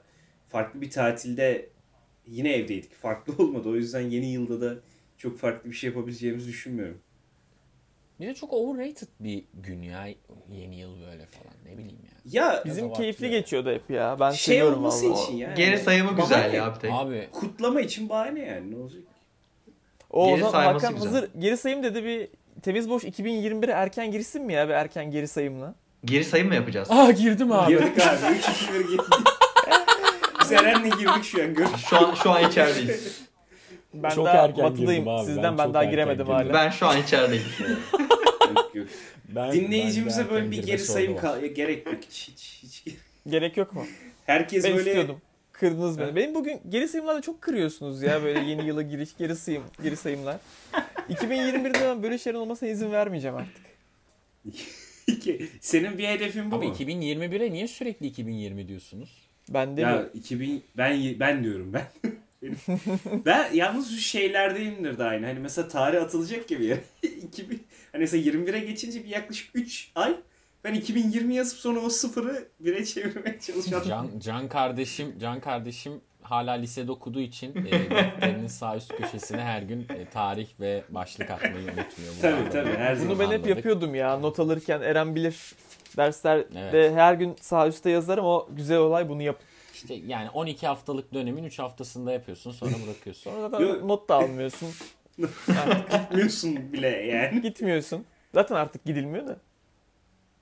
farklı 0.48 0.80
bir 0.80 0.90
tatilde 0.90 1.68
yine 2.26 2.52
evdeydik. 2.52 2.94
Farklı 2.94 3.44
olmadı. 3.44 3.68
O 3.68 3.74
yüzden 3.76 4.00
yeni 4.00 4.32
yılda 4.32 4.60
da 4.60 4.76
çok 5.18 5.38
farklı 5.38 5.70
bir 5.70 5.76
şey 5.76 5.90
yapabileceğimizi 5.90 6.48
düşünmüyorum. 6.48 6.98
Bir 8.20 8.26
de 8.26 8.34
çok 8.34 8.52
overrated 8.52 9.08
bir 9.20 9.44
gün 9.54 9.82
ya 9.82 10.06
yeni 10.52 10.76
yıl 10.76 11.00
böyle 11.00 11.26
falan 11.26 11.54
ne 11.66 11.72
bileyim 11.72 11.98
ya. 12.04 12.42
Ya 12.42 12.62
Bizim 12.66 12.92
keyifli 12.92 13.26
abartıyor. 13.26 13.42
geçiyordu 13.42 13.70
hep 13.72 13.90
ya. 13.90 14.16
Ben 14.20 14.30
Şey 14.30 14.54
seviyorum 14.54 14.78
olması 14.78 15.10
valla. 15.10 15.22
için 15.22 15.36
yani. 15.36 15.54
Geri 15.54 15.78
sayımı 15.78 16.16
güzel 16.16 16.38
Bahane. 16.40 16.56
ya 16.56 16.74
bir 16.74 16.80
tek. 16.80 16.92
Abi 16.92 17.28
kutlama 17.32 17.80
için 17.80 18.08
bahane 18.08 18.40
yani 18.40 18.70
ne 18.70 18.76
olacak? 18.76 19.02
O, 20.10 20.24
o 20.24 20.28
Geri 20.28 20.38
zaman 20.40 20.52
sayması 20.52 20.86
Hakan 20.86 20.94
güzel. 21.02 21.12
hazır 21.12 21.30
geri 21.38 21.56
sayım 21.56 21.82
dedi 21.82 22.04
bir 22.04 22.28
temiz 22.62 22.90
boş 22.90 23.04
2021'e 23.04 23.70
erken 23.72 24.10
girsin 24.10 24.42
mi 24.42 24.52
ya 24.52 24.68
bir 24.68 24.74
erken 24.74 25.10
geri 25.10 25.28
sayımla? 25.28 25.74
Geri 26.04 26.24
sayım 26.24 26.48
mı 26.48 26.54
yapacağız? 26.54 26.88
Aa 26.90 27.10
girdim 27.10 27.52
abi. 27.52 27.72
Girdik 27.72 28.06
abi. 28.06 28.34
3 28.38 28.48
2 28.48 28.74
1 28.74 28.78
girdik. 28.80 29.00
Biz 30.40 30.52
Eren'le 30.52 30.90
girdik 30.90 31.24
şu 31.24 31.42
an. 31.42 31.54
Gör. 31.54 31.66
Şu 31.90 31.96
an 31.96 32.14
şu 32.14 32.30
an 32.30 32.50
içerideyiz. 32.50 33.20
Ben 33.94 34.10
Çok 34.10 34.26
daha 34.26 34.36
erken 34.36 34.64
batıdayım. 34.64 35.08
abi, 35.08 35.26
Sizden 35.26 35.42
ben 35.42 35.58
ben, 35.58 35.74
daha 35.74 35.84
giremedim 35.84 36.26
hala. 36.26 36.52
Ben 36.52 36.70
şu 36.70 36.86
an 36.86 37.02
içerideyim. 37.02 37.44
Ben- 39.28 39.52
Dinleyicimize 39.52 40.20
bende 40.20 40.30
böyle 40.30 40.50
bir 40.50 40.62
geri 40.62 40.78
sayım 40.78 41.16
kal 41.16 41.44
gerek 41.44 41.86
yok. 41.86 41.96
Hiç, 42.10 42.28
hiç, 42.28 42.62
hiç. 42.62 42.96
Gerek 43.26 43.56
yok 43.56 43.72
mu? 43.72 43.86
Herkes 44.26 44.64
ben 44.64 44.76
böyle 44.76 44.90
istiyordum. 44.90 45.20
Kırdınız 45.52 45.98
beni. 45.98 46.16
Benim 46.16 46.34
bugün 46.34 46.60
geri 46.68 46.88
sayımlarda 46.88 47.20
çok 47.20 47.42
kırıyorsunuz 47.42 48.02
ya 48.02 48.22
böyle 48.22 48.40
yeni 48.40 48.66
yıla 48.66 48.82
giriş 48.82 49.16
geri 49.16 49.36
sayım 49.36 49.62
geri 49.82 49.96
sayımlar. 49.96 50.36
2021'de 51.10 51.80
ben 51.80 52.02
böyle 52.02 52.18
şeylerin 52.18 52.42
olmasına 52.42 52.68
izin 52.68 52.92
vermeyeceğim 52.92 53.36
artık. 53.36 53.64
senin 55.60 55.98
bir 55.98 56.08
hedefin 56.08 56.50
bu 56.50 56.56
Abi 56.56 56.66
mu? 56.66 56.74
2021'e 56.74 57.52
niye 57.52 57.68
sürekli 57.68 58.06
2020 58.06 58.68
diyorsunuz? 58.68 59.28
Ben 59.48 59.76
de 59.76 59.80
Ya 59.80 60.08
2000 60.14 60.64
ben 60.76 61.20
ben 61.20 61.44
diyorum 61.44 61.72
ben. 61.72 62.12
Ben 63.26 63.52
yalnız 63.52 63.90
şu 63.90 64.00
şeylerdeyimdir 64.00 64.98
de 64.98 65.04
aynı. 65.04 65.26
Hani 65.26 65.38
mesela 65.38 65.68
tarih 65.68 66.02
atılacak 66.02 66.48
gibi 66.48 66.64
ya. 66.64 66.76
2000 67.02 67.66
hani 67.92 68.00
mesela 68.00 68.30
21'e 68.30 68.58
geçince 68.58 69.04
bir 69.04 69.08
yaklaşık 69.08 69.50
3 69.54 69.90
ay 69.94 70.16
ben 70.64 70.74
2020 70.74 71.34
yazıp 71.34 71.58
sonra 71.58 71.80
o 71.80 71.88
sıfırı 71.88 72.48
1'e 72.64 72.84
çevirmeye 72.84 73.40
çalışıyorum. 73.40 73.88
Can, 73.88 74.10
Can 74.18 74.48
kardeşim 74.48 75.18
Can 75.20 75.40
kardeşim 75.40 76.00
hala 76.22 76.52
lisede 76.52 76.92
okuduğu 76.92 77.20
için 77.20 77.50
e, 77.66 77.72
defterinin 77.90 78.46
sağ 78.46 78.76
üst 78.76 78.96
köşesine 78.96 79.42
her 79.42 79.62
gün 79.62 79.80
e, 79.80 80.04
tarih 80.12 80.48
ve 80.60 80.84
başlık 80.88 81.30
atmayı 81.30 81.54
unutmuyor. 81.64 82.12
Bunu 82.14 82.20
Tabii, 82.20 82.50
tabii, 82.50 82.76
her 82.76 83.00
bunu 83.00 83.16
zaman 83.16 83.30
ben 83.30 83.38
hep 83.38 83.46
yapıyordum 83.46 83.94
ya. 83.94 84.16
Not 84.16 84.40
alırken 84.40 84.80
Eren 84.80 85.14
bilir 85.14 85.54
derslerde 85.96 86.70
Evet. 86.70 86.92
her 86.96 87.14
gün 87.14 87.36
sağ 87.40 87.68
üstte 87.68 87.90
yazarım. 87.90 88.24
O 88.24 88.48
güzel 88.50 88.78
olay 88.78 89.08
bunu 89.08 89.22
yap. 89.22 89.36
İşte 89.84 89.94
yani 89.94 90.30
12 90.30 90.66
haftalık 90.66 91.14
dönemin 91.14 91.44
3 91.44 91.58
haftasında 91.58 92.12
yapıyorsun 92.12 92.50
sonra 92.50 92.72
bırakıyorsun. 92.86 93.30
Sonra 93.30 93.60
Yok. 93.62 93.84
not 93.84 94.08
da 94.08 94.14
almıyorsun. 94.14 94.68
Gitmiyorsun 95.90 96.72
bile 96.72 96.88
yani. 96.88 97.42
Gitmiyorsun. 97.42 98.04
Zaten 98.34 98.54
artık 98.54 98.84
gidilmiyor 98.84 99.26
da. 99.26 99.36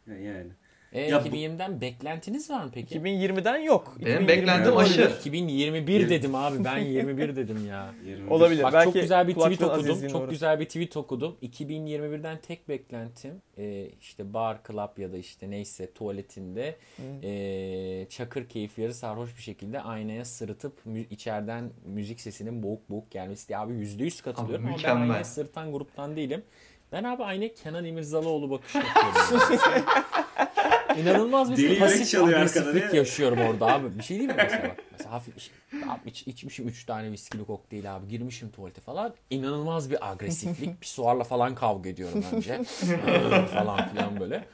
Yani. 0.07 0.51
E, 0.93 1.01
Ya 1.01 1.25
bu- 1.25 1.29
2020'den 1.29 1.81
beklentiniz 1.81 2.51
var 2.51 2.65
mı 2.65 2.71
peki? 2.75 2.99
2020'den 2.99 3.57
yok. 3.59 3.97
Benim 4.05 4.09
2021'den 4.23 4.29
beklentim 4.29 4.73
olabilir. 4.73 4.91
aşırı. 5.07 5.19
2021 5.19 6.11
dedim 6.11 6.35
abi 6.35 6.65
ben 6.65 6.79
21 6.79 7.37
dedim 7.37 7.67
ya. 7.69 7.95
21. 8.07 8.31
Olabilir. 8.31 8.63
Bak 8.63 8.73
Belki 8.73 8.85
çok 8.85 8.95
güzel 8.95 9.29
bir 9.29 9.35
tweet 9.35 9.59
kulaklığın 9.59 9.69
okudum. 9.75 9.91
azizliğine 9.91 10.13
Çok 10.13 10.23
uğrar. 10.23 10.31
güzel 10.31 10.61
bir 10.61 10.65
tweet 10.65 10.97
okudum. 10.97 11.37
2021'den 11.43 12.39
tek 12.41 12.69
beklentim 12.69 13.43
e, 13.59 13.89
işte 14.01 14.35
bar, 14.35 14.59
club 14.69 14.99
ya 14.99 15.13
da 15.13 15.17
işte 15.17 15.51
neyse 15.51 15.93
tuvaletinde 15.93 16.77
e, 17.23 18.07
çakır 18.09 18.49
keyif 18.49 18.79
yarı 18.79 18.95
sarhoş 18.95 19.37
bir 19.37 19.43
şekilde 19.43 19.81
aynaya 19.81 20.25
sırıtıp 20.25 20.87
mü- 20.87 21.07
içeriden 21.11 21.71
müzik 21.87 22.21
sesinin 22.21 22.63
boğuk 22.63 22.91
boğuk 22.91 23.11
gelmesi 23.11 23.49
diye 23.49 23.59
abi 23.59 23.73
%100 23.73 24.23
katılıyorum 24.23 24.65
Abi 24.65 24.69
ama 24.69 24.69
ben 24.69 24.77
mükemmel. 24.77 25.03
aynaya 25.11 25.25
sırıtan 25.25 25.73
gruptan 25.73 26.17
değilim. 26.17 26.43
Ben 26.93 27.05
abi 27.05 27.23
aynaya 27.25 27.55
Kenan 27.55 27.85
İmirzalıoğlu 27.85 28.51
bakışı 28.51 28.79
yapıyorum. 28.79 29.51
İnanılmaz 31.01 31.51
bir 31.53 31.57
Deli 31.71 31.79
pasif 31.79 32.09
çalıyor 32.11 32.39
agresiflik 32.39 32.95
yaşıyorum 32.95 33.39
orada 33.41 33.67
abi. 33.67 33.99
Bir 33.99 34.03
şey 34.03 34.19
değil 34.19 34.29
mi 34.29 34.35
mesela? 34.39 34.77
Mesela 34.93 35.13
hafif 35.13 35.37
iç, 35.37 35.51
abi 35.89 36.11
iç- 36.11 36.27
içmişim 36.27 36.69
3 36.69 36.85
tane 36.85 37.13
viskili 37.13 37.45
kokteyl 37.45 37.97
abi. 37.97 38.09
Girmişim 38.09 38.51
tuvalete 38.51 38.81
falan. 38.81 39.15
İnanılmaz 39.31 39.91
bir 39.91 40.11
agresiflik. 40.13 40.81
Pisuarla 40.81 41.25
falan 41.25 41.55
kavga 41.55 41.89
ediyorum 41.91 42.25
önce. 42.33 42.61
falan 43.55 43.89
filan 43.89 44.21
böyle. 44.21 44.45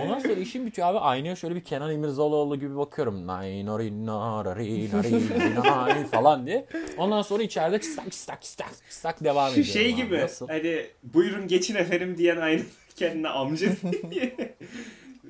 Ondan 0.00 0.18
sonra 0.18 0.32
işim 0.34 0.66
bitiyor 0.66 0.88
abi. 0.88 0.98
Aynaya 0.98 1.36
şöyle 1.36 1.54
bir 1.54 1.64
Kenan 1.64 1.92
İmirzalıoğlu 1.92 2.56
gibi 2.60 2.76
bakıyorum. 2.76 3.26
Nay 3.26 3.66
nari 3.66 4.06
narari 4.06 4.92
nari 4.92 5.54
nari 5.54 6.06
falan 6.06 6.46
diye. 6.46 6.66
Ondan 6.98 7.22
sonra 7.22 7.42
içeride 7.42 7.80
çıstak 7.80 8.12
çıstak 8.12 8.42
çıstak 8.42 8.68
çıstak 8.90 9.24
devam 9.24 9.46
Şu 9.52 9.60
ediyorum. 9.60 9.72
şey 9.72 9.86
abi. 9.94 9.96
gibi 9.96 10.18
Nasıl? 10.20 10.48
hani 10.48 10.86
buyurun 11.02 11.48
geçin 11.48 11.74
efendim 11.74 12.18
diyen 12.18 12.36
aynı 12.36 12.62
kendine 12.96 13.28
amca 13.28 13.68
diye. 14.10 14.54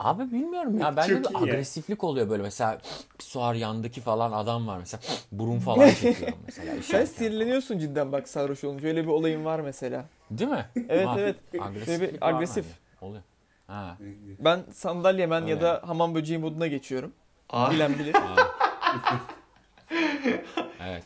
Abi 0.00 0.32
bilmiyorum 0.32 0.80
ya 0.80 0.96
bende 0.96 1.20
bir 1.20 1.34
ya. 1.34 1.40
agresiflik 1.40 2.04
oluyor 2.04 2.30
böyle 2.30 2.42
mesela 2.42 2.78
suar 3.18 3.54
yandaki 3.54 4.00
falan 4.00 4.32
adam 4.32 4.66
var 4.66 4.78
mesela 4.78 5.00
burun 5.32 5.58
falan 5.58 5.94
çekiyorum 5.94 6.38
mesela 6.46 6.82
Sen 6.82 7.04
sinirleniyorsun 7.04 7.78
cidden 7.78 8.12
bak 8.12 8.28
sarhoş 8.28 8.64
olunca. 8.64 8.88
Öyle 8.88 9.02
bir 9.02 9.08
olayın 9.08 9.44
var 9.44 9.60
mesela. 9.60 10.04
Değil 10.30 10.50
mi? 10.50 10.66
Evet, 10.88 11.06
Ha, 11.06 11.16
evet. 11.18 11.36
Agresiflik 11.60 12.12
bir 12.14 12.20
var 12.22 12.34
agresif. 12.34 12.64
bende. 12.64 12.76
Oluyor. 13.00 13.22
Ha. 13.66 13.96
Ben 14.38 14.60
sandalyemen 14.72 15.40
ya 15.40 15.46
Öyle. 15.54 15.60
da 15.60 15.82
hamam 15.86 16.14
böceği 16.14 16.38
moduna 16.38 16.66
geçiyorum. 16.66 17.12
Aa, 17.50 17.70
Bilen 17.70 17.98
bilir. 17.98 18.16
evet. 20.80 21.04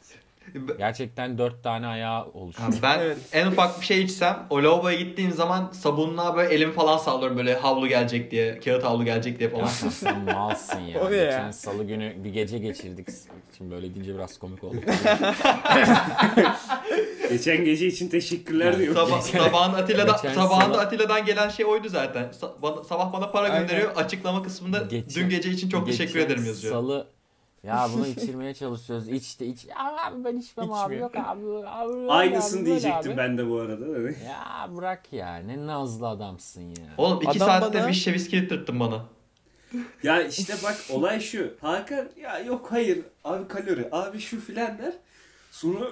Gerçekten 0.78 1.38
dört 1.38 1.62
tane 1.64 1.86
ayağı 1.86 2.24
oluşuyor. 2.26 2.68
Ben 2.82 2.98
Evet. 2.98 3.16
en 3.32 3.46
ufak 3.46 3.80
bir 3.80 3.86
şey 3.86 4.02
içsem 4.02 4.46
o 4.50 4.62
lavaboya 4.62 4.96
gittiğim 4.98 5.32
zaman 5.32 5.70
sabunluğa 5.72 6.36
böyle 6.36 6.54
elim 6.54 6.72
falan 6.72 6.98
sallıyorum 6.98 7.36
böyle 7.36 7.54
havlu 7.54 7.88
gelecek 7.88 8.30
diye, 8.30 8.60
kağıt 8.60 8.84
havlu 8.84 9.04
gelecek 9.04 9.38
diye 9.38 9.48
Ya 9.50 9.56
falan. 9.56 9.66
sen, 9.66 9.88
sen 9.88 10.18
malsın 10.24 10.80
ya. 10.80 11.00
O 11.04 11.10
ya? 11.10 11.24
Geçen 11.24 11.50
salı 11.50 11.84
günü 11.84 12.12
bir 12.24 12.30
gece 12.30 12.58
geçirdik. 12.58 13.08
Şimdi 13.58 13.70
böyle 13.70 13.94
deyince 13.94 14.14
biraz 14.14 14.38
komik 14.38 14.64
oldu. 14.64 14.76
Geçen 17.30 17.64
gece 17.64 17.86
için 17.86 18.08
teşekkürler 18.08 18.64
Yani 18.72 18.78
diyor. 18.78 18.94
Sabah, 18.94 19.20
sabahın 19.20 19.74
Atilla'dan, 19.74 20.16
Geçen 20.22 20.34
sabahında 20.34 20.74
salı- 20.74 20.80
Atilla'dan 20.82 21.24
gelen 21.24 21.48
şey 21.48 21.66
oydu 21.66 21.88
zaten. 21.88 22.24
Sa- 22.40 22.62
bana- 22.62 22.84
sabah 22.84 23.12
bana 23.12 23.30
para 23.30 23.46
Aynen. 23.48 23.60
gönderiyor. 23.60 23.96
Açıklama 23.96 24.42
kısmında 24.42 24.78
Geçen- 24.78 25.22
dün 25.22 25.28
gece 25.28 25.50
için 25.50 25.68
çok 25.68 25.86
teşekkür 25.86 26.18
ederim 26.18 26.44
yazıyor. 26.46 26.72
Salı 26.74 27.06
ya 27.62 27.88
bunu 27.94 28.06
içirmeye 28.16 28.54
çalışıyoruz. 28.54 29.08
İç 29.08 29.40
de 29.40 29.46
iç. 29.46 29.64
Ya 29.64 29.76
abi 30.06 30.24
ben 30.24 30.36
içmem 30.36 30.72
abi. 30.72 30.96
Yok 30.96 31.16
abi. 31.16 31.44
abi 31.66 32.10
Aynısını 32.12 32.60
abi, 32.60 32.66
diyecektim 32.66 33.12
abi. 33.12 33.18
ben 33.18 33.38
de 33.38 33.50
bu 33.50 33.58
arada. 33.60 33.84
Ya 34.10 34.68
bırak 34.76 35.12
ya. 35.12 35.36
Ne 35.36 35.66
nazlı 35.66 36.08
adamsın 36.08 36.62
ya. 36.62 36.74
Oğlum 36.98 37.16
iki 37.22 37.28
Adam 37.30 37.38
saatte 37.48 37.78
bana- 37.78 37.88
bir 37.88 37.92
şişe 37.92 38.12
viski 38.12 38.40
getirttin 38.40 38.80
bana. 38.80 39.04
Ya 40.02 40.22
işte 40.22 40.54
bak 40.64 40.76
olay 40.90 41.20
şu. 41.20 41.54
Hakan 41.60 42.08
ya 42.20 42.38
yok 42.38 42.66
hayır 42.72 43.00
abi 43.24 43.48
kalori 43.48 43.88
abi 43.92 44.18
şu 44.20 44.40
filan 44.40 44.78
der. 44.78 44.92
Sonra 45.50 45.84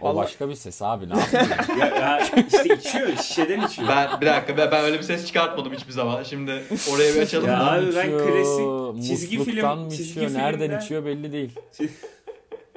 O 0.00 0.06
Vallahi- 0.08 0.24
başka 0.24 0.48
bir 0.48 0.54
ses 0.54 0.82
abi. 0.82 1.08
Ne 1.08 1.18
yapıyorsun? 1.18 1.74
ya, 1.80 1.86
ya 1.86 2.20
işte 2.46 2.74
içiyor 2.74 3.16
şişeden 3.16 3.60
içiyor. 3.60 3.88
Ben 3.88 4.20
bir 4.20 4.26
dakika 4.26 4.56
ben, 4.56 4.70
ben 4.70 4.84
öyle 4.84 4.98
bir 4.98 5.02
ses 5.02 5.26
çıkartmadım 5.26 5.72
hiçbir 5.72 5.92
zaman. 5.92 6.22
Şimdi 6.22 6.50
oraya 6.92 7.14
bir 7.14 7.20
açalım. 7.22 7.48
Ya 7.48 7.72
abi 7.72 7.86
ben 7.86 8.00
İçiyor, 8.00 8.26
klasik 8.26 9.08
çizgi 9.08 9.44
film- 9.44 9.78
mı 9.78 9.90
çizgi 9.90 10.10
içiyor? 10.10 10.34
Nereden 10.34 10.58
filmden- 10.68 10.84
içiyor 10.84 11.04
belli 11.04 11.32
değil. 11.32 11.50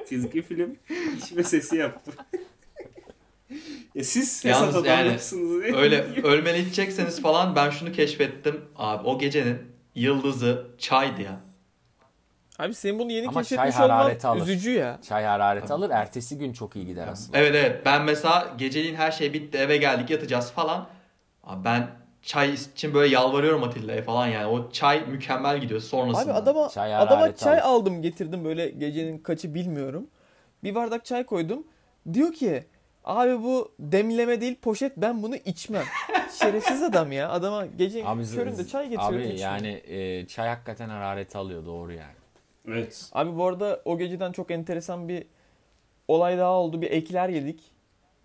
Çizgi 0.08 0.42
film 0.42 0.76
içme 1.18 1.42
sesi 1.42 1.76
yaptım. 1.76 2.14
ya 3.94 4.04
siz 4.04 4.44
Yalnız 4.44 4.86
yani 4.86 5.16
Öyle 5.76 6.04
ölmeli 6.22 6.60
içecekseniz 6.62 7.22
falan 7.22 7.56
ben 7.56 7.70
şunu 7.70 7.92
keşfettim. 7.92 8.60
Abi 8.76 9.08
o 9.08 9.18
gecenin 9.18 9.58
yıldızı 9.94 10.66
çaydı 10.78 11.22
ya. 11.22 11.40
Abi 12.60 12.74
senin 12.74 12.98
bunu 12.98 13.12
yeni 13.12 13.28
Ama 13.28 13.40
keşfetmiş 13.42 13.76
çay 13.76 13.84
olman 13.84 14.16
alır. 14.24 14.40
üzücü 14.42 14.70
ya. 14.70 14.98
Çay 15.08 15.24
harareti 15.24 15.72
alır. 15.72 15.90
Ertesi 15.90 16.38
gün 16.38 16.52
çok 16.52 16.76
iyi 16.76 16.86
gider 16.86 17.08
aslında. 17.08 17.38
Evet 17.38 17.54
evet 17.54 17.86
ben 17.86 18.02
mesela 18.02 18.54
geceliğin 18.58 18.94
her 18.94 19.10
şey 19.12 19.32
bitti 19.32 19.58
eve 19.58 19.76
geldik 19.76 20.10
yatacağız 20.10 20.50
falan. 20.50 20.88
Abi 21.44 21.64
ben 21.64 21.86
çay 22.22 22.54
için 22.54 22.94
böyle 22.94 23.14
yalvarıyorum 23.14 23.62
Atilla'ya 23.62 24.02
falan 24.02 24.26
yani. 24.26 24.46
O 24.46 24.70
çay 24.70 25.06
mükemmel 25.06 25.58
gidiyor 25.60 25.80
sonrasında. 25.80 26.32
Abi 26.32 26.38
adama 26.42 26.68
Çay 26.68 26.96
adama 26.96 27.36
çay 27.36 27.60
alır. 27.60 27.62
aldım 27.62 28.02
getirdim 28.02 28.44
böyle 28.44 28.68
gecenin 28.70 29.18
kaçı 29.18 29.54
bilmiyorum. 29.54 30.06
Bir 30.64 30.74
bardak 30.74 31.04
çay 31.04 31.24
koydum. 31.26 31.66
Diyor 32.12 32.32
ki 32.32 32.64
abi 33.04 33.42
bu 33.42 33.72
demleme 33.78 34.40
değil 34.40 34.56
poşet 34.62 34.96
ben 34.96 35.22
bunu 35.22 35.36
içmem. 35.36 35.84
Şerefsiz 36.40 36.82
adam 36.82 37.12
ya. 37.12 37.30
Adama 37.30 37.66
gecenin 37.66 38.06
Abi, 38.06 38.26
köründe 38.34 38.66
çay 38.66 38.88
getiriyorum. 38.88 39.16
Abi 39.16 39.22
içmiyor. 39.24 39.38
yani 39.50 39.82
e, 39.86 40.26
çay 40.26 40.48
hakikaten 40.48 40.88
harareti 40.88 41.38
alıyor 41.38 41.66
doğru 41.66 41.92
yani. 41.92 42.19
Evet. 42.68 43.10
Abi 43.12 43.36
bu 43.36 43.46
arada 43.46 43.80
o 43.84 43.98
geceden 43.98 44.32
çok 44.32 44.50
enteresan 44.50 45.08
bir 45.08 45.26
olay 46.08 46.38
daha 46.38 46.52
oldu. 46.52 46.82
Bir 46.82 46.90
ekler 46.90 47.28
yedik. 47.28 47.62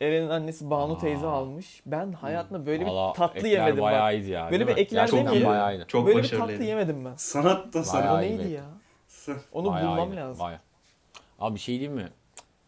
Eren'in 0.02 0.30
annesi 0.30 0.70
Banu 0.70 0.94
Aa. 0.94 0.98
teyze 0.98 1.26
almış. 1.28 1.82
Ben 1.86 2.12
hayatımda 2.12 2.66
böyle 2.66 2.86
Valla 2.86 3.10
bir 3.14 3.16
tatlı 3.18 3.40
ekler 3.40 3.50
yemedim 3.52 3.78
bak. 3.78 3.84
bayağı 3.84 4.16
iyiydi 4.16 4.30
ya. 4.30 4.52
Böyle 4.52 4.68
bir 4.68 4.74
mi? 4.74 4.80
ekler 4.80 5.00
Gerçekten 5.00 5.26
demeyelim. 5.26 5.48
bayağı 5.50 5.76
iyiydi. 5.76 5.86
Çok 5.88 6.08
böyle 6.08 6.18
bir 6.18 6.24
tatlı 6.24 6.38
başarılıydı. 6.40 6.64
yemedim 6.64 7.06
ben. 7.06 7.14
Sanat 7.16 7.74
da 7.74 7.80
O 7.80 7.84
sanat. 7.84 8.04
Bayağı 8.10 8.22
neydi 8.22 8.52
ya? 8.52 8.64
Onu 9.52 9.72
Bayağı 9.72 9.92
bulmam 9.92 10.10
iyiydi, 10.10 10.18
lazım. 10.18 10.46
bayağı. 10.46 10.60
Abi 11.40 11.56
bir 11.56 11.60
şey 11.60 11.80
diyeyim 11.80 11.94
mi? 11.94 12.08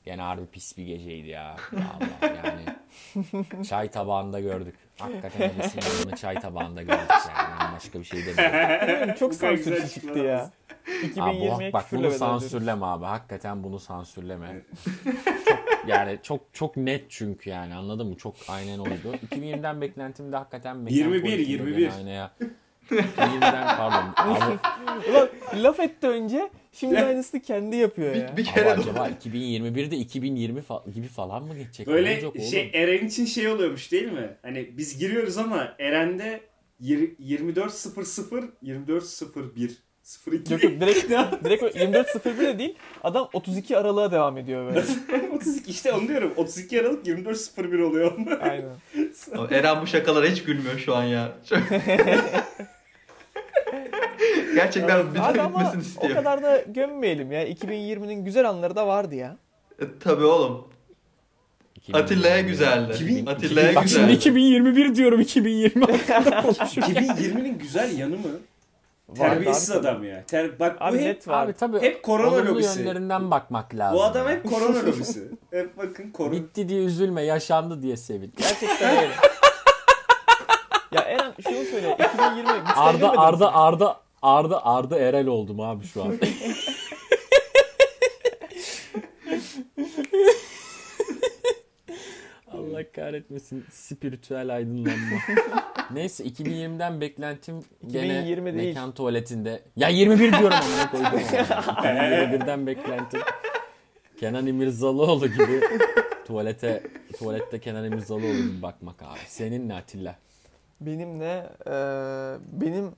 Gene 0.05 0.21
harbi 0.21 0.45
pis 0.45 0.77
bir 0.77 0.85
geceydi 0.85 1.27
ya. 1.29 1.55
Vallahi 1.73 2.37
yani. 2.45 3.63
çay 3.63 3.91
tabağında 3.91 4.39
gördük. 4.39 4.75
Hakikaten 4.99 5.41
Enes'in 5.49 5.81
yanını 5.81 6.15
çay 6.15 6.39
tabağında 6.39 6.81
gördük 6.81 7.09
yani. 7.09 7.73
Başka 7.75 7.99
bir 7.99 8.03
şey 8.03 8.19
demiyorum. 8.25 9.15
Çok 9.19 9.33
sansürlü 9.33 9.89
çıktı 9.89 10.19
ya. 10.19 10.51
açıklamaz. 11.03 11.35
Abi 11.35 11.37
2020'ye 11.37 11.69
bu, 11.69 11.73
bak 11.73 11.85
bunu 11.91 12.11
sansürleme 12.11 12.85
abi. 12.85 13.05
Hakikaten 13.05 13.63
bunu 13.63 13.79
sansürleme. 13.79 14.61
çok, 15.03 15.87
yani 15.87 16.19
çok 16.23 16.41
çok 16.53 16.77
net 16.77 17.05
çünkü 17.09 17.49
yani 17.49 17.75
anladın 17.75 18.07
mı? 18.07 18.17
Çok 18.17 18.35
aynen 18.47 18.79
oydu. 18.79 19.15
2020'den 19.31 19.81
beklentim 19.81 20.31
de 20.31 20.35
hakikaten 20.35 20.77
mekan 20.77 20.95
21, 20.97 21.21
politikinde 21.21 21.51
21. 21.51 21.77
gene 21.77 21.93
Aynı 21.93 22.09
ya. 22.09 22.31
2020'den 22.89 23.77
pardon. 23.77 24.13
Abi, 24.17 24.57
Ulan 25.11 25.29
laf 25.63 25.79
etti 25.79 26.07
önce 26.07 26.49
şimdi 26.79 26.99
aynısını 26.99 27.41
kendi 27.41 27.75
yapıyor 27.75 28.15
ya. 28.15 28.37
Bir, 28.37 28.45
kere 28.45 28.65
de 28.65 28.69
acaba 28.71 29.09
2021'de 29.09 29.95
2020 29.97 30.59
fa- 30.59 30.91
gibi 30.91 31.07
falan 31.07 31.43
mı 31.43 31.55
geçecek? 31.57 31.87
Böyle 31.87 32.13
olacak 32.13 32.35
oğlum? 32.35 32.45
şey 32.51 32.71
Eren 32.73 33.07
için 33.07 33.25
şey 33.25 33.47
oluyormuş 33.47 33.91
değil 33.91 34.11
mi? 34.11 34.37
Hani 34.41 34.77
biz 34.77 34.97
giriyoruz 34.97 35.37
ama 35.37 35.75
Eren'de 35.79 36.41
yir- 36.81 37.15
24.00 37.17 38.49
24.01 38.63 39.71
02 40.31 40.53
Yok 40.53 40.63
yok 40.63 40.73
direkt, 40.81 41.09
direkt 41.43 41.63
24.01 41.63 42.37
de 42.37 42.59
değil. 42.59 42.75
Adam 43.03 43.29
32 43.33 43.77
aralığa 43.77 44.11
devam 44.11 44.37
ediyor 44.37 44.65
böyle. 44.65 44.83
32 45.35 45.71
işte 45.71 45.93
onu 45.93 46.07
diyorum. 46.07 46.33
32 46.37 46.81
Aralık 46.81 47.07
24.01 47.07 47.81
oluyor 47.81 48.17
onda. 48.17 48.39
Aynen. 48.41 48.75
Eren 49.51 49.81
bu 49.81 49.87
şakalara 49.87 50.25
hiç 50.27 50.43
gülmüyor 50.43 50.77
şu 50.79 50.95
an 50.95 51.03
ya. 51.03 51.37
Gerçekten 54.61 55.13
bir 55.15 55.19
Abi 55.29 55.41
ama 55.41 55.59
bitmesini 55.59 55.79
o 55.79 55.81
istiyor. 55.81 56.13
kadar 56.15 56.43
da 56.43 56.61
gömmeyelim 56.67 57.31
ya. 57.31 57.47
2020'nin 57.49 58.25
güzel 58.25 58.49
anları 58.49 58.75
da 58.75 58.87
vardı 58.87 59.15
ya. 59.15 59.37
E, 59.81 59.83
tabii 60.03 60.25
oğlum. 60.25 60.67
2020. 61.75 62.03
Atilla'ya 62.03 62.41
güzeldi. 62.41 62.93
2000 62.93 63.25
Atilla'ya 63.25 63.75
Bak 63.75 63.87
şimdi 63.87 64.01
güzeldi. 64.07 64.11
2021 64.13 64.95
diyorum 64.95 65.21
2020 65.21 65.85
hakkında 65.85 66.41
konuşuyorum. 66.41 66.93
2020'nin 66.93 67.57
güzel 67.57 67.97
yanı 67.97 68.17
mı? 68.17 68.23
Vardı 69.09 69.19
Terbiyesiz 69.33 69.71
abi 69.71 69.79
adam 69.87 70.03
ya. 70.03 70.23
Ter 70.25 70.59
bak 70.59 70.77
bu 70.81 70.83
Abi 70.83 70.97
hep 70.99 71.05
net 71.05 71.27
var. 71.27 71.45
Abi 71.45 71.53
tabii 71.53 71.81
Hep 71.81 72.03
korona 72.03 72.45
lobisi. 72.45 72.79
yönlerinden 72.79 73.31
bakmak 73.31 73.75
lazım. 73.75 73.99
bu 73.99 74.03
adam 74.03 74.27
hep 74.27 74.43
korona 74.49 74.79
lobisi. 74.85 75.31
hep 75.51 75.77
bakın 75.77 76.11
korona. 76.11 76.31
Bitti 76.31 76.69
diye 76.69 76.83
üzülme, 76.83 77.21
yaşandı 77.21 77.81
diye 77.81 77.97
sevin. 77.97 78.33
Gerçekten 78.37 78.97
öyle. 78.97 79.11
ya 80.91 81.01
Eren 81.01 81.33
şunu 81.43 81.65
söyle. 81.65 81.97
2020 82.13 82.59
güçlendirmedi 82.59 82.73
Arda 82.75 83.21
Arda? 83.21 83.55
Arda 83.55 83.97
Arda 84.21 84.65
Arda 84.65 84.97
Erel 84.99 85.27
oldum 85.27 85.59
abi 85.59 85.85
şu 85.85 86.03
an. 86.03 86.17
Allah 92.51 92.91
kahretmesin 92.91 93.65
spiritüel 93.71 94.55
aydınlanma. 94.55 95.17
Neyse 95.93 96.23
2020'den 96.23 97.01
beklentim 97.01 97.59
gene 97.87 98.05
2020 98.05 98.53
değil. 98.53 98.67
mekan 98.67 98.91
tuvaletinde. 98.91 99.61
Ya 99.75 99.87
21 99.89 100.19
diyorum 100.19 100.57
amına 100.57 100.91
koydum. 100.91 101.19
2021'den 101.27 102.67
beklentim 102.67 103.19
Kenan 104.19 104.47
İmirzalıoğlu 104.47 105.27
gibi 105.27 105.61
tuvalete 106.27 106.83
tuvalette 107.19 107.59
Kenan 107.59 107.85
İmirzalıoğlu 107.85 108.33
gibi 108.37 108.61
bakmak 108.61 109.01
abi. 109.03 109.19
Senin 109.27 109.69
ne 109.69 109.73
Atilla? 109.75 110.15
Benim 110.81 111.19
ne? 111.19 111.43
Ee, 111.67 111.71
benim 112.51 112.91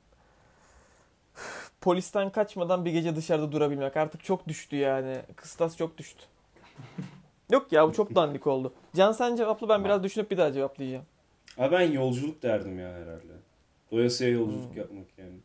polisten 1.82 2.30
kaçmadan 2.32 2.86
bir 2.86 2.92
gece 2.92 3.16
dışarıda 3.16 3.52
durabilmek. 3.52 3.98
Artık 3.98 4.24
çok 4.24 4.48
düştü 4.48 4.76
yani. 4.76 5.18
Kıstas 5.36 5.78
çok 5.78 5.98
düştü. 5.98 6.24
Yok 7.52 7.72
ya 7.72 7.88
bu 7.88 7.94
çok 7.94 8.16
dandik 8.16 8.48
oldu. 8.48 8.74
Can 8.96 9.12
sen 9.12 9.36
cevapla 9.36 9.70
ben 9.70 9.86
biraz 9.86 10.04
düşünüp 10.04 10.32
bir 10.32 10.38
daha 10.38 10.54
cevaplayacağım. 10.54 11.06
Abi 11.58 11.72
ben 11.72 11.92
yolculuk 11.92 12.44
derdim 12.44 12.80
ya 12.80 12.94
herhalde. 12.94 13.34
Doyasıya 13.92 14.30
yolculuk 14.30 14.76
yapmak 14.76 15.06
yani. 15.18 15.40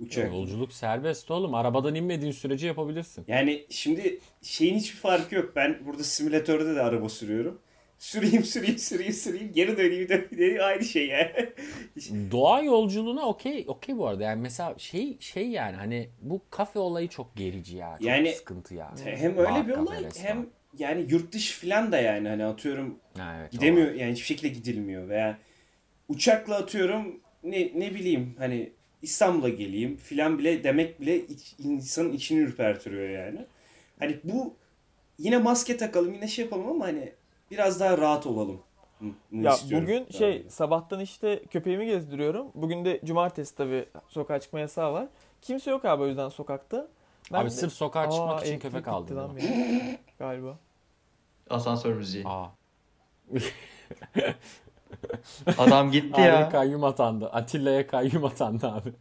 Uçak. 0.00 0.32
Yolculuk 0.32 0.72
serbest 0.72 1.30
oğlum. 1.30 1.54
Arabadan 1.54 1.94
inmediğin 1.94 2.32
sürece 2.32 2.66
yapabilirsin. 2.66 3.24
Yani 3.28 3.66
şimdi 3.70 4.18
şeyin 4.42 4.74
hiçbir 4.74 4.98
farkı 4.98 5.34
yok. 5.34 5.52
Ben 5.56 5.78
burada 5.86 6.04
simülatörde 6.04 6.74
de 6.74 6.82
araba 6.82 7.08
sürüyorum. 7.08 7.58
Süreyim 7.98 8.44
süreyim 8.44 8.78
süreyim 8.78 9.12
süreyim 9.12 9.52
geri 9.52 9.76
döneyim 9.76 10.08
döneyim 10.08 10.62
aynı 10.62 10.84
şey 10.84 11.06
yani. 11.08 11.32
Doğa 12.30 12.60
yolculuğuna 12.62 13.26
okey 13.26 13.64
okey 13.68 13.96
bu 13.98 14.06
arada. 14.06 14.22
Yani 14.24 14.40
mesela 14.42 14.74
şey 14.78 15.16
şey 15.20 15.48
yani 15.48 15.76
hani 15.76 16.08
bu 16.22 16.40
kafe 16.50 16.78
olayı 16.78 17.08
çok 17.08 17.36
gerici 17.36 17.76
ya. 17.76 17.92
Çok 17.98 18.06
Yani- 18.06 18.32
sıkıntı 18.32 18.74
ya. 18.74 18.94
hem 19.04 19.38
öyle 19.38 19.50
Bar, 19.50 19.68
bir 19.68 19.72
olay 19.72 20.04
restoran. 20.04 20.26
hem 20.28 20.46
yani 20.78 21.06
yurt 21.08 21.32
dışı 21.32 21.60
falan 21.66 21.92
da 21.92 21.98
yani 22.00 22.28
hani 22.28 22.44
atıyorum 22.44 22.98
Ha, 23.18 23.36
evet, 23.40 23.52
gidemiyor 23.52 23.94
yani 23.94 24.12
hiçbir 24.12 24.26
şekilde 24.26 24.48
gidilmiyor 24.48 25.08
veya 25.08 25.38
uçakla 26.08 26.56
atıyorum 26.56 27.20
ne 27.44 27.70
ne 27.74 27.94
bileyim 27.94 28.34
hani 28.38 28.72
İstanbul'a 29.02 29.48
geleyim 29.48 29.96
filan 29.96 30.38
bile 30.38 30.64
demek 30.64 31.00
bile 31.00 31.16
iç- 31.26 31.54
insanın 31.58 32.12
içini 32.12 32.38
ürpertiriyor 32.40 33.08
yani. 33.08 33.38
Hani 33.98 34.16
bu 34.24 34.54
yine 35.18 35.38
maske 35.38 35.76
takalım 35.76 36.14
yine 36.14 36.28
şey 36.28 36.44
yapalım 36.44 36.68
ama 36.68 36.84
hani 36.86 37.12
biraz 37.50 37.80
daha 37.80 37.98
rahat 37.98 38.26
olalım. 38.26 38.60
Ya 39.32 39.52
istiyorum. 39.54 39.86
bugün 39.86 40.00
Daha 40.04 40.18
şey 40.18 40.46
sabahtan 40.48 41.00
işte 41.00 41.42
köpeğimi 41.50 41.86
gezdiriyorum. 41.86 42.46
Bugün 42.54 42.84
de 42.84 43.00
cumartesi 43.04 43.56
tabii 43.56 43.88
sokağa 44.08 44.40
çıkma 44.40 44.60
yasağı 44.60 44.92
var. 44.92 45.06
Kimse 45.42 45.70
yok 45.70 45.84
abi 45.84 46.02
o 46.02 46.06
yüzden 46.06 46.28
sokakta. 46.28 46.76
Abi 46.76 47.44
Ben- 47.44 47.48
sırf 47.48 47.72
sokağa 47.72 48.00
Aa, 48.00 48.10
çıkmak 48.10 48.40
için 48.42 48.50
elektrik 48.52 48.72
köpek 48.72 48.88
aldım. 48.88 49.16
lan 49.16 49.36
benim. 49.36 49.98
Galiba. 50.18 50.58
Asansör 51.50 51.94
müziği. 51.94 52.24
Aa. 52.28 52.46
Adam 55.58 55.90
gitti 55.90 56.14
Abi 56.20 56.26
ya. 56.26 56.48
kayyum 56.48 56.84
atandı. 56.84 57.28
Atilla'ya 57.28 57.86
kayyum 57.86 58.24
atandı 58.24 58.66
abi. 58.66 58.92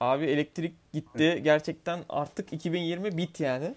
Abi 0.00 0.24
elektrik 0.24 0.74
gitti. 0.92 1.40
Gerçekten 1.44 2.00
artık 2.08 2.52
2020 2.52 3.16
bit 3.16 3.40
yani. 3.40 3.74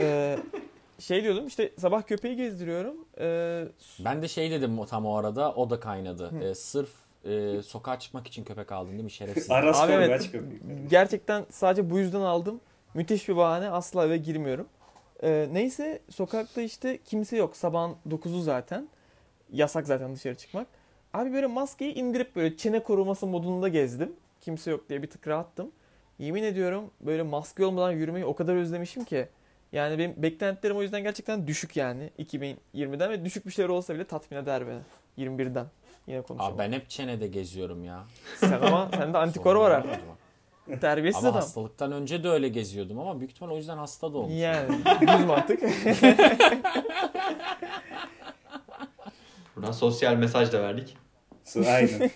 Ee, 0.00 0.38
şey 0.98 1.22
diyordum 1.22 1.46
işte 1.46 1.72
sabah 1.78 2.02
köpeği 2.02 2.36
gezdiriyorum. 2.36 2.96
Ee, 3.20 3.64
Ben 4.04 4.22
de 4.22 4.28
şey 4.28 4.50
dedim 4.50 4.78
o- 4.78 4.86
tam 4.86 5.06
o 5.06 5.16
arada 5.16 5.54
o 5.54 5.70
da 5.70 5.80
kaynadı. 5.80 6.30
Ee, 6.44 6.54
sırf 6.54 6.90
e, 7.24 7.62
sokağa 7.62 7.98
çıkmak 7.98 8.26
için 8.26 8.44
köpek 8.44 8.72
aldın 8.72 8.92
değil 8.92 9.04
mi 9.04 9.10
şerefsiz? 9.10 9.50
Aras 9.50 9.80
Abi 9.80 9.92
evet. 9.92 10.30
gerçekten 10.90 11.46
sadece 11.50 11.90
bu 11.90 11.98
yüzden 11.98 12.20
aldım. 12.20 12.60
Müthiş 12.94 13.28
bir 13.28 13.36
bahane. 13.36 13.70
Asla 13.70 14.06
eve 14.06 14.16
girmiyorum. 14.16 14.66
Ee, 15.22 15.48
neyse 15.52 16.00
sokakta 16.10 16.62
işte 16.62 16.98
kimse 17.04 17.36
yok. 17.36 17.56
Sabahın 17.56 17.96
9'u 18.08 18.40
zaten. 18.42 18.88
Yasak 19.52 19.86
zaten 19.86 20.14
dışarı 20.14 20.34
çıkmak. 20.34 20.66
Abi 21.14 21.32
böyle 21.32 21.46
maskeyi 21.46 21.94
indirip 21.94 22.36
böyle 22.36 22.56
çene 22.56 22.82
koruması 22.82 23.26
modunda 23.26 23.68
gezdim. 23.68 24.12
Kimse 24.40 24.70
yok 24.70 24.88
diye 24.88 25.02
bir 25.02 25.10
tık 25.10 25.28
rahattım. 25.28 25.72
Yemin 26.18 26.42
ediyorum 26.42 26.90
böyle 27.00 27.22
maske 27.22 27.64
olmadan 27.64 27.92
yürümeyi 27.92 28.24
o 28.24 28.34
kadar 28.36 28.56
özlemişim 28.56 29.04
ki. 29.04 29.28
Yani 29.72 29.98
benim 29.98 30.14
beklentilerim 30.22 30.76
o 30.76 30.82
yüzden 30.82 31.02
gerçekten 31.02 31.46
düşük 31.46 31.76
yani 31.76 32.10
2020'den 32.18 33.10
ve 33.10 33.24
düşük 33.24 33.46
bir 33.46 33.50
şeyler 33.50 33.68
olsa 33.68 33.94
bile 33.94 34.04
tatmin 34.04 34.38
eder 34.38 34.62
beni. 34.66 34.80
21'den. 35.26 35.66
Yine 36.06 36.22
konuşalım. 36.22 36.52
Abi 36.52 36.58
ben 36.58 36.72
hep 36.72 36.90
çenede 36.90 37.26
geziyorum 37.26 37.84
ya. 37.84 38.04
Sen 38.36 38.60
ama 38.60 38.90
sende 38.96 39.18
antikor 39.18 39.56
var 39.56 39.70
artık. 39.70 40.00
Terbiyesiz 40.80 41.24
Ama 41.24 41.30
adam. 41.30 41.40
hastalıktan 41.40 41.92
önce 41.92 42.24
de 42.24 42.28
öyle 42.28 42.48
geziyordum 42.48 42.98
ama 42.98 43.18
büyük 43.20 43.30
ihtimal 43.32 43.50
o 43.52 43.56
yüzden 43.56 43.78
hasta 43.78 44.12
da 44.12 44.18
olmuş. 44.18 44.34
Yani 44.34 44.78
düz 45.00 45.24
mantık. 45.24 45.60
Buradan 49.56 49.72
sosyal 49.72 50.14
mesaj 50.16 50.52
da 50.52 50.62
verdik. 50.62 50.96
Aynen. 51.56 52.10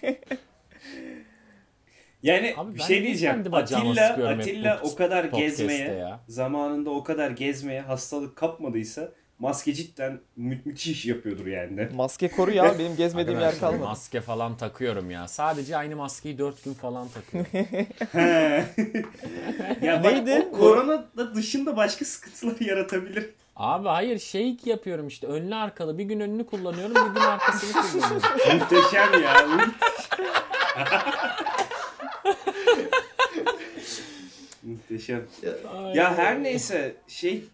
Yani 2.25 2.55
Abi 2.57 2.75
bir 2.75 2.81
şey 2.81 3.03
diyeceğim. 3.03 3.45
Atilla, 3.53 4.29
Atilla 4.29 4.81
o 4.83 4.95
kadar 4.95 5.25
gezmeye, 5.25 5.93
ya? 5.93 6.21
zamanında 6.29 6.91
o 6.91 7.05
kadar 7.05 7.31
gezmeye 7.31 7.81
hastalık 7.81 8.37
kapmadıysa 8.37 9.13
maske 9.39 9.75
cidden 9.75 10.21
mü- 10.37 10.61
müthiş 10.65 11.07
yapıyordur 11.07 11.47
yani. 11.47 11.89
Maske 11.95 12.31
koru 12.31 12.51
ya 12.51 12.79
benim 12.79 12.97
gezmediğim 12.97 13.41
yer 13.41 13.59
kalmadı. 13.59 13.83
Maske 13.83 14.21
falan 14.21 14.57
takıyorum 14.57 15.11
ya. 15.11 15.29
Sadece 15.29 15.77
aynı 15.77 15.97
maskeyi 15.97 16.39
4 16.39 16.65
gün 16.65 16.75
falan 16.75 17.09
takıyorum. 17.09 17.51
ya 19.83 20.05
bak, 20.05 20.13
Neydi? 20.13 20.47
o 20.49 20.53
korona 20.59 21.05
da 21.17 21.35
dışında 21.35 21.77
başka 21.77 22.05
sıkıntılar 22.05 22.61
yaratabilir. 22.67 23.31
Abi 23.57 23.89
hayır 23.89 24.19
şey 24.19 24.57
yapıyorum 24.65 25.09
işte 25.09 25.27
önlü 25.27 25.55
arkalı 25.55 25.99
bir 25.99 26.05
gün 26.05 26.21
önünü 26.21 26.47
kullanıyorum 26.47 26.95
bir 26.95 27.21
gün 27.21 27.27
arkasını 27.27 27.83
kullanıyorum. 27.83 28.59
Muhteşem 28.59 29.23
ya. 29.23 29.47
Ay. 35.13 35.97
Ya 35.97 36.17
her 36.19 36.43
neyse 36.43 36.97
şey 37.09 37.45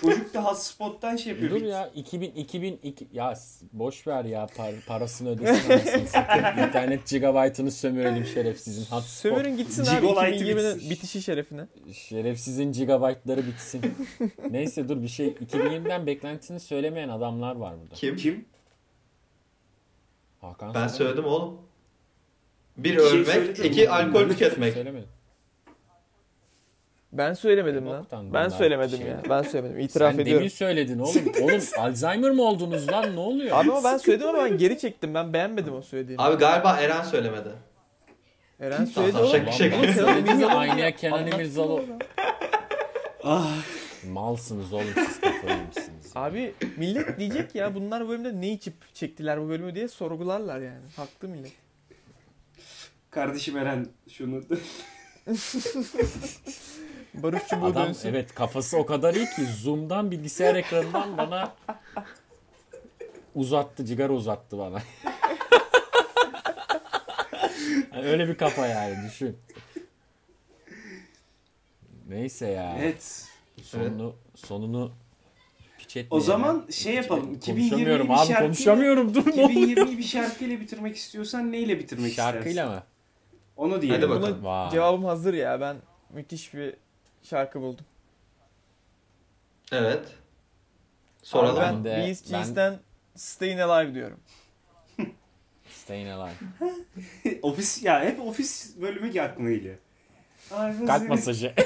çocuk 0.00 0.34
da 0.34 0.44
hotspot'tan 0.44 1.16
şey 1.16 1.32
yapıyor. 1.32 1.50
Dur 1.50 1.62
ya 1.66 1.90
2000 1.94 2.30
2000 2.30 2.80
iki- 2.82 3.08
ya 3.12 3.34
boş 3.72 4.06
ver 4.06 4.24
ya 4.24 4.44
par- 4.44 4.84
parasını 4.86 5.28
ödesin 5.30 5.70
anasını 5.70 6.08
satayım. 6.08 6.58
İnternet 6.68 7.08
gigabaytını 7.08 7.70
sömürelim 7.70 8.24
şerefsizin. 8.24 8.82
Hotspot. 8.82 9.02
Sömürün 9.02 9.56
gitsin 9.56 9.82
abi 9.86 10.00
Gigolite'ı 10.00 10.44
2020'nin 10.44 10.74
bitsin. 10.76 10.90
bitişi 10.90 11.22
şerefine. 11.22 11.66
Şerefsizin 11.92 12.72
gigabaytları 12.72 13.46
bitsin. 13.46 13.82
Neyse 14.50 14.88
dur 14.88 15.02
bir 15.02 15.08
şey 15.08 15.28
2020'den 15.28 16.06
beklentisini 16.06 16.60
söylemeyen 16.60 17.08
adamlar 17.08 17.56
var 17.56 17.74
burada. 17.82 17.94
Kim? 17.94 18.16
Kim? 18.16 18.44
Hakan 20.40 20.74
Ben 20.74 20.88
söyle. 20.88 20.92
söyledim 20.98 21.24
oğlum. 21.24 21.58
Bir 22.76 22.84
Bir 22.96 22.96
şey 22.98 23.06
ölmek, 23.06 23.26
söyledin 23.26 23.62
iki 23.62 23.90
alkol 23.90 24.20
şey 24.20 24.28
tüketmek. 24.28 24.74
söylemedim. 24.74 25.08
Ben 27.12 27.32
söylemedim 27.32 27.86
lan. 27.86 28.06
Ben 28.12 28.48
söylemedim 28.48 28.98
şey. 28.98 29.06
ya. 29.06 29.22
Ben 29.30 29.42
söylemedim. 29.42 29.80
İtiraf 29.80 30.12
Sen 30.14 30.18
ediyorum. 30.20 30.40
demin 30.40 30.48
söyledin 30.48 30.98
oğlum. 30.98 31.32
Oğlum 31.42 31.60
Alzheimer 31.78 32.30
mı 32.30 32.42
oldunuz 32.42 32.88
lan? 32.88 33.16
Ne 33.16 33.20
oluyor? 33.20 33.58
Abi 33.60 33.72
ama 33.72 33.84
ben 33.84 33.96
söyledim 33.96 34.28
ama 34.28 34.44
ben 34.44 34.58
geri 34.58 34.78
çektim. 34.78 35.14
Ben 35.14 35.32
beğenmedim 35.32 35.74
o 35.74 35.82
söylediğimi. 35.82 36.22
Abi 36.22 36.36
galiba 36.36 36.76
Eren 36.80 37.02
söylemedi. 37.02 37.48
Eren 38.60 38.84
söyledi 38.84 39.16
oğlum. 39.16 39.30
şaka, 39.30 39.52
şaka. 39.52 40.46
Aynaya 40.46 40.96
Kenan 40.96 41.28
orada. 41.58 41.98
Ah. 43.24 43.56
Malsınız 44.08 44.72
oğlum 44.72 44.84
siz 44.94 45.20
kafayı 45.20 45.58
yemişsiniz. 45.58 46.12
Abi 46.14 46.54
millet 46.76 47.18
diyecek 47.18 47.54
ya 47.54 47.74
bunlar 47.74 48.04
bu 48.04 48.08
bölümde 48.08 48.40
ne 48.40 48.52
içip 48.52 48.94
çektiler 48.94 49.40
bu 49.40 49.48
bölümü 49.48 49.74
diye 49.74 49.88
sorgularlar 49.88 50.60
yani. 50.60 50.84
Haklı 50.96 51.28
millet. 51.28 51.52
Kardeşim 53.10 53.56
Eren 53.56 53.86
şunu 54.08 54.42
Barış 57.14 57.46
çubuğu 57.48 57.66
Adam 57.66 57.86
dönsün. 57.88 58.08
evet 58.08 58.34
kafası 58.34 58.78
o 58.78 58.86
kadar 58.86 59.14
iyi 59.14 59.26
ki 59.26 59.44
Zoom'dan 59.44 60.10
bilgisayar 60.10 60.54
ekranından 60.54 61.18
bana 61.18 61.54
uzattı, 63.34 63.84
cigara 63.84 64.12
uzattı 64.12 64.58
bana. 64.58 64.82
Yani 67.94 68.04
öyle 68.08 68.28
bir 68.28 68.34
kafa 68.34 68.66
yani 68.66 68.96
düşün. 69.06 69.36
Neyse 72.08 72.46
ya. 72.46 72.76
Evet. 72.80 73.26
Sonunu 73.62 74.14
sonunu 74.34 74.92
piç 75.78 76.06
O 76.10 76.20
zaman 76.20 76.66
şey 76.70 76.94
yapalım. 76.94 77.40
Konuşamıyorum 77.40 78.06
2020'yi 78.06 78.08
bir 78.08 78.10
abi 78.10 78.16
şarkıyla, 78.16 78.40
konuşamıyorum 78.40 79.14
dur 79.14 79.26
ne 79.26 79.44
oluyor? 79.44 79.48
2020'yi 79.50 79.98
bir 79.98 80.02
şarkıyla 80.02 80.60
bitirmek 80.60 80.96
istiyorsan 80.96 81.52
neyle 81.52 81.78
bitirmek 81.78 82.12
Şarkıyla 82.12 82.50
istersin? 82.50 82.74
mı? 82.74 82.82
Onu 83.56 83.82
diyelim. 83.82 84.00
Hadi 84.00 84.10
bakalım. 84.10 84.42
Buna 84.42 84.70
cevabım 84.70 85.04
hazır 85.04 85.34
ya. 85.34 85.60
Ben 85.60 85.76
müthiş 86.10 86.54
bir 86.54 86.74
şarkı 87.22 87.60
buldum. 87.60 87.84
Evet. 89.72 89.98
Abi 89.98 90.08
Soralım. 91.22 91.62
ben 91.62 91.84
Ben 91.84 91.84
de- 91.84 91.96
Beast 91.96 92.24
ben- 92.26 92.30
Jeans'ten 92.30 92.78
Stayin' 93.16 93.58
Alive 93.58 93.94
diyorum. 93.94 94.20
Staying 95.70 96.08
Alive. 96.10 96.34
ofis 97.42 97.82
ya 97.82 98.04
hep 98.04 98.20
ofis 98.20 98.76
bölümü 98.80 99.20
aklıma 99.20 99.50
geliyor. 99.50 99.76
Kalp 100.86 101.08
masajı. 101.08 101.54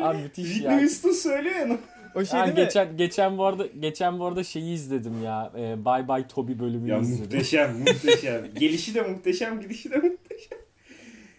Abi 0.00 0.18
müthiş 0.22 0.44
Whitney 0.44 0.72
ya. 0.74 0.80
Houston 0.80 1.12
söylüyor 1.12 1.54
ya. 1.54 1.78
O 2.14 2.24
şey 2.24 2.38
Ha, 2.40 2.46
değil 2.46 2.58
mi? 2.58 2.64
geçen 2.64 2.96
geçen 2.96 3.38
bu 3.38 3.44
arada 3.44 3.66
geçen 3.66 4.18
bu 4.18 4.24
arada 4.26 4.44
şeyi 4.44 4.74
izledim 4.74 5.22
ya. 5.22 5.52
E, 5.56 5.84
Bye 5.84 6.08
Bye 6.08 6.28
Toby 6.28 6.52
bölümünü 6.58 6.90
Ya 6.90 6.98
izledim. 6.98 7.24
muhteşem 7.24 7.78
muhteşem. 7.78 8.54
Gelişi 8.54 8.94
de 8.94 9.02
muhteşem 9.02 9.60
gidişi 9.60 9.90
de 9.90 9.96
muhteşem. 9.96 10.18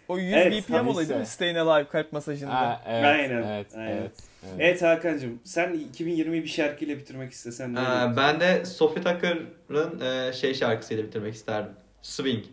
O 0.07 0.17
100 0.17 0.33
Evet, 0.33 0.63
BPM 0.69 0.75
abi 0.75 0.89
olayı 0.89 1.09
değil 1.09 1.19
mi? 1.19 1.25
Stayin' 1.25 1.55
Alive 1.55 1.87
kalp 1.89 2.13
masajında. 2.13 2.55
Ha, 2.55 2.81
evet, 2.87 3.05
Aynen, 3.05 3.43
evet, 3.43 3.67
aynen. 3.75 3.91
evet, 3.91 4.11
evet. 4.43 4.55
Evet 4.59 4.81
Hakan'cığım 4.81 5.39
sen 5.43 5.73
2020'yi 5.93 6.43
bir 6.43 6.47
şarkıyla 6.47 6.97
bitirmek 6.97 7.31
istesen 7.31 7.75
ne? 7.75 7.79
Ee, 7.79 8.17
ben 8.17 8.39
de 8.39 8.65
Sophie 8.65 9.03
Tucker'ın 9.03 9.99
e, 10.01 10.33
şey 10.33 10.53
şarkısıyla 10.53 11.03
bitirmek 11.03 11.33
isterdim. 11.33 11.71
Swing. 12.01 12.45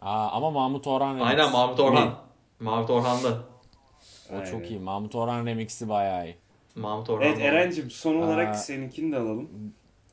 Aa, 0.00 0.28
ama 0.28 0.50
Mahmut 0.50 0.86
Orhan 0.86 1.14
remix. 1.14 1.26
Aynen 1.26 1.52
Mahmut 1.52 1.80
Orhan. 1.80 2.14
Mahmut 2.60 2.90
Orhan'lı. 2.90 3.42
O 4.30 4.34
Aynen. 4.34 4.44
çok 4.50 4.70
iyi. 4.70 4.80
Mahmut 4.80 5.14
Orhan 5.14 5.46
remix'i 5.46 5.88
bayağı 5.88 6.26
iyi. 6.26 6.36
Mahmut 6.76 7.10
Orhan. 7.10 7.28
Evet 7.28 7.38
Eren'cim 7.40 7.90
son 7.90 8.14
olarak 8.14 8.48
Aa, 8.48 8.54
seninkini 8.54 9.12
de 9.12 9.16
alalım. 9.16 9.50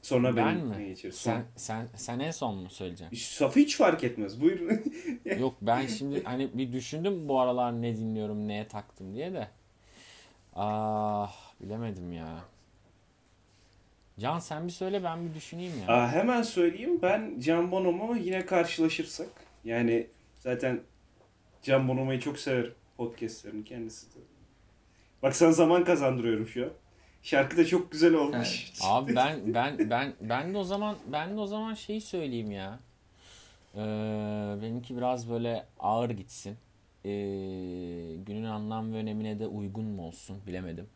Sonra 0.06 0.36
Ben 0.36 0.46
benim 0.46 0.68
mi? 0.68 0.96
Son. 0.98 1.10
Sen 1.12 1.46
sen 1.56 1.88
sen 1.96 2.20
en 2.20 2.32
son 2.32 2.56
mu 2.58 2.70
söyleyeceksin? 2.70 3.18
Safi 3.18 3.62
hiç 3.62 3.78
fark 3.78 4.04
etmez. 4.04 4.42
Buyurun. 4.42 4.82
Yok 5.40 5.56
ben 5.62 5.88
şimdi 5.88 6.24
hani 6.24 6.50
bir 6.54 6.74
düşündüm 6.74 7.28
bu 7.28 7.40
aralar 7.40 7.82
ne 7.82 7.98
dinliyorum, 7.98 8.48
neye 8.48 8.68
taktım 8.68 9.14
diye 9.14 9.34
de. 9.34 9.48
Ah 10.56 11.54
bilemedim 11.62 12.14
ya. 12.14 12.40
Can 14.20 14.40
sen 14.40 14.68
bir 14.68 14.72
söyle 14.72 15.04
ben 15.04 15.30
bir 15.30 15.34
düşüneyim 15.34 15.74
ya. 15.82 15.96
Aa, 15.96 16.12
hemen 16.12 16.42
söyleyeyim. 16.42 17.00
Ben 17.02 17.40
Can 17.40 17.72
Bonomo 17.72 18.16
yine 18.16 18.46
karşılaşırsak. 18.46 19.30
Yani 19.64 20.08
zaten 20.40 20.80
Can 21.62 21.88
Bonomo'yu 21.88 22.20
çok 22.20 22.40
severim. 22.40 22.74
Podcastlerin 22.98 23.64
kendisi 23.64 24.16
de. 24.16 24.20
Bak 25.24 25.36
sana 25.36 25.52
zaman 25.52 25.84
kazandırıyorum 25.84 26.48
şu 26.48 26.64
an. 26.64 26.72
Şarkı 27.26 27.58
da 27.58 27.66
çok 27.66 27.92
güzel 27.92 28.14
olmuş. 28.14 28.72
Abi 28.82 29.16
ben 29.16 29.54
ben 29.54 29.90
ben 29.90 30.14
ben 30.22 30.54
de 30.54 30.58
o 30.58 30.64
zaman 30.64 30.96
ben 31.08 31.38
de 31.38 31.40
o 31.40 31.48
zaman 31.48 31.74
şeyi 31.74 32.02
söyleyeyim 32.02 32.52
ya. 32.52 32.80
Ee, 33.76 33.80
benimki 34.62 34.98
biraz 34.98 35.30
böyle 35.30 35.66
ağır 35.80 36.10
gitsin. 36.10 36.58
Ee, 37.06 37.10
günün 38.26 38.44
anlam 38.44 38.94
ve 38.94 38.98
önemine 38.98 39.40
de 39.40 39.48
uygun 39.48 39.86
mu 39.86 40.08
olsun 40.08 40.38
bilemedim. 40.48 40.88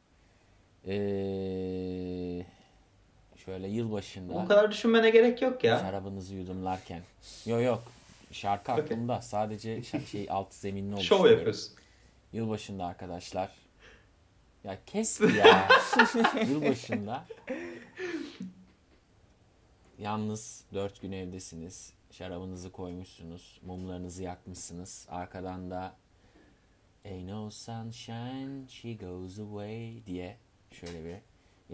Ee, 0.88 2.46
şöyle 3.46 3.68
yılbaşında 3.68 4.34
O 4.34 4.46
kadar 4.48 4.72
düşünmene 4.72 5.10
gerek 5.10 5.42
yok 5.42 5.64
ya. 5.64 5.80
şarabınızı 5.80 6.36
yudumlarken. 6.36 7.02
Yok 7.46 7.62
yok. 7.64 7.84
Şarkı 8.32 8.72
aklımda. 8.72 9.22
Sadece 9.22 9.84
şey 10.12 10.28
alt 10.30 10.54
zeminli 10.54 10.90
Şov 10.92 10.98
oluşturuyorum. 10.98 11.32
yapıyorsun. 11.32 11.74
Yılbaşında 12.34 12.86
arkadaşlar. 12.86 13.50
Ya 14.64 14.78
kes 14.86 15.22
ya. 15.22 15.68
Yılbaşında. 16.50 17.26
Yalnız 19.98 20.64
dört 20.74 21.02
gün 21.02 21.12
evdesiniz. 21.12 21.94
Şarabınızı 22.12 22.72
koymuşsunuz. 22.72 23.60
Mumlarınızı 23.66 24.24
yakmışsınız. 24.24 25.08
Arkadan 25.10 25.72
da 25.72 25.96
Ain't 27.06 27.30
no 27.30 27.50
sunshine, 27.50 28.68
she 28.68 28.94
goes 28.94 29.40
away 29.40 30.02
diye 30.06 30.38
şöyle 30.72 31.06
bir. 31.06 31.16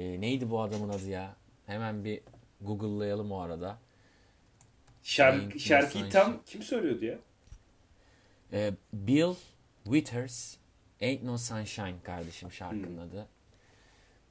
Ee, 0.01 0.21
neydi 0.21 0.49
bu 0.49 0.61
adamın 0.61 0.89
adı 0.89 1.09
ya? 1.09 1.35
Hemen 1.65 2.05
bir 2.05 2.21
Google'layalım 2.61 3.31
o 3.31 3.39
arada. 3.39 3.77
You, 5.17 5.59
şarkıyı 5.59 6.09
tam 6.09 6.43
kim 6.45 6.63
söylüyordu 6.63 7.05
ya? 7.05 7.19
Ee, 8.53 8.73
Bill 8.93 9.33
Withers 9.83 10.57
Ain't 11.01 11.23
No 11.23 11.37
Sunshine 11.37 11.95
kardeşim 12.03 12.51
şarkının 12.51 12.97
adı. 12.97 13.27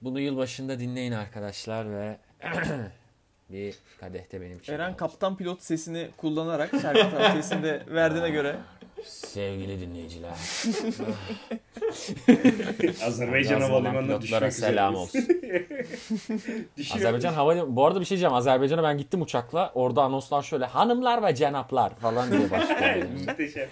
Bunu 0.03 0.21
yılbaşında 0.21 0.79
dinleyin 0.79 1.13
arkadaşlar 1.13 1.91
ve 1.91 2.19
bir 3.51 3.75
kadehte 4.01 4.41
benim 4.41 4.59
için. 4.59 4.73
Eren 4.73 4.97
kalsın. 4.97 4.99
kaptan 4.99 5.37
pilot 5.37 5.63
sesini 5.63 6.11
kullanarak 6.17 6.71
şarkı 6.83 7.11
tavsiyesinde 7.17 7.83
verdiğine 7.87 8.31
göre 8.31 8.57
Sevgili 9.05 9.81
dinleyiciler. 9.81 10.31
Azerbaycan 13.07 13.61
Havalimanı'na 13.61 14.23
düşmek 14.23 14.53
selam 14.53 14.95
olsun. 14.95 15.21
Düşüyor. 16.77 16.97
Azerbaycan 16.97 17.33
hava 17.33 17.77
bu 17.77 17.87
arada 17.87 18.01
bir 18.01 18.05
şey 18.05 18.17
diyeceğim. 18.17 18.35
Azerbaycan'a 18.35 18.83
ben 18.83 18.99
gittim 18.99 19.23
uçakla. 19.23 19.73
Orada 19.75 20.03
anonslar 20.03 20.43
şöyle 20.43 20.65
hanımlar 20.65 21.23
ve 21.23 21.35
cenaplar 21.35 21.95
falan 21.95 22.31
diye 22.31 22.51
başlıyor. 22.51 23.07
Muhteşem. 23.27 23.69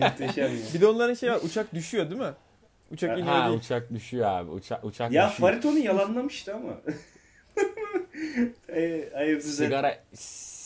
Muhteşem 0.00 0.44
ya. 0.44 0.50
bir 0.74 0.80
de 0.80 0.86
onların 0.86 1.14
şey 1.14 1.30
var 1.30 1.38
uçak 1.42 1.74
düşüyor 1.74 2.10
değil 2.10 2.20
mi? 2.20 2.32
Uçak 2.92 3.18
iniyor 3.18 3.34
ha 3.34 3.48
değil. 3.48 3.58
uçak 3.58 3.94
düşüyor 3.94 4.26
abi. 4.28 4.50
Uçak 4.50 4.84
uçak 4.84 5.12
Ya 5.12 5.30
düşüyor. 5.30 5.50
Farit 5.50 5.66
onu 5.66 5.78
yalanlamıştı 5.78 6.54
ama. 6.54 6.72
Ay, 8.74 9.12
hayır 9.12 9.36
düzelt. 9.36 9.84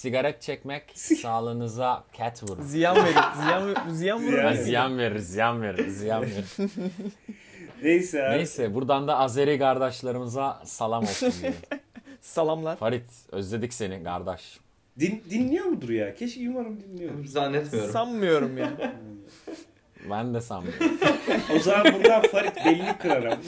Sigara 0.00 0.28
sigaret 0.28 0.42
çekmek 0.42 0.82
sağlığınıza 0.94 2.04
ket 2.12 2.42
vurur. 2.42 2.62
Ziyan 2.62 2.96
verir. 2.96 3.14
Ziyan, 3.42 3.88
ziyan 3.90 4.22
vurur. 4.22 4.32
Ziyan 4.32 4.42
Ha, 4.42 4.50
verir. 4.50 4.62
ziyan 4.64 4.98
verir, 4.98 5.18
ziyan 5.18 5.62
verir, 5.62 5.88
ziyan 5.88 6.22
verir. 6.22 6.44
Neyse 7.82 8.24
abi. 8.24 8.38
Neyse 8.38 8.74
buradan 8.74 9.08
da 9.08 9.18
Azeri 9.18 9.58
kardeşlerimize 9.58 10.46
salam 10.64 11.02
olsun. 11.02 11.32
Salamlar. 12.20 12.76
Farit 12.76 13.04
özledik 13.32 13.74
seni 13.74 14.04
kardeş. 14.04 14.58
Din, 15.00 15.24
dinliyor 15.30 15.64
mudur 15.64 15.88
ya? 15.88 16.14
Keşke 16.14 16.48
umarım 16.50 16.80
dinliyordur. 16.80 17.24
Zannetmiyorum. 17.26 17.92
Sanmıyorum 17.92 18.58
ya. 18.58 18.70
Ben 20.10 20.34
de 20.34 20.40
sanmıyorum. 20.40 20.98
O 21.56 21.58
zaman 21.58 21.94
buradan 21.94 22.22
Farit 22.22 22.56
belli 22.64 22.98
kırarım. 22.98 23.38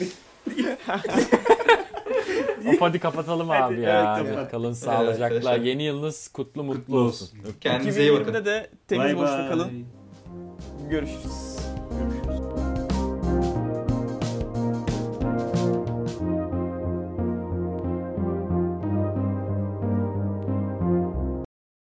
Of 2.67 2.81
hadi 2.81 2.99
kapatalım 2.99 3.49
Hadi, 3.49 3.63
abi 3.73 3.81
ya. 3.81 4.15
evet, 4.19 4.33
kapat. 4.35 4.51
Kalın 4.51 4.73
sağlıcakla. 4.73 5.25
arkadaşlar. 5.25 5.59
Yeni 5.59 5.83
yılınız 5.83 6.27
kutlu 6.27 6.63
mutlu 6.63 6.99
olsun. 6.99 7.29
Kendinize 7.61 8.01
iyi 8.01 8.13
bakın. 8.13 8.33
2020'de 8.33 8.45
de 8.45 8.69
temiz 8.87 9.17
bay. 9.17 9.49
kalın. 9.49 9.85
Görüşürüz. 10.89 11.52